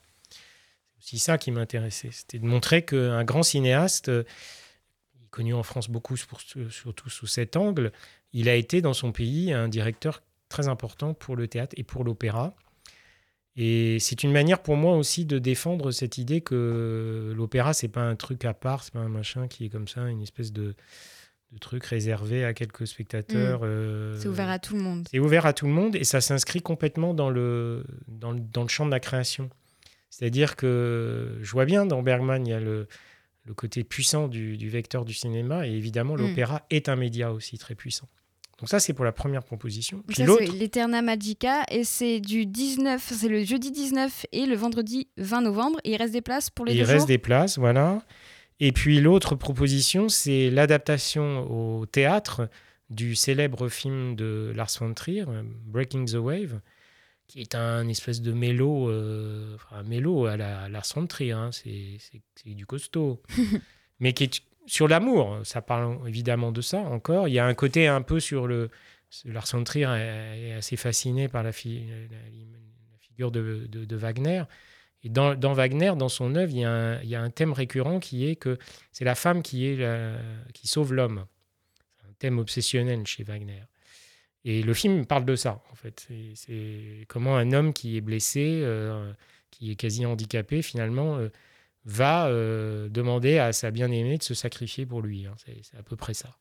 C'est 0.98 0.98
aussi 0.98 1.18
ça 1.18 1.38
qui 1.38 1.50
m'intéressait, 1.50 2.10
c'était 2.10 2.38
de 2.38 2.46
montrer 2.46 2.84
qu'un 2.84 3.24
grand 3.24 3.42
cinéaste, 3.42 4.08
euh, 4.08 4.24
connu 5.30 5.52
en 5.52 5.62
France 5.62 5.90
beaucoup 5.90 6.16
surtout 6.16 7.10
sous 7.10 7.26
cet 7.26 7.56
angle, 7.56 7.92
il 8.32 8.48
a 8.48 8.54
été 8.54 8.80
dans 8.80 8.94
son 8.94 9.12
pays 9.12 9.52
un 9.52 9.68
directeur 9.68 10.22
très 10.48 10.68
important 10.68 11.14
pour 11.14 11.36
le 11.36 11.48
théâtre 11.48 11.74
et 11.76 11.84
pour 11.84 12.04
l'opéra. 12.04 12.54
Et 13.56 13.98
c'est 14.00 14.24
une 14.24 14.32
manière 14.32 14.62
pour 14.62 14.76
moi 14.76 14.96
aussi 14.96 15.24
de 15.24 15.38
défendre 15.38 15.92
cette 15.92 16.18
idée 16.18 16.40
que 16.40 17.32
l'opéra, 17.36 17.72
c'est 17.72 17.88
pas 17.88 18.02
un 18.02 18.16
truc 18.16 18.44
à 18.44 18.52
part, 18.52 18.82
c'est 18.82 18.92
pas 18.92 19.00
un 19.00 19.08
machin 19.08 19.46
qui 19.46 19.66
est 19.66 19.68
comme 19.68 19.86
ça, 19.86 20.08
une 20.08 20.22
espèce 20.22 20.52
de, 20.52 20.74
de 21.52 21.58
truc 21.58 21.84
réservé 21.84 22.44
à 22.44 22.52
quelques 22.52 22.86
spectateurs. 22.86 23.60
Mm. 23.60 23.66
Euh, 23.66 24.18
c'est 24.18 24.28
ouvert 24.28 24.50
à 24.50 24.58
tout 24.58 24.74
le 24.74 24.82
monde. 24.82 25.06
C'est 25.10 25.20
ouvert 25.20 25.46
à 25.46 25.52
tout 25.52 25.66
le 25.66 25.72
monde 25.72 25.94
et 25.94 26.04
ça 26.04 26.20
s'inscrit 26.20 26.62
complètement 26.62 27.14
dans 27.14 27.30
le, 27.30 27.84
dans 28.08 28.32
le, 28.32 28.40
dans, 28.40 28.62
le, 28.62 28.68
champ 28.68 28.86
de 28.86 28.90
la 28.90 29.00
création. 29.00 29.48
C'est-à-dire 30.10 30.56
que 30.56 31.38
je 31.40 31.50
vois 31.52 31.64
bien 31.64 31.86
dans 31.86 32.02
Bergman, 32.02 32.44
il 32.44 32.50
y 32.50 32.54
a 32.54 32.60
le, 32.60 32.88
le 33.44 33.54
côté 33.54 33.84
puissant 33.84 34.26
du, 34.26 34.56
du, 34.56 34.68
vecteur 34.68 35.04
du 35.04 35.14
cinéma 35.14 35.68
et 35.68 35.70
évidemment, 35.70 36.14
mm. 36.14 36.26
l'opéra 36.26 36.66
est 36.70 36.88
un 36.88 36.96
média 36.96 37.32
aussi 37.32 37.56
très 37.56 37.76
puissant. 37.76 38.08
Donc 38.58 38.68
ça, 38.68 38.78
c'est 38.78 38.92
pour 38.92 39.04
la 39.04 39.12
première 39.12 39.42
proposition. 39.42 40.02
Puis 40.06 40.22
l'autre, 40.22 40.52
l'Eterna 40.56 41.02
Magica, 41.02 41.64
et 41.70 41.84
c'est 41.84 42.20
du 42.20 42.46
19, 42.46 43.02
c'est 43.02 43.28
le 43.28 43.44
jeudi 43.44 43.70
19 43.70 44.26
et 44.32 44.46
le 44.46 44.54
vendredi 44.54 45.08
20 45.16 45.42
novembre. 45.42 45.78
Et 45.84 45.92
il 45.92 45.96
reste 45.96 46.12
des 46.12 46.20
places 46.20 46.50
pour 46.50 46.64
les 46.64 46.72
il 46.72 46.78
deux 46.78 46.84
Il 46.84 46.92
reste 46.92 47.08
des 47.08 47.18
places, 47.18 47.58
voilà. 47.58 48.02
Et 48.60 48.72
puis 48.72 49.00
l'autre 49.00 49.34
proposition, 49.34 50.08
c'est 50.08 50.50
l'adaptation 50.50 51.50
au 51.50 51.86
théâtre 51.86 52.48
du 52.90 53.16
célèbre 53.16 53.68
film 53.68 54.14
de 54.14 54.52
Lars 54.54 54.70
von 54.78 54.94
Trier, 54.94 55.24
Breaking 55.66 56.04
the 56.04 56.14
Wave, 56.14 56.60
qui 57.26 57.40
est 57.40 57.54
un 57.54 57.88
espèce 57.88 58.20
de 58.22 58.32
mélo, 58.32 58.88
euh, 58.88 59.56
enfin, 59.56 59.78
un 59.78 59.82
mélo 59.82 60.26
à 60.26 60.36
la, 60.36 60.62
à 60.62 60.68
la 60.68 60.80
Trier, 60.80 61.32
hein, 61.32 61.50
c'est 61.52 61.98
du 62.46 62.66
costaud, 62.66 63.20
mais 64.00 64.12
qui 64.12 64.24
est 64.24 64.42
sur 64.66 64.88
l'amour. 64.88 65.40
Ça 65.44 65.62
parle 65.62 65.98
évidemment 66.08 66.52
de 66.52 66.60
ça 66.60 66.80
encore. 66.80 67.28
Il 67.28 67.34
y 67.34 67.38
a 67.38 67.46
un 67.46 67.54
côté 67.54 67.86
un 67.86 68.02
peu 68.02 68.20
sur 68.20 68.46
le. 68.46 68.70
Lars 69.24 69.46
von 69.52 69.62
Trier 69.62 69.86
est 69.86 70.52
assez 70.54 70.76
fasciné 70.76 71.28
par 71.28 71.44
la, 71.44 71.52
fi, 71.52 71.86
la, 72.10 72.98
figure 72.98 73.30
de, 73.30 73.96
Wagner. 73.96 74.42
Et 75.04 75.08
dans, 75.08 75.36
Wagner, 75.52 75.92
dans 75.96 76.08
son 76.08 76.34
œuvre, 76.34 76.50
il 76.50 76.58
y, 76.58 77.14
a 77.14 77.22
un, 77.22 77.30
thème 77.30 77.52
récurrent 77.52 78.00
qui 78.00 78.26
est 78.26 78.34
que 78.34 78.58
c'est 78.90 79.04
la 79.04 79.14
femme 79.14 79.42
qui 79.42 79.78
sauve 80.64 80.94
l'homme. 80.94 81.26
C'est 81.96 82.08
un 82.08 82.12
thème 82.18 82.38
obsessionnel 82.40 83.06
chez 83.06 83.22
Wagner. 83.22 83.62
Et 84.44 84.62
le 84.62 84.74
film 84.74 85.06
parle 85.06 85.24
de 85.24 85.36
ça, 85.36 85.62
en 85.72 85.74
fait. 85.74 86.06
C'est 86.34 87.06
comment 87.08 87.36
un 87.36 87.52
homme 87.52 87.72
qui 87.72 87.96
est 87.96 88.02
blessé, 88.02 88.60
euh, 88.62 89.12
qui 89.50 89.70
est 89.70 89.76
quasi 89.76 90.04
handicapé, 90.04 90.60
finalement, 90.60 91.16
euh, 91.16 91.30
va 91.84 92.28
euh, 92.28 92.88
demander 92.88 93.38
à 93.38 93.52
sa 93.52 93.70
bien-aimée 93.70 94.18
de 94.18 94.22
se 94.22 94.34
sacrifier 94.34 94.86
pour 94.86 95.02
lui. 95.02 95.26
Hein. 95.26 95.34
C'est 95.44 95.76
à 95.78 95.82
peu 95.82 95.96
près 95.96 96.14
ça. 96.14 96.36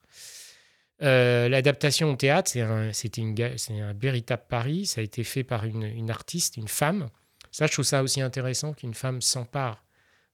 L'adaptation 0.99 2.11
au 2.11 2.15
théâtre, 2.15 2.49
c'est 2.49 2.61
un, 2.61 2.91
un, 2.91 3.93
véritable 3.93 4.43
pari. 4.47 4.85
Ça 4.85 5.01
a 5.01 5.03
été 5.03 5.25
fait 5.25 5.43
par 5.43 5.65
une, 5.65 5.83
une, 5.83 6.09
artiste, 6.09 6.55
une 6.55 6.69
femme. 6.69 7.07
Ça, 7.51 7.67
je 7.67 7.73
trouve 7.73 7.83
ça 7.83 8.03
aussi 8.03 8.21
intéressant 8.21 8.71
qu'une 8.71 8.93
femme 8.93 9.21
s'empare 9.21 9.83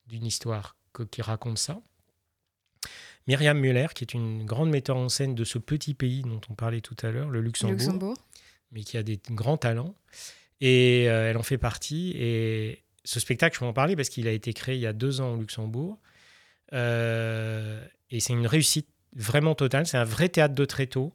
d'une 0.05 0.25
histoire 0.25 0.77
qui 1.11 1.21
raconte 1.21 1.57
ça. 1.57 1.81
Myriam 3.27 3.59
Müller, 3.59 3.87
qui 3.93 4.03
est 4.03 4.13
une 4.13 4.43
grande 4.45 4.69
metteur 4.69 4.97
en 4.97 5.09
scène 5.09 5.35
de 5.35 5.43
ce 5.43 5.59
petit 5.59 5.93
pays 5.93 6.23
dont 6.23 6.41
on 6.49 6.55
parlait 6.55 6.81
tout 6.81 6.95
à 7.03 7.11
l'heure, 7.11 7.29
le 7.29 7.41
Luxembourg, 7.41 8.15
mais 8.71 8.83
qui 8.83 8.97
a 8.97 9.03
des 9.03 9.19
grands 9.29 9.57
talents. 9.57 9.95
Et 10.61 11.05
euh, 11.07 11.29
elle 11.29 11.37
en 11.37 11.43
fait 11.43 11.57
partie. 11.57 12.13
Et 12.15 12.83
ce 13.03 13.19
spectacle, 13.19 13.55
je 13.55 13.59
peux 13.59 13.65
en 13.65 13.73
parler 13.73 13.95
parce 13.95 14.09
qu'il 14.09 14.27
a 14.27 14.31
été 14.31 14.53
créé 14.53 14.75
il 14.75 14.81
y 14.81 14.87
a 14.87 14.93
deux 14.93 15.21
ans 15.21 15.33
au 15.33 15.37
Luxembourg. 15.37 15.99
Euh, 16.73 17.83
et 18.11 18.19
c'est 18.19 18.33
une 18.33 18.47
réussite 18.47 18.87
vraiment 19.15 19.55
totale. 19.55 19.87
C'est 19.87 19.97
un 19.97 20.03
vrai 20.03 20.29
théâtre 20.29 20.55
de 20.55 20.65
tréteau 20.65 21.13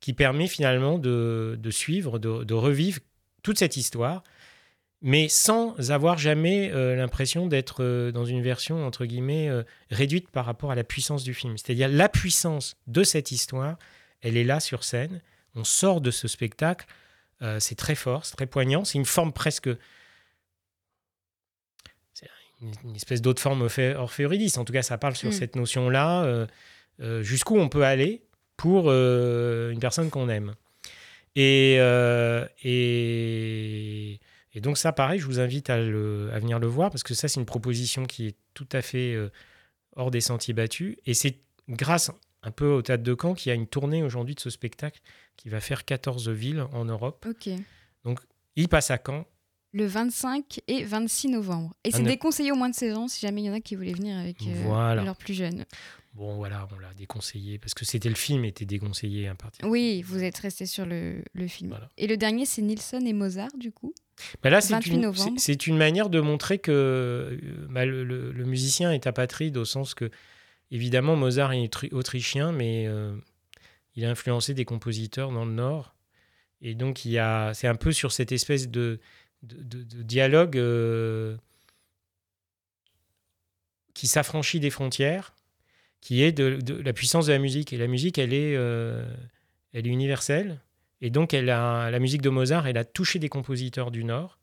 qui 0.00 0.12
permet 0.12 0.46
finalement 0.46 0.98
de, 0.98 1.58
suivre, 1.70 2.18
de, 2.18 2.54
revivre 2.54 3.00
toute 3.42 3.58
cette 3.58 3.76
histoire 3.76 4.22
mais 5.02 5.28
sans 5.28 5.90
avoir 5.90 6.16
jamais 6.16 6.70
euh, 6.72 6.96
l'impression 6.96 7.46
d'être 7.46 7.84
euh, 7.84 8.10
dans 8.10 8.24
une 8.24 8.42
version, 8.42 8.86
entre 8.86 9.04
guillemets, 9.04 9.50
réduite 9.90 10.30
par 10.30 10.46
rapport 10.46 10.70
à 10.70 10.74
la 10.74 10.84
puissance 10.84 11.22
du 11.22 11.34
film. 11.34 11.56
C'est-à-dire 11.58 11.88
la 11.88 12.08
puissance 12.08 12.76
de 12.86 13.04
cette 13.04 13.30
histoire, 13.30 13.78
elle 14.22 14.38
est 14.38 14.42
là 14.42 14.58
sur 14.58 14.84
scène, 14.84 15.20
on 15.54 15.64
sort 15.64 16.00
de 16.00 16.10
ce 16.10 16.28
spectacle, 16.28 16.86
c'est 17.58 17.76
très 17.76 17.94
fort, 17.94 18.24
c'est 18.24 18.36
très 18.36 18.46
poignant, 18.46 18.84
c'est 18.84 18.98
une 18.98 19.04
forme 19.04 19.32
presque... 19.32 19.68
Une, 22.62 22.96
espèce 22.96 23.20
d'autre 23.20 23.42
forme 23.42 23.68
orphéoridis, 23.96 24.54
en 24.56 24.64
tout 24.64 24.72
cas 24.72 24.82
ça 24.82 24.96
parle 24.96 25.14
sur 25.14 25.28
mm. 25.28 25.32
cette 25.32 25.56
notion-là, 25.56 26.46
jusqu'où 27.20 27.58
on 27.58 27.68
peut 27.68 27.84
aller 27.84 28.22
pour 28.56 28.90
une 28.90 29.78
personne 29.78 30.10
qu'on 30.10 30.28
aime. 30.28 30.54
Et... 31.34 31.76
et 32.64 34.20
et 34.56 34.60
donc 34.60 34.78
ça, 34.78 34.90
pareil, 34.90 35.20
je 35.20 35.26
vous 35.26 35.38
invite 35.38 35.68
à, 35.68 35.78
venir 35.78 36.58
le 36.58 36.66
voir 36.66 36.90
parce 36.90 37.02
que 37.02 37.12
ça, 37.12 37.28
c'est 37.28 37.38
une 37.38 37.44
proposition 37.44 38.06
qui 38.06 38.28
est 38.28 38.36
tout 38.54 38.68
à 38.72 38.80
fait 38.80 39.12
euh, 39.12 39.30
hors 39.96 40.10
des 40.10 40.22
sentiers 40.22 40.54
battus. 40.54 40.96
Et 41.04 41.12
c'est 41.12 41.36
grâce 41.68 42.10
un 42.42 42.50
peu 42.50 42.66
au 42.68 42.80
Théâtre 42.80 43.02
de 43.02 43.14
Caen 43.20 43.34
qu'il 43.34 43.50
y 43.50 43.52
a 43.52 43.54
une 43.54 43.66
tournée 43.66 44.02
aujourd'hui 44.02 44.34
de 44.34 44.40
ce 44.40 44.48
spectacle 44.48 45.02
qui 45.36 45.50
va 45.50 45.60
faire 45.60 45.84
14 45.84 46.30
villes 46.30 46.64
en 46.72 46.86
Europe. 46.86 47.26
Ok. 47.28 47.50
Donc, 48.04 48.20
il 48.56 48.70
passe 48.70 48.90
à 48.90 48.98
Caen. 49.04 49.26
Le 49.76 49.84
25 49.84 50.60
et 50.68 50.84
26 50.84 51.28
novembre. 51.28 51.74
Et 51.84 51.90
c'est 51.90 52.02
déconseillé 52.02 52.50
au 52.50 52.54
moins 52.54 52.70
de 52.70 52.74
16 52.74 52.96
ans 52.96 53.08
si 53.08 53.20
jamais 53.20 53.42
il 53.42 53.44
y 53.44 53.50
en 53.50 53.54
a 53.54 53.60
qui 53.60 53.76
voulaient 53.76 53.92
venir 53.92 54.16
avec 54.16 54.38
euh, 54.42 54.94
leurs 54.94 55.16
plus 55.16 55.34
jeunes. 55.34 55.66
Bon, 56.14 56.36
voilà, 56.36 56.66
on 56.74 56.78
l'a 56.78 56.94
déconseillé 56.94 57.58
parce 57.58 57.74
que 57.74 57.84
c'était 57.84 58.08
le 58.08 58.14
film 58.14 58.46
était 58.46 58.64
déconseillé 58.64 59.28
à 59.28 59.34
partir. 59.34 59.68
Oui, 59.68 60.00
vous 60.00 60.24
êtes 60.24 60.38
resté 60.38 60.64
sur 60.64 60.86
le, 60.86 61.22
le 61.34 61.46
film. 61.46 61.78
Et 61.98 62.06
le 62.06 62.16
dernier, 62.16 62.46
c'est 62.46 62.62
Nilsson 62.62 63.02
et 63.04 63.12
Mozart, 63.12 63.50
du 63.58 63.70
coup 63.70 63.92
bah 64.42 64.50
là, 64.50 64.60
c'est 64.60 64.86
une, 64.86 65.12
c'est 65.36 65.66
une 65.66 65.76
manière 65.76 66.08
de 66.08 66.20
montrer 66.20 66.58
que 66.58 66.72
euh, 66.72 67.66
bah, 67.68 67.84
le, 67.84 68.32
musicien 68.44 68.92
est 68.92 69.06
apatride 69.06 69.58
au 69.58 69.64
sens 69.64 69.94
que, 69.94 70.10
évidemment, 70.70 71.16
Mozart 71.16 71.52
est 71.52 71.92
autrichien, 71.92 72.52
mais 72.52 72.86
euh, 72.86 73.14
il 73.94 74.04
a 74.04 74.10
influencé 74.10 74.54
des 74.54 74.64
compositeurs 74.64 75.32
dans 75.32 75.44
le 75.44 75.52
Nord. 75.52 75.94
Et 76.62 76.74
donc, 76.74 77.04
il 77.04 77.10
y 77.10 77.18
a, 77.18 77.52
c'est 77.52 77.68
un 77.68 77.74
peu 77.74 77.92
sur 77.92 78.12
cette 78.12 78.32
espèce 78.32 78.68
de, 78.68 79.00
de, 79.42 79.82
dialogue 80.02 80.56
euh, 80.56 81.36
qui 83.94 84.06
s'affranchit 84.06 84.60
des 84.60 84.70
frontières 84.70 85.34
qui 86.00 86.22
est 86.22 86.32
de, 86.32 86.60
la 86.82 86.92
puissance 86.92 87.26
de 87.26 87.32
la 87.32 87.38
musique. 87.40 87.72
Et 87.72 87.78
la 87.78 87.88
musique, 87.88 88.18
elle 88.18 88.32
est, 88.32 88.54
euh, 88.54 89.04
elle 89.72 89.88
est 89.88 89.90
universelle. 89.90 90.60
Et 91.00 91.10
donc, 91.10 91.34
elle 91.34 91.50
a, 91.50 91.90
la 91.90 91.98
musique 91.98 92.22
de 92.22 92.30
Mozart, 92.30 92.68
elle 92.68 92.78
a 92.78 92.84
touché 92.84 93.18
des 93.18 93.28
compositeurs 93.28 93.90
du 93.90 94.04
Nord 94.04 94.38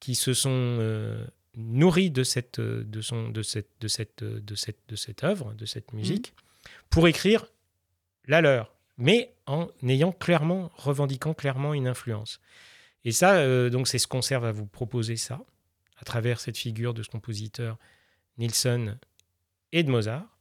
qui 0.00 0.14
se 0.14 0.32
sont 0.32 0.50
euh, 0.50 1.24
nourris 1.56 2.10
de 2.10 2.24
cette, 2.24 2.58
de, 2.60 3.00
son, 3.00 3.28
de, 3.28 3.42
cette, 3.42 3.68
de, 3.80 3.88
cette, 3.88 4.24
de, 4.24 4.54
cette, 4.54 4.80
de 4.88 4.96
cette 4.96 5.24
œuvre, 5.24 5.52
de 5.54 5.66
cette 5.66 5.92
mmh. 5.92 5.96
musique, 5.96 6.34
pour 6.88 7.06
écrire 7.06 7.46
la 8.26 8.40
leur, 8.40 8.74
mais 8.96 9.34
en 9.46 9.68
ayant 9.86 10.12
clairement, 10.12 10.70
revendiquant 10.74 11.34
clairement 11.34 11.74
une 11.74 11.86
influence. 11.86 12.40
Et 13.04 13.12
ça, 13.12 13.36
euh, 13.36 13.70
donc, 13.70 13.88
c'est 13.88 13.98
ce 13.98 14.06
concert 14.06 14.40
va 14.40 14.52
vous 14.52 14.66
proposer 14.66 15.16
ça, 15.16 15.44
à 15.98 16.04
travers 16.04 16.40
cette 16.40 16.56
figure 16.56 16.94
de 16.94 17.02
ce 17.02 17.08
compositeur 17.08 17.78
Nilsson 18.38 18.96
et 19.72 19.82
de 19.82 19.90
Mozart 19.90 20.34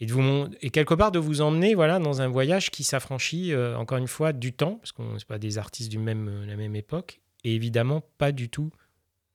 et, 0.00 0.70
quelque 0.70 0.94
part 0.94 1.10
de 1.10 1.18
vous 1.18 1.40
emmener 1.40 1.74
voilà, 1.74 1.98
dans 1.98 2.20
un 2.20 2.28
voyage 2.28 2.70
qui 2.70 2.84
s'affranchit, 2.84 3.52
euh, 3.52 3.76
encore 3.76 3.98
une 3.98 4.06
fois, 4.06 4.32
du 4.32 4.52
temps, 4.52 4.76
parce 4.76 4.92
qu'on 4.92 5.14
n'est 5.14 5.24
pas 5.26 5.38
des 5.38 5.58
artistes 5.58 5.90
de 5.90 5.98
même, 5.98 6.28
euh, 6.28 6.46
la 6.46 6.56
même 6.56 6.76
époque, 6.76 7.20
et 7.44 7.54
évidemment 7.54 8.02
pas 8.16 8.30
du 8.30 8.48
tout 8.48 8.70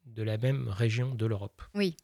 de 0.05 0.24
la 0.24 0.38
même 0.38 0.70
région 0.70 1.14
de 1.16 1.26
l'Europe. 1.26 1.61
Oui. 1.76 1.97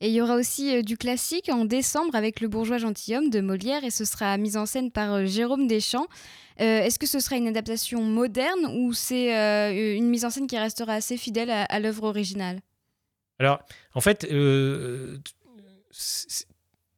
Et 0.00 0.08
il 0.08 0.14
y 0.14 0.20
aura 0.20 0.36
aussi 0.36 0.76
euh, 0.76 0.82
du 0.82 0.96
classique 0.96 1.48
en 1.48 1.64
décembre 1.64 2.14
avec 2.14 2.40
Le 2.40 2.48
bourgeois 2.48 2.78
gentilhomme 2.78 3.30
de 3.30 3.40
Molière, 3.40 3.84
et 3.84 3.90
ce 3.90 4.04
sera 4.04 4.36
mis 4.38 4.56
en 4.56 4.66
scène 4.66 4.90
par 4.90 5.26
Jérôme 5.26 5.66
Deschamps. 5.66 6.08
Est-ce 6.56 6.98
que 6.98 7.06
ce 7.06 7.20
sera 7.20 7.36
une 7.36 7.46
adaptation 7.46 8.02
moderne 8.02 8.66
ou 8.80 8.92
c'est 8.92 9.30
une 9.96 10.08
mise 10.08 10.24
en 10.24 10.30
scène 10.30 10.48
qui 10.48 10.58
restera 10.58 10.94
assez 10.94 11.16
fidèle 11.16 11.50
à, 11.50 11.62
à 11.62 11.78
l'œuvre 11.78 12.02
originale? 12.02 12.60
Alors, 13.38 13.60
en 13.94 14.00
fait, 14.00 14.26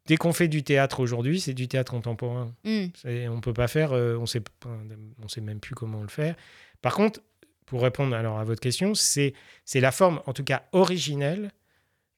dès 0.06 0.16
qu'on 0.16 0.32
fait 0.32 0.48
du 0.48 0.62
théâtre 0.62 1.00
aujourd'hui, 1.00 1.40
c'est 1.40 1.54
du 1.54 1.68
théâtre 1.68 1.92
contemporain. 1.92 2.54
Mm. 2.64 2.86
On 3.28 3.40
peut 3.40 3.52
pas 3.52 3.68
faire, 3.68 3.92
euh, 3.92 4.16
on 4.18 4.26
sait, 4.26 4.42
on 5.22 5.28
sait 5.28 5.40
même 5.40 5.60
plus 5.60 5.74
comment 5.74 6.02
le 6.02 6.08
faire. 6.08 6.34
Par 6.82 6.94
contre, 6.94 7.20
pour 7.66 7.82
répondre 7.82 8.16
alors 8.16 8.38
à 8.38 8.44
votre 8.44 8.60
question, 8.60 8.94
c'est 8.94 9.34
la 9.74 9.92
forme, 9.92 10.20
en 10.26 10.32
tout 10.32 10.44
cas 10.44 10.64
originelle, 10.72 11.52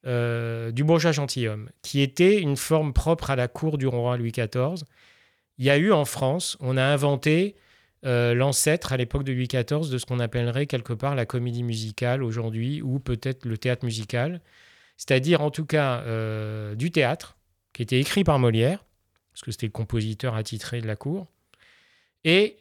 euh, 0.06 0.70
du 0.72 0.84
bourgeois 0.84 1.12
gentilhomme, 1.12 1.70
qui 1.82 2.00
était 2.00 2.40
une 2.40 2.56
forme 2.56 2.92
propre 2.92 3.30
à 3.30 3.36
la 3.36 3.48
cour 3.48 3.78
du 3.78 3.86
roi 3.86 4.16
Louis 4.16 4.32
XIV. 4.32 4.84
Il 5.58 5.64
y 5.64 5.70
a 5.70 5.76
eu 5.76 5.92
en 5.92 6.04
France, 6.04 6.56
on 6.60 6.76
a 6.76 6.82
inventé 6.82 7.54
euh, 8.04 8.34
l'ancêtre 8.34 8.92
à 8.92 8.96
l'époque 8.96 9.24
de 9.24 9.32
Louis 9.32 9.48
XIV 9.48 9.90
de 9.90 9.98
ce 9.98 10.06
qu'on 10.06 10.18
appellerait 10.18 10.66
quelque 10.66 10.92
part 10.92 11.14
la 11.14 11.26
comédie 11.26 11.62
musicale 11.62 12.22
aujourd'hui, 12.22 12.82
ou 12.82 12.98
peut-être 12.98 13.44
le 13.44 13.58
théâtre 13.58 13.84
musical, 13.84 14.40
c'est-à-dire 14.96 15.40
en 15.40 15.50
tout 15.50 15.66
cas 15.66 16.04
du 16.74 16.90
théâtre 16.90 17.36
qui 17.72 17.82
était 17.82 17.98
écrit 17.98 18.24
par 18.24 18.38
Molière, 18.38 18.84
parce 19.32 19.42
que 19.42 19.50
c'était 19.50 19.66
le 19.66 19.72
compositeur 19.72 20.34
attitré 20.34 20.80
de 20.80 20.86
la 20.86 20.96
cour, 20.96 21.28
et 22.24 22.58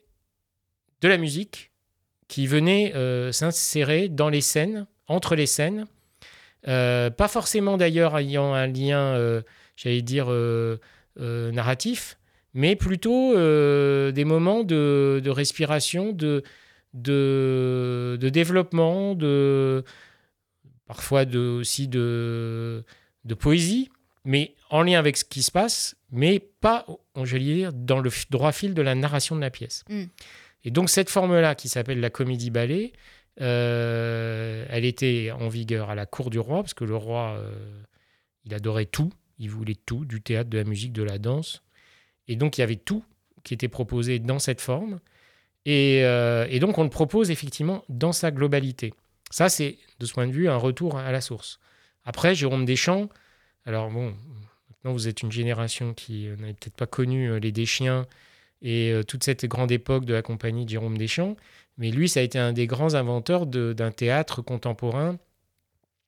de 1.02 1.08
la 1.08 1.18
musique 1.18 1.72
qui 2.28 2.48
venait 2.48 2.96
euh, 2.96 3.32
s'insérer 3.32 4.08
dans 4.08 4.30
les 4.30 4.42
scènes, 4.42 4.88
entre 5.08 5.36
les 5.36 5.48
scènes, 5.48 5.82
euh, 5.82 5.86
pas 6.66 7.28
forcément 7.28 7.78
d'ailleurs 7.78 8.18
ayant 8.18 8.54
un 8.54 8.68
lien, 8.68 9.00
euh, 9.00 9.42
j'allais 9.76 10.02
dire, 10.02 10.28
narratif, 11.18 12.18
mais 12.54 12.76
plutôt 12.76 13.34
des 13.34 14.26
moments 14.26 14.64
de, 14.64 15.30
respiration, 15.30 16.12
de, 16.12 16.44
de, 16.94 18.18
de, 18.20 18.30
développement, 18.30 19.16
de, 19.16 19.84
parfois 20.86 21.26
de, 21.26 21.40
aussi 21.40 21.88
de, 21.88 22.84
de 23.26 23.34
poésie 23.34 23.90
mais 24.24 24.56
en 24.70 24.84
lien 24.84 25.00
avec 25.00 25.18
ce 25.18 25.26
qui 25.26 25.44
se 25.44 25.52
passe, 25.52 25.96
mais 26.12 26.40
pas, 26.40 26.86
je 27.24 27.38
dire, 27.38 27.74
dans 27.74 28.00
le 28.00 28.10
droit 28.30 28.52
fil 28.52 28.74
de 28.74 28.82
la 28.82 28.96
narration 28.96 29.36
de 29.36 29.42
la 29.42 29.50
pièce. 29.50 29.84
Mm. 29.90 30.04
Et 30.64 30.72
donc 30.72 30.90
cette 30.90 31.10
forme-là, 31.10 31.56
qui 31.56 31.70
s'appelle 31.70 32.00
la 32.00 32.10
comédie-ballet, 32.10 32.94
euh, 33.40 34.66
elle 34.70 34.86
était 34.86 35.32
en 35.32 35.48
vigueur 35.48 35.90
à 35.90 35.96
la 35.96 36.06
cour 36.06 36.30
du 36.30 36.40
roi, 36.40 36.62
parce 36.62 36.74
que 36.74 36.84
le 36.84 36.96
roi, 36.96 37.36
euh, 37.38 37.54
il 38.44 38.54
adorait 38.54 38.86
tout, 38.86 39.12
il 39.40 39.50
voulait 39.50 39.76
tout, 39.76 40.06
du 40.06 40.22
théâtre, 40.22 40.50
de 40.50 40.58
la 40.58 40.64
musique, 40.64 40.94
de 40.94 41.04
la 41.04 41.18
danse. 41.18 41.64
Et 42.28 42.36
donc 42.36 42.58
il 42.58 42.62
y 42.62 42.64
avait 42.64 42.76
tout 42.76 43.04
qui 43.44 43.54
était 43.54 43.68
proposé 43.68 44.20
dans 44.20 44.40
cette 44.40 44.62
forme. 44.62 45.00
Et, 45.66 46.02
euh, 46.04 46.48
et, 46.50 46.60
donc, 46.60 46.78
on 46.78 46.84
le 46.84 46.90
propose 46.90 47.30
effectivement 47.30 47.84
dans 47.88 48.12
sa 48.12 48.32
globalité. 48.32 48.94
Ça, 49.30 49.48
c'est, 49.48 49.78
de 50.00 50.06
ce 50.06 50.14
point 50.14 50.28
de 50.28 50.32
vue, 50.32 50.50
un 50.50 50.58
retour 50.58 50.98
à 50.98 51.12
la 51.12 51.22
source. 51.22 51.60
Après, 52.04 52.34
Jérôme 52.36 52.66
Deschamps, 52.66 53.10
alors 53.66 53.92
bon, 53.92 54.16
maintenant 54.70 54.92
vous 54.92 55.08
êtes 55.08 55.22
une 55.22 55.32
génération 55.32 55.94
qui 55.94 56.28
n'avait 56.40 56.54
peut-être 56.54 56.76
pas 56.76 56.88
connu 56.88 57.40
les 57.40 57.52
Deschiens 57.52 58.08
et 58.64 58.94
toute 59.08 59.24
cette 59.24 59.46
grande 59.46 59.72
époque 59.72 60.06
de 60.06 60.14
la 60.14 60.24
compagnie 60.24 60.66
de 60.66 60.72
Jérôme 60.72 60.98
Deschamps, 60.98 61.38
mais 61.82 61.92
lui, 61.92 62.08
ça 62.08 62.22
a 62.22 62.24
été 62.24 62.40
un 62.40 62.54
des 62.54 62.68
grands 62.68 62.94
inventeurs 62.94 63.46
d'un 63.46 63.92
théâtre 63.92 64.42
contemporain. 64.42 65.20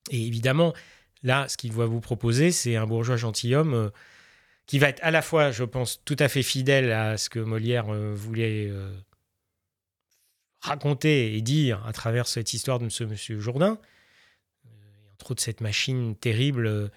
Et 0.10 0.26
évidemment, 0.26 0.74
là, 1.24 1.50
ce 1.50 1.58
qu'il 1.58 1.74
va 1.74 1.86
vous 1.86 2.00
proposer, 2.00 2.52
c'est 2.52 2.78
un 2.78 2.88
bourgeois 2.88 3.18
gentilhomme 3.18 3.92
qui 4.66 4.80
va 4.80 4.88
être 4.88 5.04
à 5.04 5.12
la 5.12 5.22
fois, 5.22 5.52
je 5.52 5.66
pense, 5.66 6.02
tout 6.06 6.16
à 6.20 6.30
fait 6.30 6.44
fidèle 6.44 6.92
à 6.92 7.18
ce 7.18 7.30
que 7.30 7.40
Molière 7.40 7.88
voulait 8.14 8.72
raconter 10.64 11.36
et 11.36 11.42
dire 11.42 11.86
à 11.86 11.94
travers 11.94 12.28
cette 12.28 12.54
histoire 12.54 12.80
de 12.80 12.88
ce 12.90 13.04
monsieur 13.04 13.40
Jourdain, 13.40 13.78
euh, 14.66 14.70
et 15.06 15.12
entre 15.12 15.32
autres 15.32 15.44
cette 15.44 15.62
machine 15.62 16.16
terrible 16.16 16.68
euh, 16.68 16.90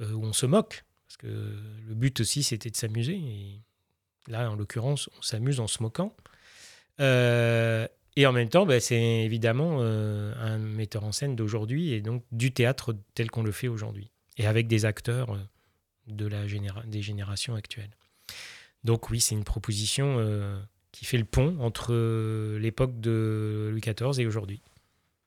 où 0.00 0.24
on 0.24 0.32
se 0.32 0.46
moque, 0.46 0.84
parce 1.06 1.16
que 1.16 1.26
le 1.26 1.94
but 1.94 2.20
aussi 2.20 2.44
c'était 2.44 2.70
de 2.70 2.76
s'amuser, 2.76 3.20
là 4.28 4.50
en 4.50 4.54
l'occurrence 4.54 5.10
on 5.18 5.22
s'amuse 5.22 5.58
en 5.58 5.66
se 5.66 5.82
moquant. 5.82 6.14
Euh, 7.00 7.88
et 8.20 8.26
en 8.26 8.32
même 8.32 8.48
temps, 8.48 8.66
bah, 8.66 8.80
c'est 8.80 9.00
évidemment 9.00 9.80
un 9.80 10.58
metteur 10.58 11.04
en 11.04 11.12
scène 11.12 11.36
d'aujourd'hui 11.36 11.92
et 11.92 12.00
donc 12.00 12.24
du 12.32 12.52
théâtre 12.52 12.94
tel 13.14 13.30
qu'on 13.30 13.42
le 13.42 13.52
fait 13.52 13.68
aujourd'hui, 13.68 14.10
et 14.36 14.46
avec 14.46 14.66
des 14.66 14.84
acteurs 14.84 15.38
de 16.06 16.26
la 16.26 16.44
des 16.86 17.02
générations 17.02 17.54
actuelles. 17.54 17.94
Donc 18.84 19.10
oui, 19.10 19.20
c'est 19.20 19.34
une 19.34 19.44
proposition 19.44 20.18
qui 20.92 21.04
fait 21.04 21.18
le 21.18 21.24
pont 21.24 21.56
entre 21.60 21.92
euh, 21.92 22.58
l'époque 22.58 22.98
de 23.00 23.68
Louis 23.70 23.80
XIV 23.80 24.20
et 24.20 24.26
aujourd'hui. 24.26 24.62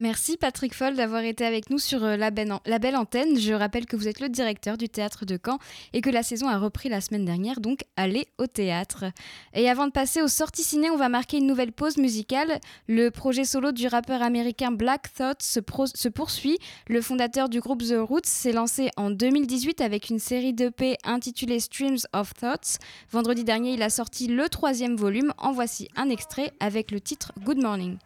Merci 0.02 0.36
Patrick 0.36 0.74
Foll 0.74 0.96
d'avoir 0.96 1.22
été 1.22 1.46
avec 1.46 1.70
nous 1.70 1.78
sur 1.78 2.04
euh, 2.04 2.18
la 2.18 2.32
belle, 2.32 2.96
antenne. 2.96 3.38
Je 3.38 3.54
rappelle 3.54 3.86
que 3.86 3.96
vous 3.96 4.08
êtes 4.08 4.20
le 4.20 4.30
directeur 4.30 4.76
du 4.76 4.90
théâtre 4.90 5.28
de 5.28 5.38
Caen 5.38 5.60
et 5.94 6.02
que 6.02 6.10
la 6.10 6.24
saison 6.24 6.48
a 6.48 6.58
repris 6.58 6.90
la 6.90 7.02
semaine 7.02 7.24
dernière, 7.24 7.60
donc 7.62 7.82
allez 7.98 8.26
au 8.40 8.48
théâtre. 8.48 9.06
Et 9.54 9.70
avant 9.70 9.86
de 9.86 9.92
passer 9.92 10.24
aux 10.24 10.28
sorties 10.28 10.64
ciné, 10.64 10.90
on 10.90 10.98
va 10.98 11.08
marquer 11.08 11.38
une 11.38 11.46
nouvelle 11.46 11.72
pause 11.72 11.98
musicale. 11.98 12.60
Le 12.88 13.10
projet 13.10 13.44
solo 13.46 13.72
du 13.72 13.86
rappeur 13.86 14.24
américain 14.24 14.72
Black 14.72 15.14
Thought 15.14 15.44
se, 15.44 15.60
se 15.94 16.10
poursuit. 16.10 16.58
Le 16.88 17.00
fondateur 17.04 17.48
du 17.48 17.60
groupe 17.60 17.84
The 17.84 18.00
Roots 18.00 18.26
s'est 18.26 18.54
lancé 18.54 18.90
en 18.98 19.12
2018 19.12 19.82
avec 19.82 20.10
une 20.10 20.18
série 20.18 20.54
d'EP 20.54 20.98
intitulée 21.04 21.60
Streams 21.60 22.00
of 22.14 22.34
Thoughts. 22.34 22.80
Vendredi 23.12 23.44
dernier, 23.44 23.74
il 23.74 23.84
a 23.84 23.92
sorti 23.92 24.26
le 24.26 24.50
troisième 24.50 24.96
volume. 24.96 25.32
En 25.38 25.52
voici 25.52 25.90
un 25.96 26.10
extrait 26.10 26.54
avec 26.60 26.90
le 26.90 27.00
titre 27.00 27.34
Good 27.44 27.62
Morning. 27.62 28.00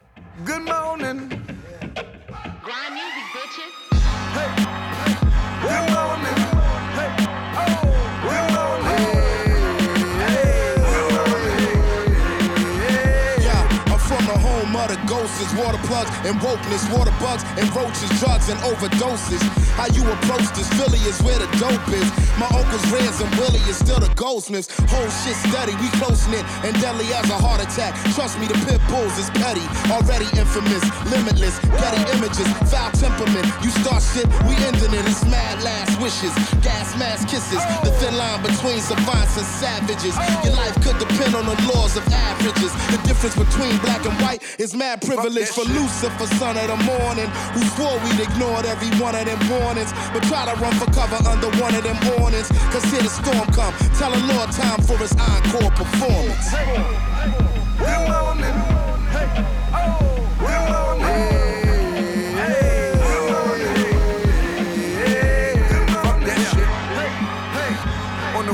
Good 0.46 0.64
morning. 0.68 1.30
Grind 2.66 2.95
music, 2.95 3.26
bitches. 3.32 3.74
Hey. 4.34 4.66
Good 5.61 6.45
water 15.54 15.78
plugs 15.86 16.10
and 16.26 16.39
wokeness, 16.41 16.84
water 16.89 17.14
bugs 17.22 17.46
and 17.62 17.70
roaches, 17.76 18.10
drugs 18.20 18.50
and 18.50 18.60
overdoses. 18.66 19.43
How 19.78 19.86
you 19.93 20.02
approach 20.02 20.50
this 20.58 20.66
Philly 20.74 21.00
is 21.06 21.22
where 21.22 21.38
the 21.38 21.46
dope 21.62 21.88
is. 21.93 22.08
My 22.41 22.50
uncle's 22.50 22.82
Reds 22.89 23.22
and 23.22 23.30
Willie 23.38 23.62
is 23.70 23.78
still 23.78 24.00
the 24.00 24.10
goldsmiths. 24.16 24.72
Whole 24.89 25.12
shit 25.22 25.38
steady, 25.46 25.76
we 25.78 25.88
close 26.02 26.26
knit 26.28 26.46
and 26.66 26.74
deadly 26.82 27.06
as 27.14 27.30
a 27.30 27.38
heart 27.38 27.62
attack. 27.62 27.93
Trust 28.16 28.39
me, 28.39 28.48
the 28.48 28.58
pit 28.66 28.82
bulls 28.89 29.14
is 29.22 29.30
petty, 29.38 29.66
already 29.93 30.26
infamous, 30.34 30.84
limitless, 31.12 31.60
petty 31.78 32.02
images, 32.18 32.48
foul 32.72 32.89
temperament. 32.98 33.46
You 33.62 33.70
start 33.84 34.02
shit, 34.02 34.28
we 34.50 34.58
ending 34.66 34.93
it. 34.98 35.04
It's 35.06 35.26
mad 35.30 35.62
last 35.62 36.02
wishes, 36.02 36.34
gas 36.66 36.98
mask 36.98 37.30
kisses. 37.30 37.62
The 37.86 37.91
thin 38.02 38.18
line 38.18 38.41
between 38.41 38.80
savants 38.80 39.38
and 39.38 39.46
savages. 39.46 40.16
Your 40.41 40.56
life 40.58 40.76
could 40.82 40.98
depend 40.98 41.36
on 41.36 41.46
the 41.46 41.58
laws 41.70 41.96
of 41.98 42.08
averages. 42.08 42.72
The 42.89 43.00
difference 43.06 43.36
between 43.36 43.78
black 43.84 44.06
and 44.06 44.16
white 44.24 44.41
is 44.58 44.74
mad 44.74 45.02
privilege 45.02 45.35
for 45.44 45.66
Lucifer, 45.66 46.28
son 46.40 46.56
of 46.56 46.68
the 46.68 46.78
morning, 46.86 47.28
who 47.52 47.62
swore 47.76 48.00
we'd 48.06 48.20
ignored 48.22 48.66
every 48.66 48.88
one 49.02 49.16
of 49.16 49.26
them 49.26 49.40
warnings, 49.50 49.92
but 50.14 50.24
try 50.24 50.46
to 50.46 50.56
run 50.62 50.74
for 50.76 50.86
cover 50.94 51.18
under 51.28 51.50
one 51.60 51.76
of 51.76 51.84
them 51.84 51.98
awnings. 52.20 52.48
Cause 52.72 52.86
here 52.86 53.02
the 53.02 53.10
storm 53.10 53.46
come, 53.52 53.74
tell 54.00 54.12
the 54.12 54.34
Lord 54.34 54.50
time 54.52 54.80
for 54.82 54.98
his 54.98 55.12
encore 55.20 55.72
performance. 55.72 56.52
Good 56.52 58.08
morning. 58.08 58.56
Hey. 59.12 59.28
Oh, 59.74 60.00
good 60.40 60.70
morning. 60.72 61.36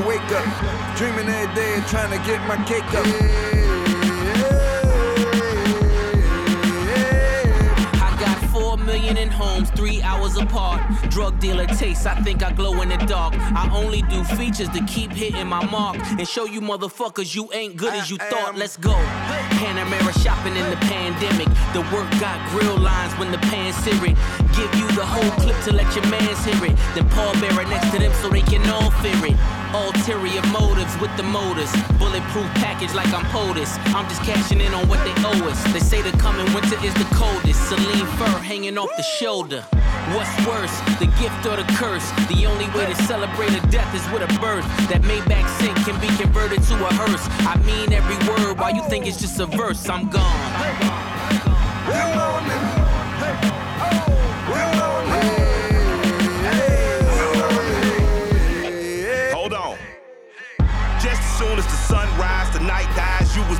Wake 0.07 0.31
up, 0.31 0.97
dreaming 0.97 1.29
every 1.29 1.53
day, 1.55 1.75
and 1.75 1.85
trying 1.87 2.09
to 2.11 2.17
get 2.25 2.41
my 2.47 2.57
cake 2.65 2.83
up. 2.95 3.70
In 9.17 9.29
homes, 9.29 9.69
three 9.71 10.01
hours 10.01 10.37
apart. 10.37 10.81
Drug 11.09 11.39
dealer 11.39 11.65
taste, 11.67 12.05
I 12.05 12.15
think 12.21 12.43
I 12.43 12.51
glow 12.51 12.81
in 12.81 12.89
the 12.89 12.97
dark. 12.97 13.33
I 13.37 13.69
only 13.73 14.01
do 14.03 14.23
features 14.23 14.69
to 14.69 14.83
keep 14.85 15.11
hitting 15.11 15.47
my 15.47 15.63
mark 15.65 15.97
and 15.97 16.27
show 16.27 16.45
you 16.45 16.61
motherfuckers 16.61 17.35
you 17.35 17.49
ain't 17.53 17.77
good 17.77 17.93
as 17.93 18.09
you 18.09 18.17
thought. 18.17 18.55
Let's 18.55 18.77
go. 18.77 18.93
Panamera 19.59 20.23
shopping 20.23 20.55
in 20.55 20.69
the 20.69 20.77
pandemic. 20.77 21.47
The 21.73 21.81
work 21.93 22.09
got 22.19 22.37
grill 22.49 22.77
lines 22.77 23.13
when 23.19 23.31
the 23.31 23.37
pan 23.39 23.73
searing. 23.73 24.15
Give 24.55 24.73
you 24.75 24.87
the 24.91 25.05
whole 25.05 25.31
clip 25.39 25.55
to 25.63 25.73
let 25.73 25.87
your 25.95 26.05
mans 26.07 26.43
hear 26.43 26.65
it. 26.65 26.75
Then 26.93 27.07
Paul 27.09 27.33
Bearer 27.39 27.63
next 27.65 27.91
to 27.91 27.99
them 27.99 28.13
so 28.21 28.29
they 28.29 28.41
can 28.41 28.67
all 28.69 28.91
fear 28.99 29.15
it. 29.25 29.37
Ulterior 29.73 30.43
motives 30.51 30.93
with 30.99 31.15
the 31.15 31.23
motors. 31.23 31.71
Bulletproof 31.97 32.47
package 32.59 32.93
like 32.93 33.07
I'm 33.13 33.23
POTUS. 33.31 33.79
I'm 33.95 34.07
just 34.09 34.21
cashing 34.23 34.59
in 34.59 34.73
on 34.73 34.87
what 34.89 34.99
they 35.07 35.15
owe 35.23 35.47
us. 35.47 35.63
They 35.71 35.79
say 35.79 36.01
the 36.01 36.11
coming 36.17 36.45
winter 36.53 36.75
is 36.83 36.93
the 36.95 37.07
coldest. 37.15 37.69
Celine 37.69 38.05
fur 38.19 38.37
hanging 38.43 38.77
off 38.77 38.89
the 38.97 39.03
shoulder. 39.03 39.63
What's 40.11 40.35
worse, 40.45 40.75
the 40.99 41.07
gift 41.21 41.45
or 41.47 41.55
the 41.55 41.67
curse? 41.79 42.03
The 42.27 42.45
only 42.45 42.67
way 42.75 42.85
to 42.91 42.95
celebrate 43.07 43.53
a 43.55 43.61
death 43.67 43.95
is 43.95 44.03
with 44.11 44.23
a 44.23 44.31
birth. 44.39 44.67
That 44.91 45.01
Maybach 45.03 45.47
sink 45.59 45.77
can 45.87 45.95
be 46.01 46.11
converted 46.21 46.61
to 46.63 46.73
a 46.75 46.91
hearse. 46.93 47.25
I 47.47 47.55
mean 47.63 47.93
every 47.93 48.19
word, 48.27 48.59
while 48.59 48.75
you 48.75 48.83
think 48.89 49.07
it's 49.07 49.21
just 49.21 49.39
a 49.39 49.45
verse, 49.45 49.87
I'm 49.87 50.09
gone. 50.09 50.35
Good 50.59 50.85
morning. 50.85 51.21
Hold 51.87 52.20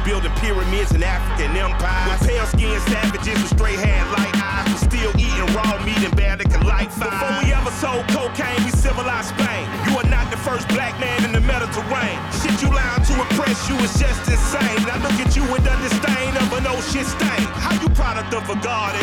building 0.03 0.31
pyramids 0.41 0.91
in 0.91 1.03
African 1.03 1.55
empires. 1.55 2.19
With 2.19 2.29
pale 2.29 2.45
skinned 2.45 2.81
savages 2.89 3.37
with 3.41 3.53
straight 3.53 3.79
hair 3.79 4.03
light 4.17 4.35
eyes 4.41 4.79
still 4.91 5.11
eating 5.15 5.47
raw 5.55 5.79
meat 5.85 6.03
and 6.03 6.15
barely 6.15 6.45
can 6.45 6.65
light 6.65 6.91
fire. 6.91 7.09
Before 7.09 7.35
we 7.43 7.53
ever 7.53 7.71
sold 7.79 8.05
cocaine, 8.09 8.59
we 8.65 8.71
civilized 8.71 9.31
Spain. 9.33 9.65
You 9.87 9.97
are 9.97 10.09
not 10.09 10.29
the 10.31 10.37
first 10.37 10.67
black 10.69 10.99
man 10.99 11.23
in 11.23 11.31
the 11.31 11.41
Mediterranean. 11.41 12.19
Shit 12.41 12.61
you 12.61 12.69
lying 12.69 13.03
to 13.07 13.13
impress 13.15 13.69
you 13.69 13.75
is 13.79 13.93
just 13.97 14.27
insane. 14.27 14.83
I 14.91 14.99
look 15.01 15.17
at 15.23 15.35
you 15.35 15.43
with 15.47 15.63
the 15.63 15.75
disdain 15.79 16.35
of 16.37 16.51
an 16.53 16.67
old 16.67 16.83
shit 16.91 17.05
stain. 17.05 17.47
How 17.63 17.73
you 17.81 17.89
product 17.95 18.33
of 18.33 18.43
a 18.49 18.57
god 18.61 19.00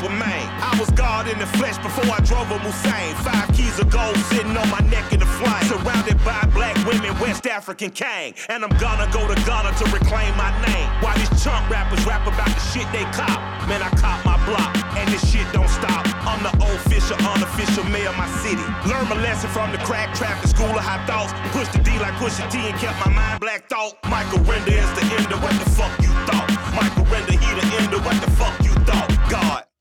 I 0.00 0.76
was 0.80 0.90
God 0.92 1.28
in 1.28 1.38
the 1.38 1.46
flesh 1.58 1.76
before 1.78 2.08
I 2.08 2.20
drove 2.20 2.50
a 2.50 2.58
Hussein. 2.58 3.14
Five 3.20 3.52
keys 3.54 3.78
of 3.78 3.90
gold 3.90 4.16
sitting 4.32 4.56
on 4.56 4.68
my 4.70 4.80
neck 4.88 5.12
in 5.12 5.20
the 5.20 5.26
flame. 5.26 5.64
Surrounded 5.68 6.16
by 6.24 6.40
black 6.54 6.76
women, 6.86 7.12
West 7.20 7.46
African 7.46 7.90
king. 7.90 8.34
And 8.48 8.64
I'm 8.64 8.72
gonna 8.78 9.10
go 9.12 9.26
to 9.28 9.36
Ghana 9.44 9.76
to 9.76 9.84
reclaim 9.92 10.32
my 10.36 10.50
name. 10.64 10.88
While 11.04 11.16
these 11.18 11.30
chunk 11.42 11.68
rappers 11.68 12.04
rap 12.06 12.26
about 12.26 12.48
the 12.48 12.62
shit 12.72 12.88
they 12.92 13.04
cop. 13.12 13.36
Man, 13.68 13.82
I 13.82 13.90
cop 14.00 14.24
my 14.24 14.40
block 14.46 14.72
and 14.96 15.08
this 15.12 15.22
shit 15.30 15.46
don't 15.52 15.68
stop. 15.68 16.08
I'm 16.24 16.42
the 16.42 16.52
official, 16.72 17.16
unofficial 17.28 17.84
mayor 17.84 18.08
of 18.08 18.16
my 18.16 18.28
city. 18.40 18.64
Learn 18.88 19.08
my 19.08 19.20
lesson 19.20 19.50
from 19.50 19.72
the 19.72 19.78
crack 19.78 20.14
trap, 20.14 20.40
the 20.42 20.48
school 20.48 20.72
of 20.72 20.80
high 20.80 21.04
thoughts. 21.06 21.32
Push 21.52 21.68
the 21.68 21.78
D 21.84 21.98
like 21.98 22.14
push 22.16 22.36
the 22.36 22.46
T 22.48 22.58
and 22.58 22.78
kept 22.78 22.98
my 23.04 23.12
mind 23.12 23.40
black 23.40 23.68
thought. 23.68 23.98
Michael 24.08 24.40
Render 24.48 24.72
is 24.72 24.92
the 24.96 25.04
end 25.20 25.28
of 25.32 25.42
what 25.42 25.52
the 25.60 25.68
fuck 25.70 25.92
you 26.00 26.12
thought. 26.24 26.48
Michael 26.74 27.04
Render, 27.12 27.32
he 27.32 27.50
the 27.60 27.66
end 27.76 27.92
of 27.92 28.04
what 28.04 28.18
the 28.24 28.30
fuck 28.32 28.56
you 28.64 28.72
thought. 28.88 29.10
God. 29.28 29.71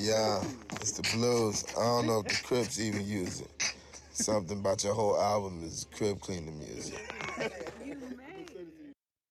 Yeah, 0.00 0.42
it's 0.72 0.92
the 0.92 1.02
blues. 1.16 1.64
I 1.76 1.82
don't 1.82 2.06
know 2.06 2.20
if 2.20 2.28
the 2.28 2.42
Crips 2.44 2.78
even 2.78 3.06
use 3.06 3.40
it. 3.40 3.74
Something 4.12 4.58
about 4.58 4.84
your 4.84 4.94
whole 4.94 5.16
album 5.20 5.62
is 5.64 5.86
crib 5.92 6.20
cleaning 6.20 6.58
music. 6.58 6.94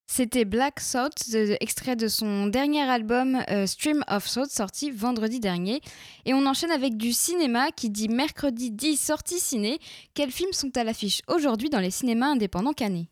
C'était 0.10 0.46
Black 0.46 0.82
Thought, 0.82 1.14
extrait 1.62 1.96
de 1.96 2.08
son 2.08 2.48
dernier 2.48 2.82
album 2.82 3.44
euh, 3.50 3.68
Stream 3.68 4.04
of 4.10 4.28
Thought, 4.28 4.50
sorti 4.50 4.90
vendredi 4.90 5.40
dernier. 5.40 5.80
Et 6.26 6.34
on 6.34 6.46
enchaîne 6.48 6.72
avec 6.72 6.98
du 6.98 7.14
cinéma 7.14 7.72
qui 7.72 7.90
dit 7.90 8.10
mercredi 8.10 8.72
10 8.72 8.98
sortie 8.98 9.40
ciné. 9.40 9.80
Quels 10.16 10.32
films 10.32 10.54
sont 10.54 10.76
à 10.76 10.84
l'affiche 10.84 11.22
aujourd'hui 11.28 11.70
dans 11.70 11.80
les 11.80 11.92
cinémas 11.92 12.28
indépendants 12.28 12.74
canés 12.74 13.10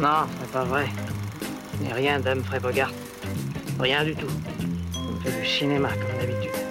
Non, 0.00 0.26
c'est 0.40 0.50
pas 0.50 0.64
vrai. 0.64 0.86
Mais 1.82 1.92
rien 1.92 2.20
d'Humphrey 2.20 2.58
Bogart. 2.58 2.92
Rien 3.78 4.02
du 4.04 4.14
tout. 4.14 4.30
Du 5.26 5.44
cinéma 5.44 5.88
comme 5.88 6.18
d'habitude. 6.20 6.65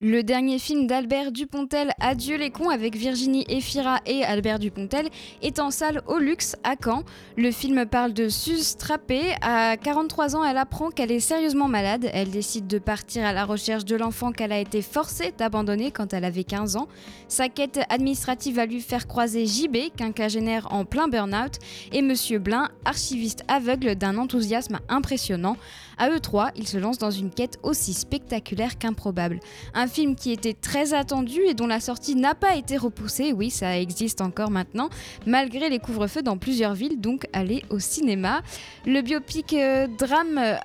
Le 0.00 0.22
dernier 0.22 0.60
film 0.60 0.86
d'Albert 0.86 1.32
Dupontel, 1.32 1.90
Adieu 1.98 2.36
les 2.36 2.50
cons, 2.50 2.70
avec 2.70 2.94
Virginie 2.94 3.44
Efira 3.48 3.98
et 4.06 4.22
Albert 4.22 4.60
Dupontel, 4.60 5.08
est 5.42 5.58
en 5.58 5.72
salle 5.72 6.02
au 6.06 6.18
luxe 6.18 6.54
à 6.62 6.76
Caen. 6.80 7.02
Le 7.36 7.50
film 7.50 7.84
parle 7.84 8.12
de 8.12 8.28
Suze 8.28 8.76
Trappé. 8.76 9.34
À 9.40 9.76
43 9.76 10.36
ans, 10.36 10.44
elle 10.44 10.56
apprend 10.56 10.90
qu'elle 10.90 11.10
est 11.10 11.18
sérieusement 11.18 11.66
malade. 11.66 12.08
Elle 12.12 12.30
décide 12.30 12.68
de 12.68 12.78
partir 12.78 13.26
à 13.26 13.32
la 13.32 13.44
recherche 13.44 13.84
de 13.84 13.96
l'enfant 13.96 14.30
qu'elle 14.30 14.52
a 14.52 14.60
été 14.60 14.82
forcée 14.82 15.34
d'abandonner 15.36 15.90
quand 15.90 16.12
elle 16.12 16.24
avait 16.24 16.44
15 16.44 16.76
ans. 16.76 16.86
Sa 17.26 17.48
quête 17.48 17.80
administrative 17.88 18.54
va 18.54 18.66
lui 18.66 18.80
faire 18.80 19.08
croiser 19.08 19.46
JB, 19.46 19.96
quinquagénaire 19.96 20.72
en 20.72 20.84
plein 20.84 21.08
burn-out, 21.08 21.54
et 21.90 22.02
Monsieur 22.02 22.38
Blin, 22.38 22.68
archiviste 22.84 23.42
aveugle 23.48 23.96
d'un 23.96 24.16
enthousiasme 24.16 24.78
impressionnant. 24.88 25.56
À 26.00 26.10
eux 26.10 26.20
trois, 26.20 26.52
ils 26.54 26.68
se 26.68 26.78
lancent 26.78 26.98
dans 26.98 27.10
une 27.10 27.30
quête 27.30 27.58
aussi 27.64 27.92
spectaculaire 27.92 28.78
qu'improbable. 28.78 29.40
Film 29.88 30.14
qui 30.14 30.32
était 30.32 30.54
très 30.54 30.94
attendu 30.94 31.40
et 31.46 31.54
dont 31.54 31.66
la 31.66 31.80
sortie 31.80 32.14
n'a 32.14 32.34
pas 32.34 32.54
été 32.54 32.76
repoussée, 32.76 33.32
oui, 33.32 33.50
ça 33.50 33.78
existe 33.78 34.20
encore 34.20 34.50
maintenant, 34.50 34.88
malgré 35.26 35.68
les 35.68 35.78
couvre-feux 35.78 36.22
dans 36.22 36.38
plusieurs 36.38 36.74
villes, 36.74 37.00
donc 37.00 37.26
allez 37.32 37.64
au 37.70 37.78
cinéma. 37.78 38.42
Le 38.86 39.00
biopic, 39.00 39.52
euh, 39.52 39.86
drame, 39.86 40.38
euh, 40.38 40.56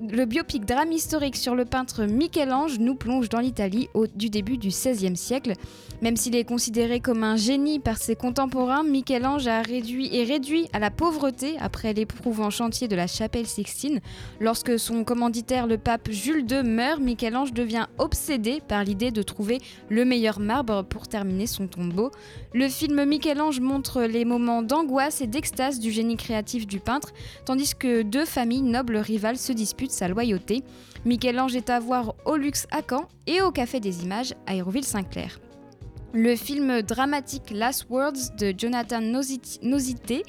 le 0.00 0.24
biopic 0.24 0.64
drame 0.64 0.92
historique 0.92 1.36
sur 1.36 1.54
le 1.54 1.64
peintre 1.64 2.04
Michel-Ange 2.04 2.78
nous 2.78 2.94
plonge 2.94 3.28
dans 3.28 3.40
l'Italie 3.40 3.88
du 4.14 4.30
début 4.30 4.58
du 4.58 4.68
XVIe 4.68 5.16
siècle. 5.16 5.52
Même 6.02 6.16
s'il 6.16 6.36
est 6.36 6.44
considéré 6.44 7.00
comme 7.00 7.24
un 7.24 7.36
génie 7.36 7.78
par 7.78 7.96
ses 7.96 8.16
contemporains, 8.16 8.82
Michel-Ange 8.82 9.46
a 9.46 9.62
réduit 9.62 10.14
et 10.14 10.24
réduit 10.24 10.68
à 10.72 10.78
la 10.78 10.90
pauvreté 10.90 11.56
après 11.58 11.94
l'éprouvant 11.94 12.50
chantier 12.50 12.86
de 12.86 12.96
la 12.96 13.06
chapelle 13.06 13.46
Sixtine. 13.46 14.00
Lorsque 14.40 14.78
son 14.78 15.04
commanditaire, 15.04 15.66
le 15.66 15.78
pape 15.78 16.10
Jules 16.10 16.44
II, 16.50 16.62
meurt, 16.64 17.00
Michel-Ange 17.00 17.52
devient 17.52 17.86
obsédé 17.98 18.60
par 18.66 18.84
l'idée 18.84 19.10
de 19.10 19.22
trouver 19.22 19.60
le 19.88 20.04
meilleur 20.04 20.40
marbre 20.40 20.82
pour 20.82 21.08
terminer 21.08 21.46
son 21.46 21.66
tombeau. 21.66 22.10
Le 22.54 22.68
film 22.68 23.04
Michel-Ange 23.04 23.60
montre 23.60 24.02
les 24.02 24.24
moments 24.24 24.62
d'angoisse 24.62 25.20
et 25.20 25.26
d'extase 25.26 25.78
du 25.78 25.90
génie 25.90 26.16
créatif 26.16 26.66
du 26.66 26.80
peintre, 26.80 27.12
tandis 27.44 27.74
que 27.74 28.02
deux 28.02 28.24
familles 28.24 28.62
nobles 28.62 28.96
rivales 28.96 29.38
se 29.38 29.52
disputent 29.52 29.90
sa 29.90 30.08
loyauté. 30.08 30.62
Michel-Ange 31.04 31.56
est 31.56 31.70
à 31.70 31.78
voir 31.78 32.14
au 32.24 32.36
luxe 32.36 32.66
à 32.70 32.80
Caen 32.88 33.08
et 33.26 33.40
au 33.42 33.50
Café 33.50 33.80
des 33.80 34.02
Images 34.02 34.34
à 34.46 34.54
Hérouville-Saint-Clair. 34.54 35.38
Le 36.12 36.34
film 36.36 36.82
dramatique 36.82 37.50
Last 37.50 37.86
Words 37.90 38.36
de 38.38 38.54
Jonathan 38.56 39.00
Nosité 39.00 40.22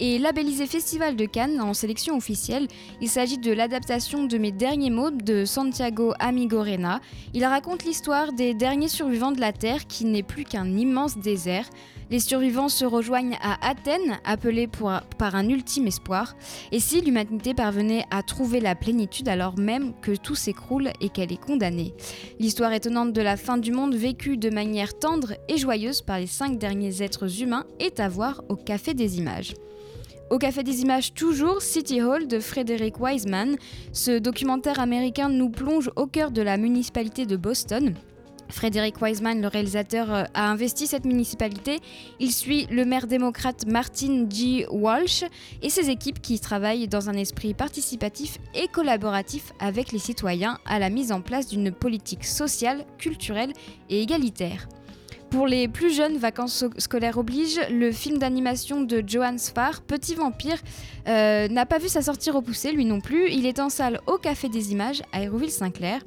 est 0.00 0.20
labellisé 0.20 0.66
Festival 0.66 1.16
de 1.16 1.26
Cannes 1.26 1.60
en 1.60 1.74
sélection 1.74 2.16
officielle. 2.16 2.66
Il 3.00 3.08
s'agit 3.08 3.38
de 3.38 3.52
l'adaptation 3.52 4.24
de 4.24 4.38
Mes 4.38 4.52
derniers 4.52 4.90
mots 4.90 5.10
de 5.10 5.44
Santiago 5.44 6.12
Amigorena. 6.18 7.00
Il 7.34 7.44
raconte 7.44 7.84
l'histoire 7.84 8.32
des 8.32 8.54
derniers 8.54 8.88
survivants 8.88 9.32
de 9.32 9.40
la 9.40 9.52
Terre 9.52 9.86
qui 9.86 10.06
n'est 10.06 10.22
plus 10.22 10.44
qu'un 10.44 10.76
immense 10.76 11.18
désert. 11.18 11.68
Les 12.10 12.20
survivants 12.20 12.70
se 12.70 12.86
rejoignent 12.86 13.36
à 13.42 13.68
Athènes, 13.68 14.18
appelés 14.24 14.66
par 14.66 15.34
un 15.34 15.48
ultime 15.48 15.86
espoir. 15.86 16.36
Et 16.72 16.80
si 16.80 17.00
l'humanité 17.02 17.52
parvenait 17.52 18.04
à 18.10 18.22
trouver 18.22 18.60
la 18.60 18.74
plénitude 18.74 19.28
alors 19.28 19.58
même 19.58 19.92
que 20.00 20.16
tout 20.16 20.34
s'écroule 20.34 20.90
et 21.00 21.10
qu'elle 21.10 21.32
est 21.32 21.42
condamnée 21.42 21.94
L'histoire 22.38 22.72
étonnante 22.72 23.12
de 23.12 23.20
la 23.20 23.36
fin 23.36 23.58
du 23.58 23.72
monde 23.72 23.94
vécue 23.94 24.36
de 24.36 24.48
manière 24.50 24.98
tendre 24.98 25.34
et 25.48 25.58
joyeuse 25.58 26.00
par 26.00 26.18
les 26.18 26.26
cinq 26.26 26.58
derniers 26.58 27.02
êtres 27.02 27.42
humains 27.42 27.66
est 27.78 28.00
à 28.00 28.08
voir 28.08 28.42
au 28.48 28.56
Café 28.56 28.94
des 28.94 29.18
Images. 29.18 29.54
Au 30.30 30.38
Café 30.38 30.62
des 30.62 30.82
Images, 30.82 31.14
toujours 31.14 31.62
City 31.62 32.02
Hall 32.02 32.26
de 32.26 32.38
Frédéric 32.38 33.00
Wiseman. 33.00 33.56
Ce 33.92 34.18
documentaire 34.18 34.78
américain 34.78 35.30
nous 35.30 35.48
plonge 35.48 35.90
au 35.96 36.06
cœur 36.06 36.30
de 36.30 36.42
la 36.42 36.58
municipalité 36.58 37.24
de 37.24 37.36
Boston. 37.36 37.94
Frédéric 38.50 39.00
Wiseman, 39.00 39.40
le 39.40 39.48
réalisateur, 39.48 40.12
euh, 40.12 40.24
a 40.34 40.50
investi 40.50 40.86
cette 40.86 41.04
municipalité. 41.04 41.80
Il 42.20 42.32
suit 42.32 42.66
le 42.70 42.84
maire 42.84 43.06
démocrate 43.06 43.66
Martin 43.66 44.26
G. 44.28 44.66
Walsh 44.70 45.24
et 45.62 45.70
ses 45.70 45.90
équipes 45.90 46.20
qui 46.20 46.40
travaillent 46.40 46.88
dans 46.88 47.08
un 47.08 47.14
esprit 47.14 47.54
participatif 47.54 48.38
et 48.54 48.68
collaboratif 48.68 49.52
avec 49.60 49.92
les 49.92 49.98
citoyens 49.98 50.58
à 50.66 50.78
la 50.78 50.90
mise 50.90 51.12
en 51.12 51.20
place 51.20 51.48
d'une 51.48 51.72
politique 51.72 52.24
sociale, 52.24 52.84
culturelle 52.98 53.52
et 53.90 54.02
égalitaire. 54.02 54.68
Pour 55.30 55.46
les 55.46 55.68
plus 55.68 55.94
jeunes, 55.94 56.16
vacances 56.16 56.64
scolaires 56.78 57.18
obligent, 57.18 57.60
le 57.70 57.92
film 57.92 58.16
d'animation 58.16 58.80
de 58.80 59.04
Johan 59.06 59.36
Sfar, 59.36 59.82
Petit 59.82 60.14
Vampire, 60.14 60.56
euh, 61.06 61.48
n'a 61.48 61.66
pas 61.66 61.78
vu 61.78 61.88
sa 61.88 62.00
sortie 62.00 62.30
repoussée, 62.30 62.72
lui 62.72 62.86
non 62.86 63.02
plus. 63.02 63.30
Il 63.30 63.44
est 63.44 63.60
en 63.60 63.68
salle 63.68 64.00
au 64.06 64.16
Café 64.16 64.48
des 64.48 64.72
Images 64.72 65.02
à 65.12 65.22
Hérouville-Saint-Clair. 65.22 66.00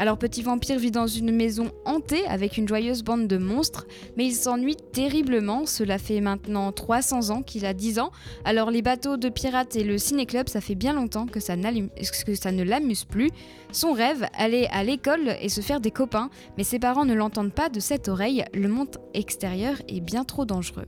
Alors 0.00 0.16
Petit 0.16 0.40
Vampire 0.40 0.78
vit 0.78 0.90
dans 0.90 1.06
une 1.06 1.30
maison 1.30 1.72
hantée 1.84 2.24
avec 2.26 2.56
une 2.56 2.66
joyeuse 2.66 3.02
bande 3.02 3.28
de 3.28 3.36
monstres, 3.36 3.86
mais 4.16 4.24
il 4.24 4.32
s'ennuie 4.32 4.78
terriblement, 4.94 5.66
cela 5.66 5.98
fait 5.98 6.22
maintenant 6.22 6.72
300 6.72 7.28
ans 7.28 7.42
qu'il 7.42 7.66
a 7.66 7.74
10 7.74 7.98
ans, 7.98 8.10
alors 8.46 8.70
les 8.70 8.80
bateaux 8.80 9.18
de 9.18 9.28
pirates 9.28 9.76
et 9.76 9.84
le 9.84 9.98
ciné-club, 9.98 10.48
ça 10.48 10.62
fait 10.62 10.74
bien 10.74 10.94
longtemps 10.94 11.26
que 11.26 11.38
ça, 11.38 11.54
que 11.54 12.34
ça 12.34 12.50
ne 12.50 12.62
l'amuse 12.62 13.04
plus. 13.04 13.28
Son 13.72 13.92
rêve, 13.92 14.26
aller 14.38 14.68
à 14.72 14.84
l'école 14.84 15.36
et 15.38 15.50
se 15.50 15.60
faire 15.60 15.82
des 15.82 15.90
copains, 15.90 16.30
mais 16.56 16.64
ses 16.64 16.78
parents 16.78 17.04
ne 17.04 17.12
l'entendent 17.12 17.52
pas 17.52 17.68
de 17.68 17.78
cette 17.78 18.08
oreille, 18.08 18.42
le 18.54 18.68
monde 18.68 18.96
extérieur 19.12 19.82
est 19.86 20.00
bien 20.00 20.24
trop 20.24 20.46
dangereux. 20.46 20.86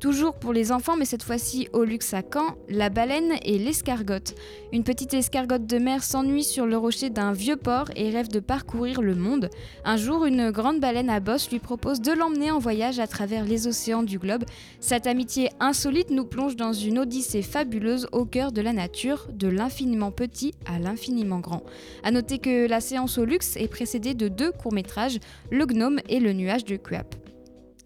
Toujours 0.00 0.32
pour 0.32 0.54
les 0.54 0.72
enfants, 0.72 0.96
mais 0.96 1.04
cette 1.04 1.22
fois-ci 1.22 1.68
au 1.74 1.84
luxe 1.84 2.14
à 2.14 2.22
Caen, 2.22 2.56
la 2.70 2.88
baleine 2.88 3.34
et 3.42 3.58
l'escargotte. 3.58 4.34
Une 4.72 4.82
petite 4.82 5.12
escargotte 5.12 5.66
de 5.66 5.76
mer 5.76 6.02
s'ennuie 6.02 6.42
sur 6.42 6.64
le 6.64 6.78
rocher 6.78 7.10
d'un 7.10 7.32
vieux 7.32 7.56
port 7.56 7.90
et 7.96 8.08
rêve 8.08 8.28
de 8.28 8.40
parcourir 8.40 9.02
le 9.02 9.14
monde. 9.14 9.50
Un 9.84 9.98
jour, 9.98 10.24
une 10.24 10.52
grande 10.52 10.80
baleine 10.80 11.10
à 11.10 11.20
bosse 11.20 11.50
lui 11.50 11.58
propose 11.58 12.00
de 12.00 12.12
l'emmener 12.12 12.50
en 12.50 12.58
voyage 12.58 12.98
à 12.98 13.06
travers 13.06 13.44
les 13.44 13.66
océans 13.66 14.02
du 14.02 14.18
globe. 14.18 14.44
Cette 14.80 15.06
amitié 15.06 15.50
insolite 15.60 16.10
nous 16.10 16.24
plonge 16.24 16.56
dans 16.56 16.72
une 16.72 16.98
odyssée 16.98 17.42
fabuleuse 17.42 18.08
au 18.12 18.24
cœur 18.24 18.52
de 18.52 18.62
la 18.62 18.72
nature, 18.72 19.28
de 19.30 19.48
l'infiniment 19.48 20.12
petit 20.12 20.54
à 20.64 20.78
l'infiniment 20.78 21.40
grand. 21.40 21.62
À 22.04 22.10
noter 22.10 22.38
que 22.38 22.66
la 22.66 22.80
séance 22.80 23.18
au 23.18 23.26
luxe 23.26 23.54
est 23.56 23.68
précédée 23.68 24.14
de 24.14 24.28
deux 24.28 24.50
courts-métrages, 24.50 25.18
Le 25.50 25.66
Gnome 25.66 26.00
et 26.08 26.20
Le 26.20 26.32
Nuage 26.32 26.64
de 26.64 26.76
Kuap. 26.76 27.19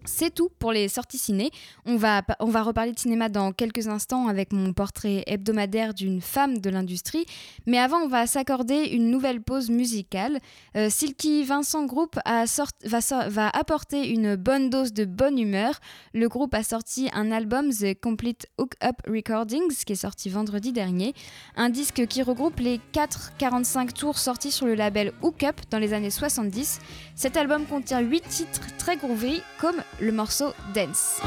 C'est 0.05 0.33
tout 0.33 0.49
pour 0.59 0.71
les 0.71 0.87
sorties 0.87 1.17
ciné. 1.17 1.51
On 1.85 1.97
va, 1.97 2.21
on 2.39 2.49
va 2.49 2.63
reparler 2.63 2.91
de 2.91 2.99
cinéma 2.99 3.29
dans 3.29 3.51
quelques 3.51 3.87
instants 3.87 4.27
avec 4.27 4.53
mon 4.53 4.73
portrait 4.73 5.23
hebdomadaire 5.27 5.93
d'une 5.93 6.21
femme 6.21 6.59
de 6.59 6.69
l'industrie. 6.69 7.25
Mais 7.65 7.79
avant, 7.79 7.97
on 7.97 8.07
va 8.07 8.27
s'accorder 8.27 8.85
une 8.91 9.09
nouvelle 9.09 9.41
pause 9.41 9.69
musicale. 9.69 10.39
Euh, 10.75 10.89
Silky 10.89 11.43
Vincent 11.43 11.85
Group 11.85 12.17
va, 12.25 13.27
va, 13.29 13.49
apporter 13.49 14.09
une 14.09 14.35
bonne 14.35 14.69
dose 14.69 14.93
de 14.93 15.05
bonne 15.05 15.39
humeur. 15.39 15.79
Le 16.13 16.29
groupe 16.29 16.53
a 16.53 16.63
sorti 16.63 17.09
un 17.13 17.31
album, 17.31 17.69
The 17.69 17.99
Complete 17.99 18.47
Hook 18.57 18.73
Up 18.83 18.95
Recordings, 19.07 19.83
qui 19.85 19.93
est 19.93 19.95
sorti 19.95 20.29
vendredi 20.29 20.71
dernier. 20.71 21.13
Un 21.55 21.69
disque 21.69 22.05
qui 22.07 22.21
regroupe 22.21 22.59
les 22.59 22.79
4-45 22.93 23.93
tours 23.93 24.17
sortis 24.17 24.51
sur 24.51 24.65
le 24.65 24.75
label 24.75 25.13
Hook 25.21 25.43
Up 25.43 25.55
dans 25.71 25.79
les 25.79 25.93
années 25.93 26.09
70. 26.09 26.79
Cet 27.15 27.37
album 27.37 27.65
contient 27.65 28.01
8 28.01 28.27
titres 28.27 28.67
très 28.77 28.97
groovy, 28.97 29.41
comme 29.57 29.81
le 30.01 30.11
morceau 30.11 30.53
Dance. 30.73 31.21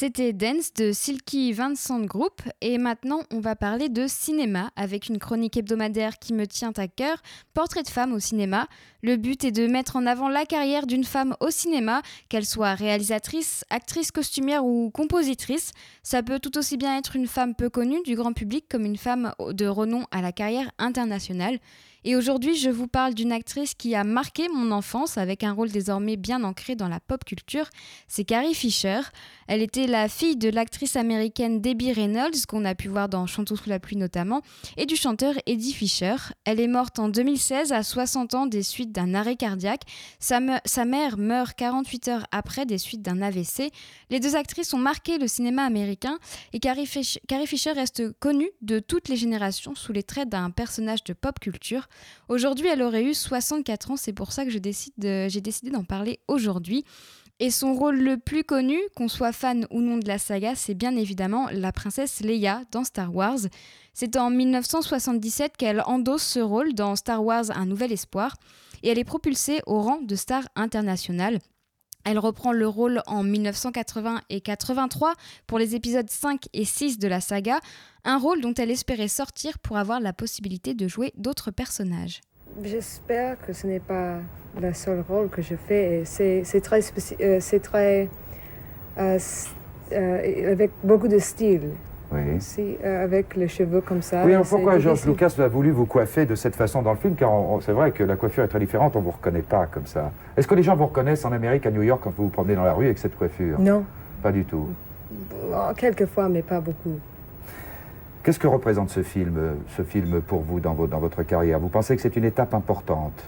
C'était 0.00 0.32
Dance 0.32 0.72
de 0.72 0.92
Silky 0.92 1.52
Vincent 1.52 2.00
Group 2.00 2.40
et 2.62 2.78
maintenant 2.78 3.20
on 3.30 3.38
va 3.38 3.54
parler 3.54 3.90
de 3.90 4.06
cinéma 4.08 4.70
avec 4.74 5.10
une 5.10 5.18
chronique 5.18 5.58
hebdomadaire 5.58 6.18
qui 6.18 6.32
me 6.32 6.46
tient 6.46 6.72
à 6.78 6.88
cœur, 6.88 7.18
Portrait 7.52 7.82
de 7.82 7.88
femme 7.90 8.14
au 8.14 8.18
cinéma. 8.18 8.66
Le 9.02 9.16
but 9.16 9.44
est 9.44 9.52
de 9.52 9.66
mettre 9.66 9.96
en 9.96 10.06
avant 10.06 10.30
la 10.30 10.46
carrière 10.46 10.86
d'une 10.86 11.04
femme 11.04 11.36
au 11.40 11.50
cinéma, 11.50 12.00
qu'elle 12.30 12.46
soit 12.46 12.72
réalisatrice, 12.72 13.66
actrice 13.68 14.10
costumière 14.10 14.64
ou 14.64 14.88
compositrice. 14.88 15.72
Ça 16.02 16.22
peut 16.22 16.38
tout 16.38 16.56
aussi 16.56 16.78
bien 16.78 16.96
être 16.96 17.14
une 17.14 17.26
femme 17.26 17.54
peu 17.54 17.68
connue 17.68 18.02
du 18.02 18.16
grand 18.16 18.32
public 18.32 18.64
comme 18.70 18.86
une 18.86 18.96
femme 18.96 19.34
de 19.38 19.66
renom 19.66 20.06
à 20.12 20.22
la 20.22 20.32
carrière 20.32 20.70
internationale. 20.78 21.58
Et 22.04 22.16
aujourd'hui, 22.16 22.54
je 22.54 22.70
vous 22.70 22.86
parle 22.86 23.12
d'une 23.12 23.30
actrice 23.30 23.74
qui 23.74 23.94
a 23.94 24.04
marqué 24.04 24.48
mon 24.48 24.70
enfance 24.70 25.18
avec 25.18 25.44
un 25.44 25.52
rôle 25.52 25.70
désormais 25.70 26.16
bien 26.16 26.44
ancré 26.44 26.74
dans 26.74 26.88
la 26.88 26.98
pop 26.98 27.24
culture. 27.24 27.68
C'est 28.08 28.24
Carrie 28.24 28.54
Fisher. 28.54 29.00
Elle 29.48 29.60
était 29.60 29.86
la 29.86 30.08
fille 30.08 30.36
de 30.36 30.48
l'actrice 30.48 30.96
américaine 30.96 31.60
Debbie 31.60 31.92
Reynolds, 31.92 32.46
qu'on 32.48 32.64
a 32.64 32.74
pu 32.74 32.88
voir 32.88 33.10
dans 33.10 33.26
Chantons 33.26 33.56
sous 33.56 33.68
la 33.68 33.78
pluie 33.80 33.96
notamment, 33.96 34.40
et 34.78 34.86
du 34.86 34.96
chanteur 34.96 35.34
Eddie 35.44 35.74
Fisher. 35.74 36.14
Elle 36.44 36.60
est 36.60 36.68
morte 36.68 36.98
en 36.98 37.10
2016 37.10 37.72
à 37.72 37.82
60 37.82 38.34
ans 38.34 38.46
des 38.46 38.62
suites 38.62 38.92
d'un 38.92 39.12
arrêt 39.12 39.36
cardiaque. 39.36 39.82
Sa, 40.20 40.40
mère 40.40 41.18
meurt 41.18 41.54
48 41.54 42.08
heures 42.08 42.26
après 42.32 42.64
des 42.64 42.78
suites 42.78 43.02
d'un 43.02 43.20
AVC. 43.20 43.70
Les 44.08 44.20
deux 44.20 44.36
actrices 44.36 44.72
ont 44.72 44.78
marqué 44.78 45.18
le 45.18 45.28
cinéma 45.28 45.64
américain 45.64 46.18
et 46.54 46.60
Carrie 46.60 46.86
Fisher 46.86 47.72
reste 47.72 48.10
connue 48.20 48.50
de 48.62 48.78
toutes 48.78 49.08
les 49.08 49.16
générations 49.16 49.74
sous 49.74 49.92
les 49.92 50.02
traits 50.02 50.30
d'un 50.30 50.50
personnage 50.50 51.04
de 51.04 51.12
pop 51.12 51.38
culture. 51.38 51.88
Aujourd'hui, 52.28 52.68
elle 52.68 52.82
aurait 52.82 53.04
eu 53.04 53.14
64 53.14 53.90
ans, 53.92 53.96
c'est 53.96 54.12
pour 54.12 54.32
ça 54.32 54.44
que 54.44 54.50
j'ai 54.50 54.60
décidé 54.60 55.70
d'en 55.70 55.84
parler 55.84 56.20
aujourd'hui. 56.28 56.84
Et 57.42 57.50
son 57.50 57.72
rôle 57.72 57.98
le 57.98 58.18
plus 58.18 58.44
connu, 58.44 58.78
qu'on 58.94 59.08
soit 59.08 59.32
fan 59.32 59.66
ou 59.70 59.80
non 59.80 59.96
de 59.96 60.06
la 60.06 60.18
saga, 60.18 60.54
c'est 60.54 60.74
bien 60.74 60.94
évidemment 60.94 61.48
la 61.50 61.72
princesse 61.72 62.20
Leia 62.20 62.62
dans 62.70 62.84
Star 62.84 63.14
Wars. 63.14 63.38
C'est 63.94 64.16
en 64.16 64.28
1977 64.28 65.56
qu'elle 65.56 65.82
endosse 65.86 66.22
ce 66.22 66.40
rôle 66.40 66.74
dans 66.74 66.96
Star 66.96 67.24
Wars 67.24 67.44
Un 67.54 67.64
Nouvel 67.64 67.92
Espoir 67.92 68.36
et 68.82 68.90
elle 68.90 68.98
est 68.98 69.04
propulsée 69.04 69.60
au 69.66 69.80
rang 69.80 70.00
de 70.02 70.16
star 70.16 70.44
internationale. 70.54 71.38
Elle 72.04 72.18
reprend 72.18 72.52
le 72.52 72.66
rôle 72.66 73.02
en 73.06 73.22
1980 73.22 74.22
et 74.30 74.40
83 74.40 75.14
pour 75.46 75.58
les 75.58 75.74
épisodes 75.74 76.08
5 76.08 76.46
et 76.52 76.64
6 76.64 76.98
de 76.98 77.08
la 77.08 77.20
saga, 77.20 77.60
un 78.04 78.18
rôle 78.18 78.40
dont 78.40 78.54
elle 78.54 78.70
espérait 78.70 79.08
sortir 79.08 79.58
pour 79.58 79.76
avoir 79.76 80.00
la 80.00 80.12
possibilité 80.12 80.74
de 80.74 80.88
jouer 80.88 81.12
d'autres 81.16 81.50
personnages. 81.50 82.20
J'espère 82.62 83.40
que 83.40 83.52
ce 83.52 83.66
n'est 83.66 83.80
pas 83.80 84.18
le 84.60 84.72
seul 84.74 85.04
rôle 85.08 85.28
que 85.28 85.42
je 85.42 85.54
fais. 85.54 86.02
C'est 86.04 86.60
très, 86.62 86.80
euh, 87.20 87.58
très 87.62 88.08
euh, 88.98 89.18
euh, 89.92 90.52
avec 90.52 90.70
beaucoup 90.82 91.08
de 91.08 91.18
style. 91.18 91.70
Oui. 92.12 92.40
Si, 92.40 92.76
euh, 92.84 93.04
avec 93.04 93.36
les 93.36 93.46
cheveux 93.46 93.80
comme 93.80 94.02
ça. 94.02 94.24
Oui, 94.24 94.32
pourquoi 94.48 94.78
George. 94.80 95.06
Lucas 95.06 95.34
a 95.38 95.46
voulu 95.48 95.70
vous 95.70 95.86
coiffer 95.86 96.26
de 96.26 96.34
cette 96.34 96.56
façon 96.56 96.82
dans 96.82 96.90
le 96.90 96.96
film? 96.98 97.14
Car 97.14 97.30
c'est 97.60 97.72
vrai 97.72 97.92
que 97.92 98.02
la 98.02 98.16
coiffure 98.16 98.42
est 98.44 98.48
très 98.48 98.58
différente, 98.58 98.96
on 98.96 98.98
ne 98.98 99.04
vous 99.04 99.12
reconnaît 99.12 99.42
pas 99.42 99.66
comme 99.66 99.86
ça. 99.86 100.10
Est-ce 100.36 100.48
que 100.48 100.54
les 100.56 100.62
gens 100.64 100.74
vous 100.74 100.86
reconnaissent 100.86 101.24
en 101.24 101.32
Amérique, 101.32 101.66
à 101.66 101.70
New 101.70 101.82
York, 101.82 102.00
quand 102.02 102.12
vous 102.16 102.24
vous 102.24 102.28
promenez 102.30 102.56
dans 102.56 102.64
la 102.64 102.72
rue 102.72 102.86
avec 102.86 102.98
cette 102.98 103.16
coiffure? 103.16 103.60
Non, 103.60 103.84
Pas 104.22 104.32
du 104.32 104.44
tout. 104.44 104.68
Bon, 105.10 105.74
quelquefois, 105.76 106.28
mais 106.28 106.42
pas 106.42 106.60
beaucoup. 106.60 106.98
Qu'est-ce 108.22 108.38
que 108.38 108.46
représente 108.48 108.90
ce 108.90 109.02
film, 109.02 109.38
ce 109.76 109.82
film 109.82 110.20
pour 110.20 110.40
vous 110.42 110.60
dans, 110.60 110.74
vo- 110.74 110.86
dans 110.86 110.98
votre 110.98 111.22
carrière? 111.22 111.58
Vous 111.58 111.68
pensez 111.68 111.96
que 111.96 112.02
c'est 112.02 112.16
une 112.16 112.24
étape 112.24 112.52
importante? 112.54 113.22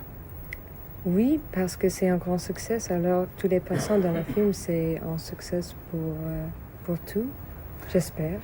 Oui, 1.06 1.40
parce 1.52 1.76
que 1.76 1.88
c'est 1.88 2.08
un 2.08 2.16
grand 2.16 2.38
succès. 2.38 2.78
Alors, 2.92 3.26
toutes 3.38 3.50
les 3.50 3.58
personnes 3.60 4.02
dans 4.02 4.12
le 4.12 4.22
film, 4.22 4.52
c'est 4.52 5.00
un 5.12 5.18
succès 5.18 5.60
pour, 5.90 6.00
euh, 6.00 6.44
pour 6.84 6.98
tout, 7.00 7.24
j'espère. 7.92 8.38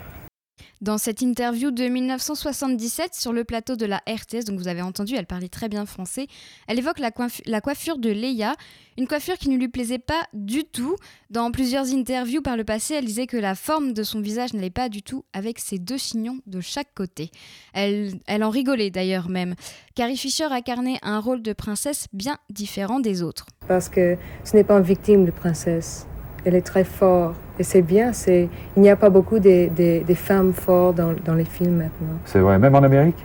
Dans 0.81 0.97
cette 0.97 1.23
interview 1.23 1.73
de 1.73 1.85
1977 1.85 3.15
sur 3.15 3.33
le 3.33 3.43
plateau 3.43 3.75
de 3.75 3.85
la 3.85 4.01
RTS, 4.09 4.45
donc 4.47 4.59
vous 4.59 4.69
avez 4.69 4.81
entendu, 4.83 5.15
elle 5.17 5.27
parlait 5.27 5.49
très 5.49 5.69
bien 5.69 5.87
français, 5.87 6.29
elle 6.69 6.79
évoque 6.79 7.01
la, 7.01 7.11
coiffu- 7.11 7.43
la 7.47 7.61
coiffure 7.61 7.99
de 7.99 8.11
Leia, 8.11 8.55
une 8.97 9.09
coiffure 9.09 9.37
qui 9.39 9.49
ne 9.49 9.57
lui 9.57 9.69
plaisait 9.69 9.99
pas 9.99 10.23
du 10.33 10.65
tout. 10.65 10.95
Dans 11.31 11.51
plusieurs 11.51 11.93
interviews 11.93 12.43
par 12.43 12.57
le 12.57 12.63
passé, 12.65 12.95
elle 12.95 13.05
disait 13.07 13.27
que 13.27 13.37
la 13.37 13.55
forme 13.57 13.93
de 13.93 14.03
son 14.05 14.21
visage 14.21 14.55
n'allait 14.55 14.71
pas 14.71 14.89
du 14.89 15.03
tout 15.03 15.25
avec 15.33 15.59
ses 15.59 15.79
deux 15.79 15.99
chignons 15.99 16.39
de 16.47 16.61
chaque 16.61 16.95
côté. 16.95 17.31
Elle, 17.75 18.13
elle 18.27 18.45
en 18.45 18.51
rigolait 18.51 18.91
d'ailleurs 18.91 19.29
même. 19.29 19.55
Carrie 19.97 20.17
Fisher 20.17 20.45
incarnait 20.45 20.99
un 21.03 21.19
rôle 21.19 21.43
de 21.43 21.53
princesse 21.53 22.07
bien 22.13 22.39
différent 22.51 23.01
des 23.01 23.23
autres. 23.23 23.47
Parce 23.67 23.89
que 23.89 24.17
ce 24.45 24.57
n'est 24.57 24.65
pas 24.65 24.77
une 24.79 24.85
victime 24.85 25.25
de 25.27 25.33
princesse. 25.33 26.07
Elle 26.49 26.55
est 26.55 26.63
très 26.63 26.85
forte. 26.85 27.37
Et 27.59 27.63
c'est 27.63 27.83
bien. 27.83 28.13
C'est, 28.13 28.49
il 28.77 28.83
n'y 28.83 28.89
a 28.89 28.97
pas 28.97 29.11
beaucoup 29.11 29.39
de, 29.39 29.69
de- 29.77 30.03
de 30.03 30.15
femmes 30.15 30.53
fortes 30.53 30.97
dans, 30.97 31.13
dans 31.25 31.35
les 31.35 31.45
films 31.45 31.77
maintenant. 31.77 32.19
C'est 32.25 32.39
vrai, 32.41 32.59
même 32.59 32.75
en 32.75 32.83
Amérique? 32.83 33.17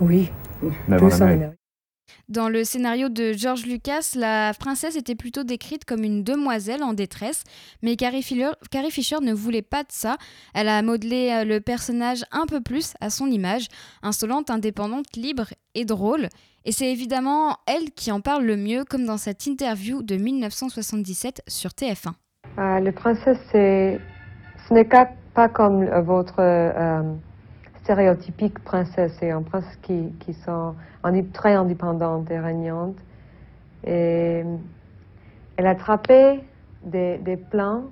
Oui, 0.00 0.30
Même 0.62 0.72
en 0.94 0.96
plus 1.08 1.14
en 1.16 1.22
Amérique. 1.26 1.42
Amérique. 1.42 1.56
Dans 2.28 2.48
le 2.48 2.62
scénario 2.64 3.08
de 3.08 3.32
George 3.32 3.66
Lucas, 3.66 4.12
la 4.14 4.52
princesse 4.58 4.96
était 4.96 5.16
plutôt 5.16 5.42
décrite 5.42 5.84
comme 5.84 6.04
une 6.04 6.22
demoiselle 6.22 6.82
en 6.84 6.92
détresse, 6.92 7.42
mais 7.82 7.96
Carrie 7.96 8.22
Fisher, 8.22 8.50
Carrie 8.70 8.92
Fisher 8.92 9.16
ne 9.20 9.32
voulait 9.34 9.62
pas 9.62 9.82
de 9.82 9.90
ça. 9.90 10.16
Elle 10.54 10.68
a 10.68 10.80
modelé 10.82 11.30
euh, 11.32 11.44
le 11.44 11.60
personnage 11.60 12.24
un 12.32 12.46
peu 12.46 12.60
plus 12.60 12.94
à 13.00 13.10
son 13.10 13.26
image, 13.26 13.66
insolente, 14.02 14.48
indépendante, 14.48 15.06
libre 15.16 15.48
et 15.74 15.84
drôle. 15.84 16.28
Et 16.64 16.72
c'est 16.72 16.90
évidemment 16.92 17.56
elle 17.66 17.90
qui 17.90 18.12
en 18.12 18.20
parle 18.20 18.44
le 18.44 18.56
mieux, 18.56 18.84
comme 18.84 19.04
dans 19.06 19.18
cette 19.18 19.46
interview 19.46 20.02
de 20.02 20.14
1977 20.16 21.42
sur 21.48 21.70
TF1. 21.70 22.12
Ah, 22.56 22.80
le 22.80 22.92
princesse, 22.92 23.38
ce 23.52 23.98
n'est 24.70 24.84
pas, 24.84 25.48
comme 25.48 25.84
votre 26.00 26.40
euh, 26.40 27.02
stéréotypique 27.82 28.58
princesse. 28.64 29.16
C'est 29.18 29.30
une 29.30 29.44
princesse 29.44 29.76
qui, 29.82 30.12
qui 30.20 30.34
sont 30.34 30.74
très 31.32 31.54
indépendante 31.54 32.30
et 32.30 32.38
régnante. 32.38 32.96
Elle 33.84 34.58
attrapait 35.56 36.40
des, 36.84 37.18
des 37.18 37.36
plans 37.36 37.84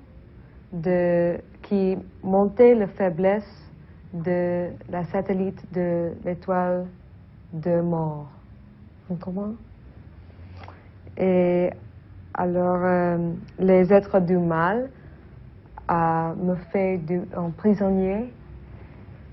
de, 0.73 1.37
qui 1.63 1.97
montaient 2.23 2.75
la 2.75 2.87
faiblesse 2.87 3.71
de 4.13 4.69
la 4.89 5.03
satellite 5.05 5.63
de 5.73 6.11
l'étoile 6.25 6.85
de 7.53 7.81
mort. 7.81 8.27
Comprenez? 9.07 9.55
Et 11.17 11.69
alors, 12.39 12.79
euh, 12.83 13.17
les 13.59 13.91
êtres 13.91 14.19
du 14.21 14.37
mal 14.37 14.89
euh, 15.91 16.33
me 16.35 16.55
fait 16.71 16.97
du, 16.97 17.21
un 17.35 17.49
prisonnier. 17.49 18.33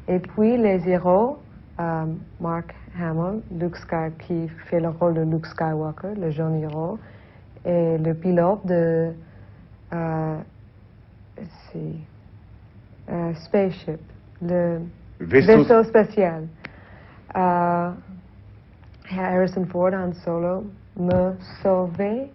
Et 0.09 0.19
puis 0.19 0.57
les 0.57 0.89
héros, 0.89 1.39
euh, 1.79 2.05
Mark 2.41 2.75
Hamill, 3.01 3.43
Luke 3.53 3.77
Sky, 3.77 4.11
qui 4.19 4.49
fait 4.49 4.81
le 4.81 4.89
rôle 4.89 5.15
de 5.15 5.21
Luke 5.23 5.47
Skywalker, 5.47 6.15
le 6.21 6.31
jeune 6.31 6.57
héros, 6.57 6.99
et 7.65 7.97
le 7.99 8.13
pilote 8.15 8.67
de 8.67 9.13
Spaceship, 13.35 14.01
le 14.43 14.81
Vaisseau- 15.21 15.59
vaisseau 15.59 15.85
spatial. 15.85 16.49
Harrison 19.09 19.65
Ford, 19.67 19.93
Han 19.95 20.13
Solo, 20.13 20.65
me 20.99 21.35
sauvait 21.63 22.31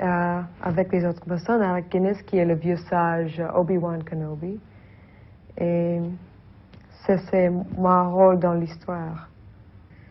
euh, 0.00 0.40
avec 0.62 0.92
les 0.92 1.04
autres 1.04 1.24
personnes, 1.24 1.62
avec 1.62 1.90
Guinness 1.90 2.22
qui 2.22 2.38
est 2.38 2.44
le 2.44 2.54
vieux 2.54 2.76
sage 2.76 3.42
Obi-Wan 3.54 4.02
Kenobi. 4.04 4.58
Et 5.58 6.00
ça, 7.06 7.18
c'est 7.30 7.50
mon 7.50 8.14
rôle 8.14 8.38
dans 8.38 8.54
l'histoire. 8.54 9.28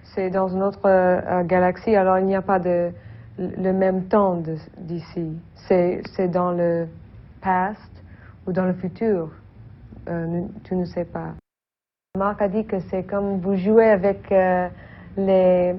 C'est 0.03 0.29
dans 0.29 0.49
une 0.49 0.61
autre 0.61 0.85
euh, 0.85 1.43
galaxie, 1.43 1.95
alors 1.95 2.19
il 2.19 2.25
n'y 2.25 2.35
a 2.35 2.41
pas 2.41 2.59
de, 2.59 2.91
le 3.37 3.71
même 3.71 4.05
temps 4.05 4.41
d'ici. 4.77 5.37
C'est 5.55 6.27
dans 6.27 6.51
le 6.51 6.87
past 7.41 7.91
ou 8.45 8.51
dans 8.51 8.65
le 8.65 8.73
futur. 8.73 9.29
Euh, 10.09 10.41
tu 10.63 10.75
ne 10.75 10.85
sais 10.85 11.05
pas. 11.05 11.33
Marc 12.17 12.41
a 12.41 12.49
dit 12.49 12.65
que 12.65 12.79
c'est 12.89 13.03
comme 13.03 13.39
vous 13.39 13.55
jouez 13.55 13.89
avec 13.89 14.31
euh, 14.31 14.67
les 15.15 15.75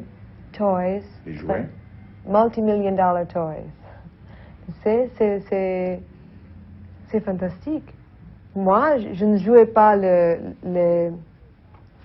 toys. 0.52 1.02
Les 1.26 1.34
jouets. 1.34 1.68
Multi-million 2.26 2.92
dollar 2.92 3.26
toys. 3.26 3.66
C'est, 4.82 6.00
fantastique. 7.24 7.94
Moi, 8.54 8.98
je, 8.98 9.24
ne 9.24 9.36
jouais 9.38 9.66
pas 9.66 9.96
le, 9.96 10.38
les 10.64 11.10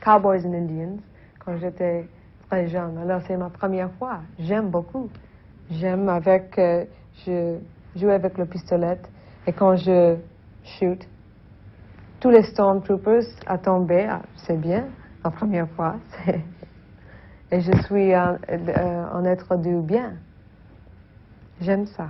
Cowboys 0.01 0.45
and 0.45 0.53
Indians 0.53 0.97
quand 1.39 1.57
j'étais 1.57 2.07
très 2.49 2.67
jeune. 2.67 2.97
Alors, 2.97 3.21
c'est 3.27 3.37
ma 3.37 3.49
première 3.49 3.91
fois. 3.93 4.19
J'aime 4.39 4.69
beaucoup. 4.69 5.09
J'aime 5.71 6.07
avec, 6.09 6.57
euh, 6.59 6.85
je 7.25 8.07
avec 8.07 8.37
le 8.37 8.45
pistolet 8.45 8.99
et 9.45 9.53
quand 9.53 9.75
je 9.75 10.15
shoot, 10.63 11.07
tous 12.19 12.29
les 12.29 12.43
Stormtroopers 12.43 13.23
à 13.45 13.57
tomber, 13.57 14.07
ah, 14.09 14.21
c'est 14.35 14.59
bien, 14.59 14.85
la 15.23 15.31
première 15.31 15.69
fois. 15.69 15.95
Et 17.51 17.61
je 17.61 17.71
suis 17.83 18.13
un, 18.13 18.37
euh, 18.49 19.05
un 19.13 19.23
être 19.23 19.55
du 19.55 19.79
bien. 19.81 20.15
J'aime 21.61 21.85
ça. 21.85 22.09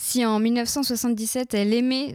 Si 0.00 0.24
en 0.24 0.38
1977 0.38 1.54
elle 1.54 1.74
aimait 1.74 2.12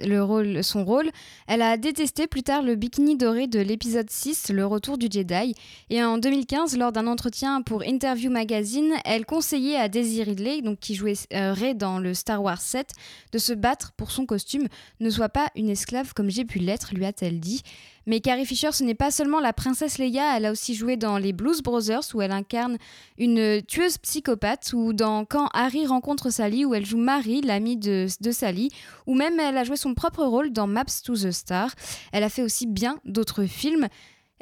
son 0.64 0.86
rôle, 0.86 1.12
elle 1.48 1.62
a 1.62 1.76
détesté 1.76 2.28
plus 2.28 2.42
tard 2.42 2.62
le 2.62 2.76
bikini 2.76 3.18
doré 3.18 3.48
de 3.48 3.60
l'épisode 3.60 4.10
6, 4.10 4.52
Le 4.54 4.66
Retour 4.66 4.98
du 4.98 5.08
Jedi. 5.12 5.54
Et 5.90 6.02
en 6.02 6.18
2015, 6.18 6.78
lors 6.78 6.94
d'un 6.94 7.08
entretien 7.08 7.62
pour 7.62 7.84
Interview 7.84 8.32
Magazine, 8.32 8.94
elle 9.04 9.26
conseillait 9.26 9.76
à 9.76 9.90
Daisy 9.90 10.24
Ridley, 10.24 10.62
donc 10.62 10.80
qui 10.80 10.96
jouait 10.96 11.16
euh, 11.34 11.74
dans 11.74 12.00
le 12.00 12.14
Star 12.14 12.42
Wars 12.42 12.62
7, 12.62 12.90
de 13.34 13.38
se 13.38 13.52
battre 13.52 13.92
pour 13.98 14.12
son 14.12 14.26
costume. 14.26 14.70
Ne 15.02 15.10
sois 15.10 15.30
pas 15.30 15.50
une 15.58 15.70
esclave 15.70 16.14
comme 16.14 16.30
j'ai 16.30 16.46
pu 16.46 16.60
l'être, 16.60 16.96
lui 16.96 17.04
a-t-elle 17.04 17.42
dit. 17.42 17.64
Mais 18.06 18.20
Carrie 18.20 18.46
Fisher, 18.46 18.72
ce 18.74 18.84
n'est 18.84 18.96
pas 18.96 19.12
seulement 19.12 19.40
la 19.40 19.54
princesse 19.54 19.98
Leia, 19.98 20.36
elle 20.36 20.46
a 20.46 20.52
aussi 20.52 20.76
joué 20.76 20.98
dans 20.98 21.18
les 21.18 21.32
Blues 21.32 21.62
Brothers 21.62 22.04
où 22.14 22.22
elle 22.22 22.34
incarne 22.34 22.78
une 23.18 23.62
tueuse 23.62 23.98
psychopathe, 23.98 24.74
ou 24.74 24.92
dans 24.92 25.24
Quand 25.24 25.48
Harry 25.54 25.86
rencontre 25.86 26.30
Sally 26.30 26.66
où 26.66 26.74
elle 26.74 26.86
joue 26.86 26.98
Marie, 26.98 27.42
l'amie 27.42 27.73
de, 27.78 28.08
de 28.22 28.32
Sally, 28.32 28.70
ou 29.06 29.16
même 29.16 29.40
elle 29.40 29.58
a 29.58 29.64
joué 29.64 29.78
son 29.78 29.94
propre 29.94 30.24
rôle 30.24 30.52
dans 30.52 30.68
Maps 30.68 31.02
to 31.04 31.16
the 31.16 31.32
Star. 31.32 31.74
Elle 32.12 32.24
a 32.24 32.30
fait 32.30 32.42
aussi 32.42 32.68
bien 32.68 33.00
d'autres 33.06 33.46
films. 33.46 33.88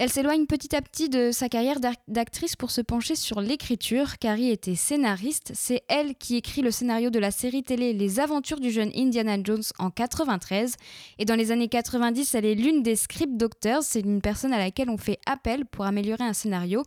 Elle 0.02 0.10
s'éloigne 0.10 0.48
petit 0.48 0.76
à 0.76 0.82
petit 0.82 1.10
de 1.10 1.30
sa 1.32 1.48
carrière 1.48 1.78
d'actrice 2.08 2.56
pour 2.56 2.72
se 2.72 2.82
pencher 2.82 3.14
sur 3.16 3.40
l'écriture. 3.40 4.18
Carrie 4.18 4.50
était 4.50 4.74
scénariste. 4.74 5.52
C'est 5.54 5.84
elle 5.90 6.16
qui 6.16 6.38
écrit 6.38 6.64
le 6.64 6.72
scénario 6.72 7.12
de 7.12 7.20
la 7.20 7.30
série 7.30 7.62
télé 7.62 7.94
Les 7.94 8.20
Aventures 8.20 8.60
du 8.60 8.72
jeune 8.72 8.90
Indiana 8.96 9.38
Jones 9.44 9.62
en 9.78 9.92
93. 9.92 10.76
Et 11.20 11.26
dans 11.26 11.36
les 11.36 11.52
années 11.52 11.68
90, 11.68 12.34
elle 12.34 12.46
est 12.46 12.56
l'une 12.56 12.82
des 12.82 12.96
script 12.96 13.38
doctors. 13.38 13.84
C'est 13.84 14.00
une 14.00 14.22
personne 14.22 14.54
à 14.54 14.58
laquelle 14.58 14.90
on 14.90 14.98
fait 14.98 15.20
appel 15.28 15.68
pour 15.68 15.86
améliorer 15.86 16.24
un 16.24 16.34
scénario. 16.34 16.82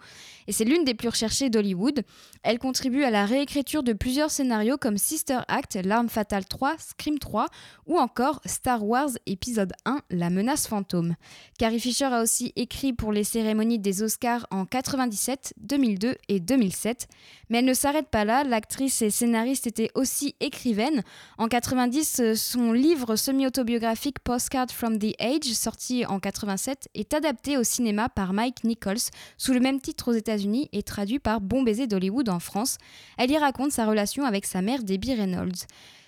Et 0.48 0.52
c'est 0.52 0.64
l'une 0.64 0.82
des 0.82 0.94
plus 0.94 1.08
recherchées 1.08 1.50
d'Hollywood. 1.50 2.02
Elle 2.42 2.58
contribue 2.58 3.04
à 3.04 3.10
la 3.10 3.26
réécriture 3.26 3.84
de 3.84 3.92
plusieurs 3.92 4.32
scénarios 4.32 4.76
comme 4.76 4.98
Sister 4.98 5.38
Act, 5.46 5.78
L'arme 5.84 6.08
fatale 6.08 6.46
3, 6.46 6.74
Scream 6.78 7.20
3 7.20 7.46
ou 7.86 7.96
encore 7.96 8.40
Star 8.44 8.84
Wars 8.84 9.10
épisode 9.26 9.72
1, 9.84 10.00
La 10.10 10.30
menace 10.30 10.66
fantôme. 10.66 11.14
Carrie 11.60 11.78
Fisher 11.78 12.06
a 12.06 12.20
aussi 12.20 12.52
écrit 12.56 12.92
pour 13.03 13.03
les 13.12 13.24
cérémonies 13.24 13.78
des 13.78 14.02
Oscars 14.02 14.46
en 14.50 14.66
97, 14.66 15.54
2002 15.58 16.14
et 16.28 16.40
2007. 16.40 17.08
Mais 17.48 17.58
elle 17.58 17.64
ne 17.64 17.74
s'arrête 17.74 18.08
pas 18.08 18.24
là, 18.24 18.44
l'actrice 18.44 19.02
et 19.02 19.10
scénariste 19.10 19.66
était 19.66 19.90
aussi 19.94 20.34
écrivaine. 20.40 21.02
En 21.38 21.48
90, 21.48 22.34
son 22.34 22.72
livre 22.72 23.16
semi-autobiographique 23.16 24.18
Postcard 24.20 24.70
from 24.70 24.98
the 24.98 25.14
Age, 25.20 25.52
sorti 25.52 26.06
en 26.06 26.20
87, 26.20 26.88
est 26.94 27.14
adapté 27.14 27.56
au 27.56 27.64
cinéma 27.64 28.08
par 28.08 28.32
Mike 28.32 28.64
Nichols 28.64 29.10
sous 29.38 29.52
le 29.52 29.60
même 29.60 29.80
titre 29.80 30.10
aux 30.10 30.14
États-Unis 30.14 30.68
et 30.72 30.82
traduit 30.82 31.18
par 31.18 31.40
Bon 31.40 31.62
baiser 31.62 31.86
d'Hollywood 31.86 32.28
en 32.28 32.40
France. 32.40 32.78
Elle 33.18 33.30
y 33.30 33.38
raconte 33.38 33.72
sa 33.72 33.86
relation 33.86 34.24
avec 34.24 34.46
sa 34.46 34.62
mère 34.62 34.82
Debbie 34.82 35.14
Reynolds. 35.14 35.66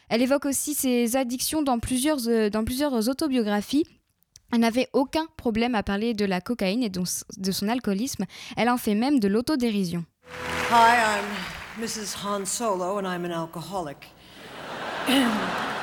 Elle 0.09 0.23
évoque 0.23 0.47
aussi 0.47 0.75
ses 0.75 1.17
addictions 1.17 1.63
dans 1.63 1.79
plusieurs, 1.79 2.29
euh, 2.29 2.49
dans 2.49 2.65
plusieurs 2.65 3.09
autobiographies 3.09 3.85
elle 4.53 4.61
n'avait 4.61 4.89
aucun 4.93 5.27
problème 5.37 5.75
à 5.75 5.83
parler 5.83 6.15
de 6.15 6.25
la 6.25 6.41
cocaïne 6.41 6.83
et 6.83 6.91
de 6.91 7.53
son 7.53 7.69
alcoolisme. 7.69 8.25
Elle 8.57 8.71
en 8.71 8.77
fait 8.77 8.95
même 8.95 9.21
de 9.21 9.29
l'autodérision. 9.29 10.05
Hi, 10.71 11.21
I'm 11.21 11.83
Mrs. 11.83 12.17
Han 12.25 12.45
Solo 12.45 12.99
and 12.99 13.07
I'm 13.07 13.25
an 13.25 13.33
alcoholic. 13.33 13.99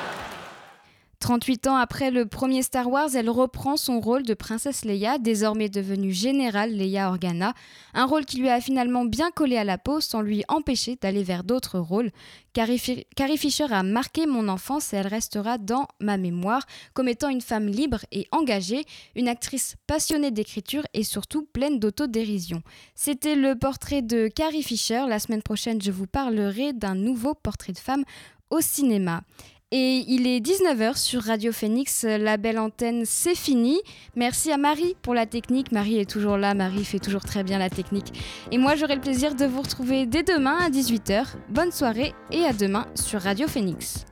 38 1.24 1.68
ans 1.68 1.76
après 1.76 2.10
le 2.10 2.26
premier 2.26 2.62
Star 2.62 2.86
Wars, 2.86 3.08
elle 3.14 3.30
reprend 3.30 3.78
son 3.78 3.98
rôle 3.98 4.24
de 4.24 4.34
princesse 4.34 4.84
Leia, 4.84 5.16
désormais 5.16 5.70
devenue 5.70 6.12
générale 6.12 6.76
Leia 6.76 7.08
Organa, 7.08 7.54
un 7.94 8.04
rôle 8.04 8.26
qui 8.26 8.36
lui 8.36 8.50
a 8.50 8.60
finalement 8.60 9.06
bien 9.06 9.30
collé 9.30 9.56
à 9.56 9.64
la 9.64 9.78
peau 9.78 10.02
sans 10.02 10.20
lui 10.20 10.44
empêcher 10.48 10.98
d'aller 11.00 11.22
vers 11.22 11.42
d'autres 11.42 11.78
rôles. 11.78 12.10
Carrie, 12.52 12.78
Fisher 13.38 13.64
a 13.70 13.82
marqué 13.82 14.26
mon 14.26 14.48
enfance 14.48 14.92
et 14.92 14.98
elle 14.98 15.06
restera 15.06 15.56
dans 15.56 15.88
ma 15.98 16.18
mémoire 16.18 16.66
comme 16.92 17.08
étant 17.08 17.30
une 17.30 17.40
femme 17.40 17.68
libre 17.68 18.00
et 18.12 18.28
engagée, 18.30 18.84
une 19.16 19.28
actrice 19.28 19.76
passionnée 19.86 20.30
d'écriture 20.30 20.82
et 20.92 21.04
surtout 21.04 21.46
pleine 21.46 21.78
d'autodérision. 21.78 22.62
C'était 22.94 23.34
le 23.34 23.54
portrait 23.54 24.02
de 24.02 24.28
Carrie 24.28 24.62
Fisher. 24.62 25.06
La 25.08 25.18
semaine 25.18 25.42
prochaine, 25.42 25.80
je 25.80 25.90
vous 25.90 26.06
parlerai 26.06 26.74
d'un 26.74 26.94
nouveau 26.94 27.32
portrait 27.32 27.72
de 27.72 27.78
femme 27.78 28.04
au 28.50 28.60
cinéma. 28.60 29.22
Et 29.72 30.04
il 30.06 30.26
est 30.26 30.40
19h 30.40 30.96
sur 30.96 31.22
Radio 31.22 31.50
Phoenix, 31.50 32.04
la 32.04 32.36
belle 32.36 32.58
antenne, 32.58 33.02
c'est 33.04 33.34
fini. 33.34 33.80
Merci 34.14 34.52
à 34.52 34.56
Marie 34.56 34.94
pour 35.02 35.14
la 35.14 35.26
technique. 35.26 35.72
Marie 35.72 35.98
est 35.98 36.08
toujours 36.08 36.36
là, 36.36 36.54
Marie 36.54 36.84
fait 36.84 37.00
toujours 37.00 37.24
très 37.24 37.42
bien 37.42 37.58
la 37.58 37.70
technique. 37.70 38.12
Et 38.52 38.58
moi, 38.58 38.76
j'aurai 38.76 38.94
le 38.94 39.00
plaisir 39.00 39.34
de 39.34 39.46
vous 39.46 39.62
retrouver 39.62 40.06
dès 40.06 40.22
demain 40.22 40.58
à 40.58 40.70
18h. 40.70 41.26
Bonne 41.48 41.72
soirée 41.72 42.14
et 42.30 42.44
à 42.44 42.52
demain 42.52 42.86
sur 42.94 43.20
Radio 43.20 43.48
Phoenix. 43.48 44.04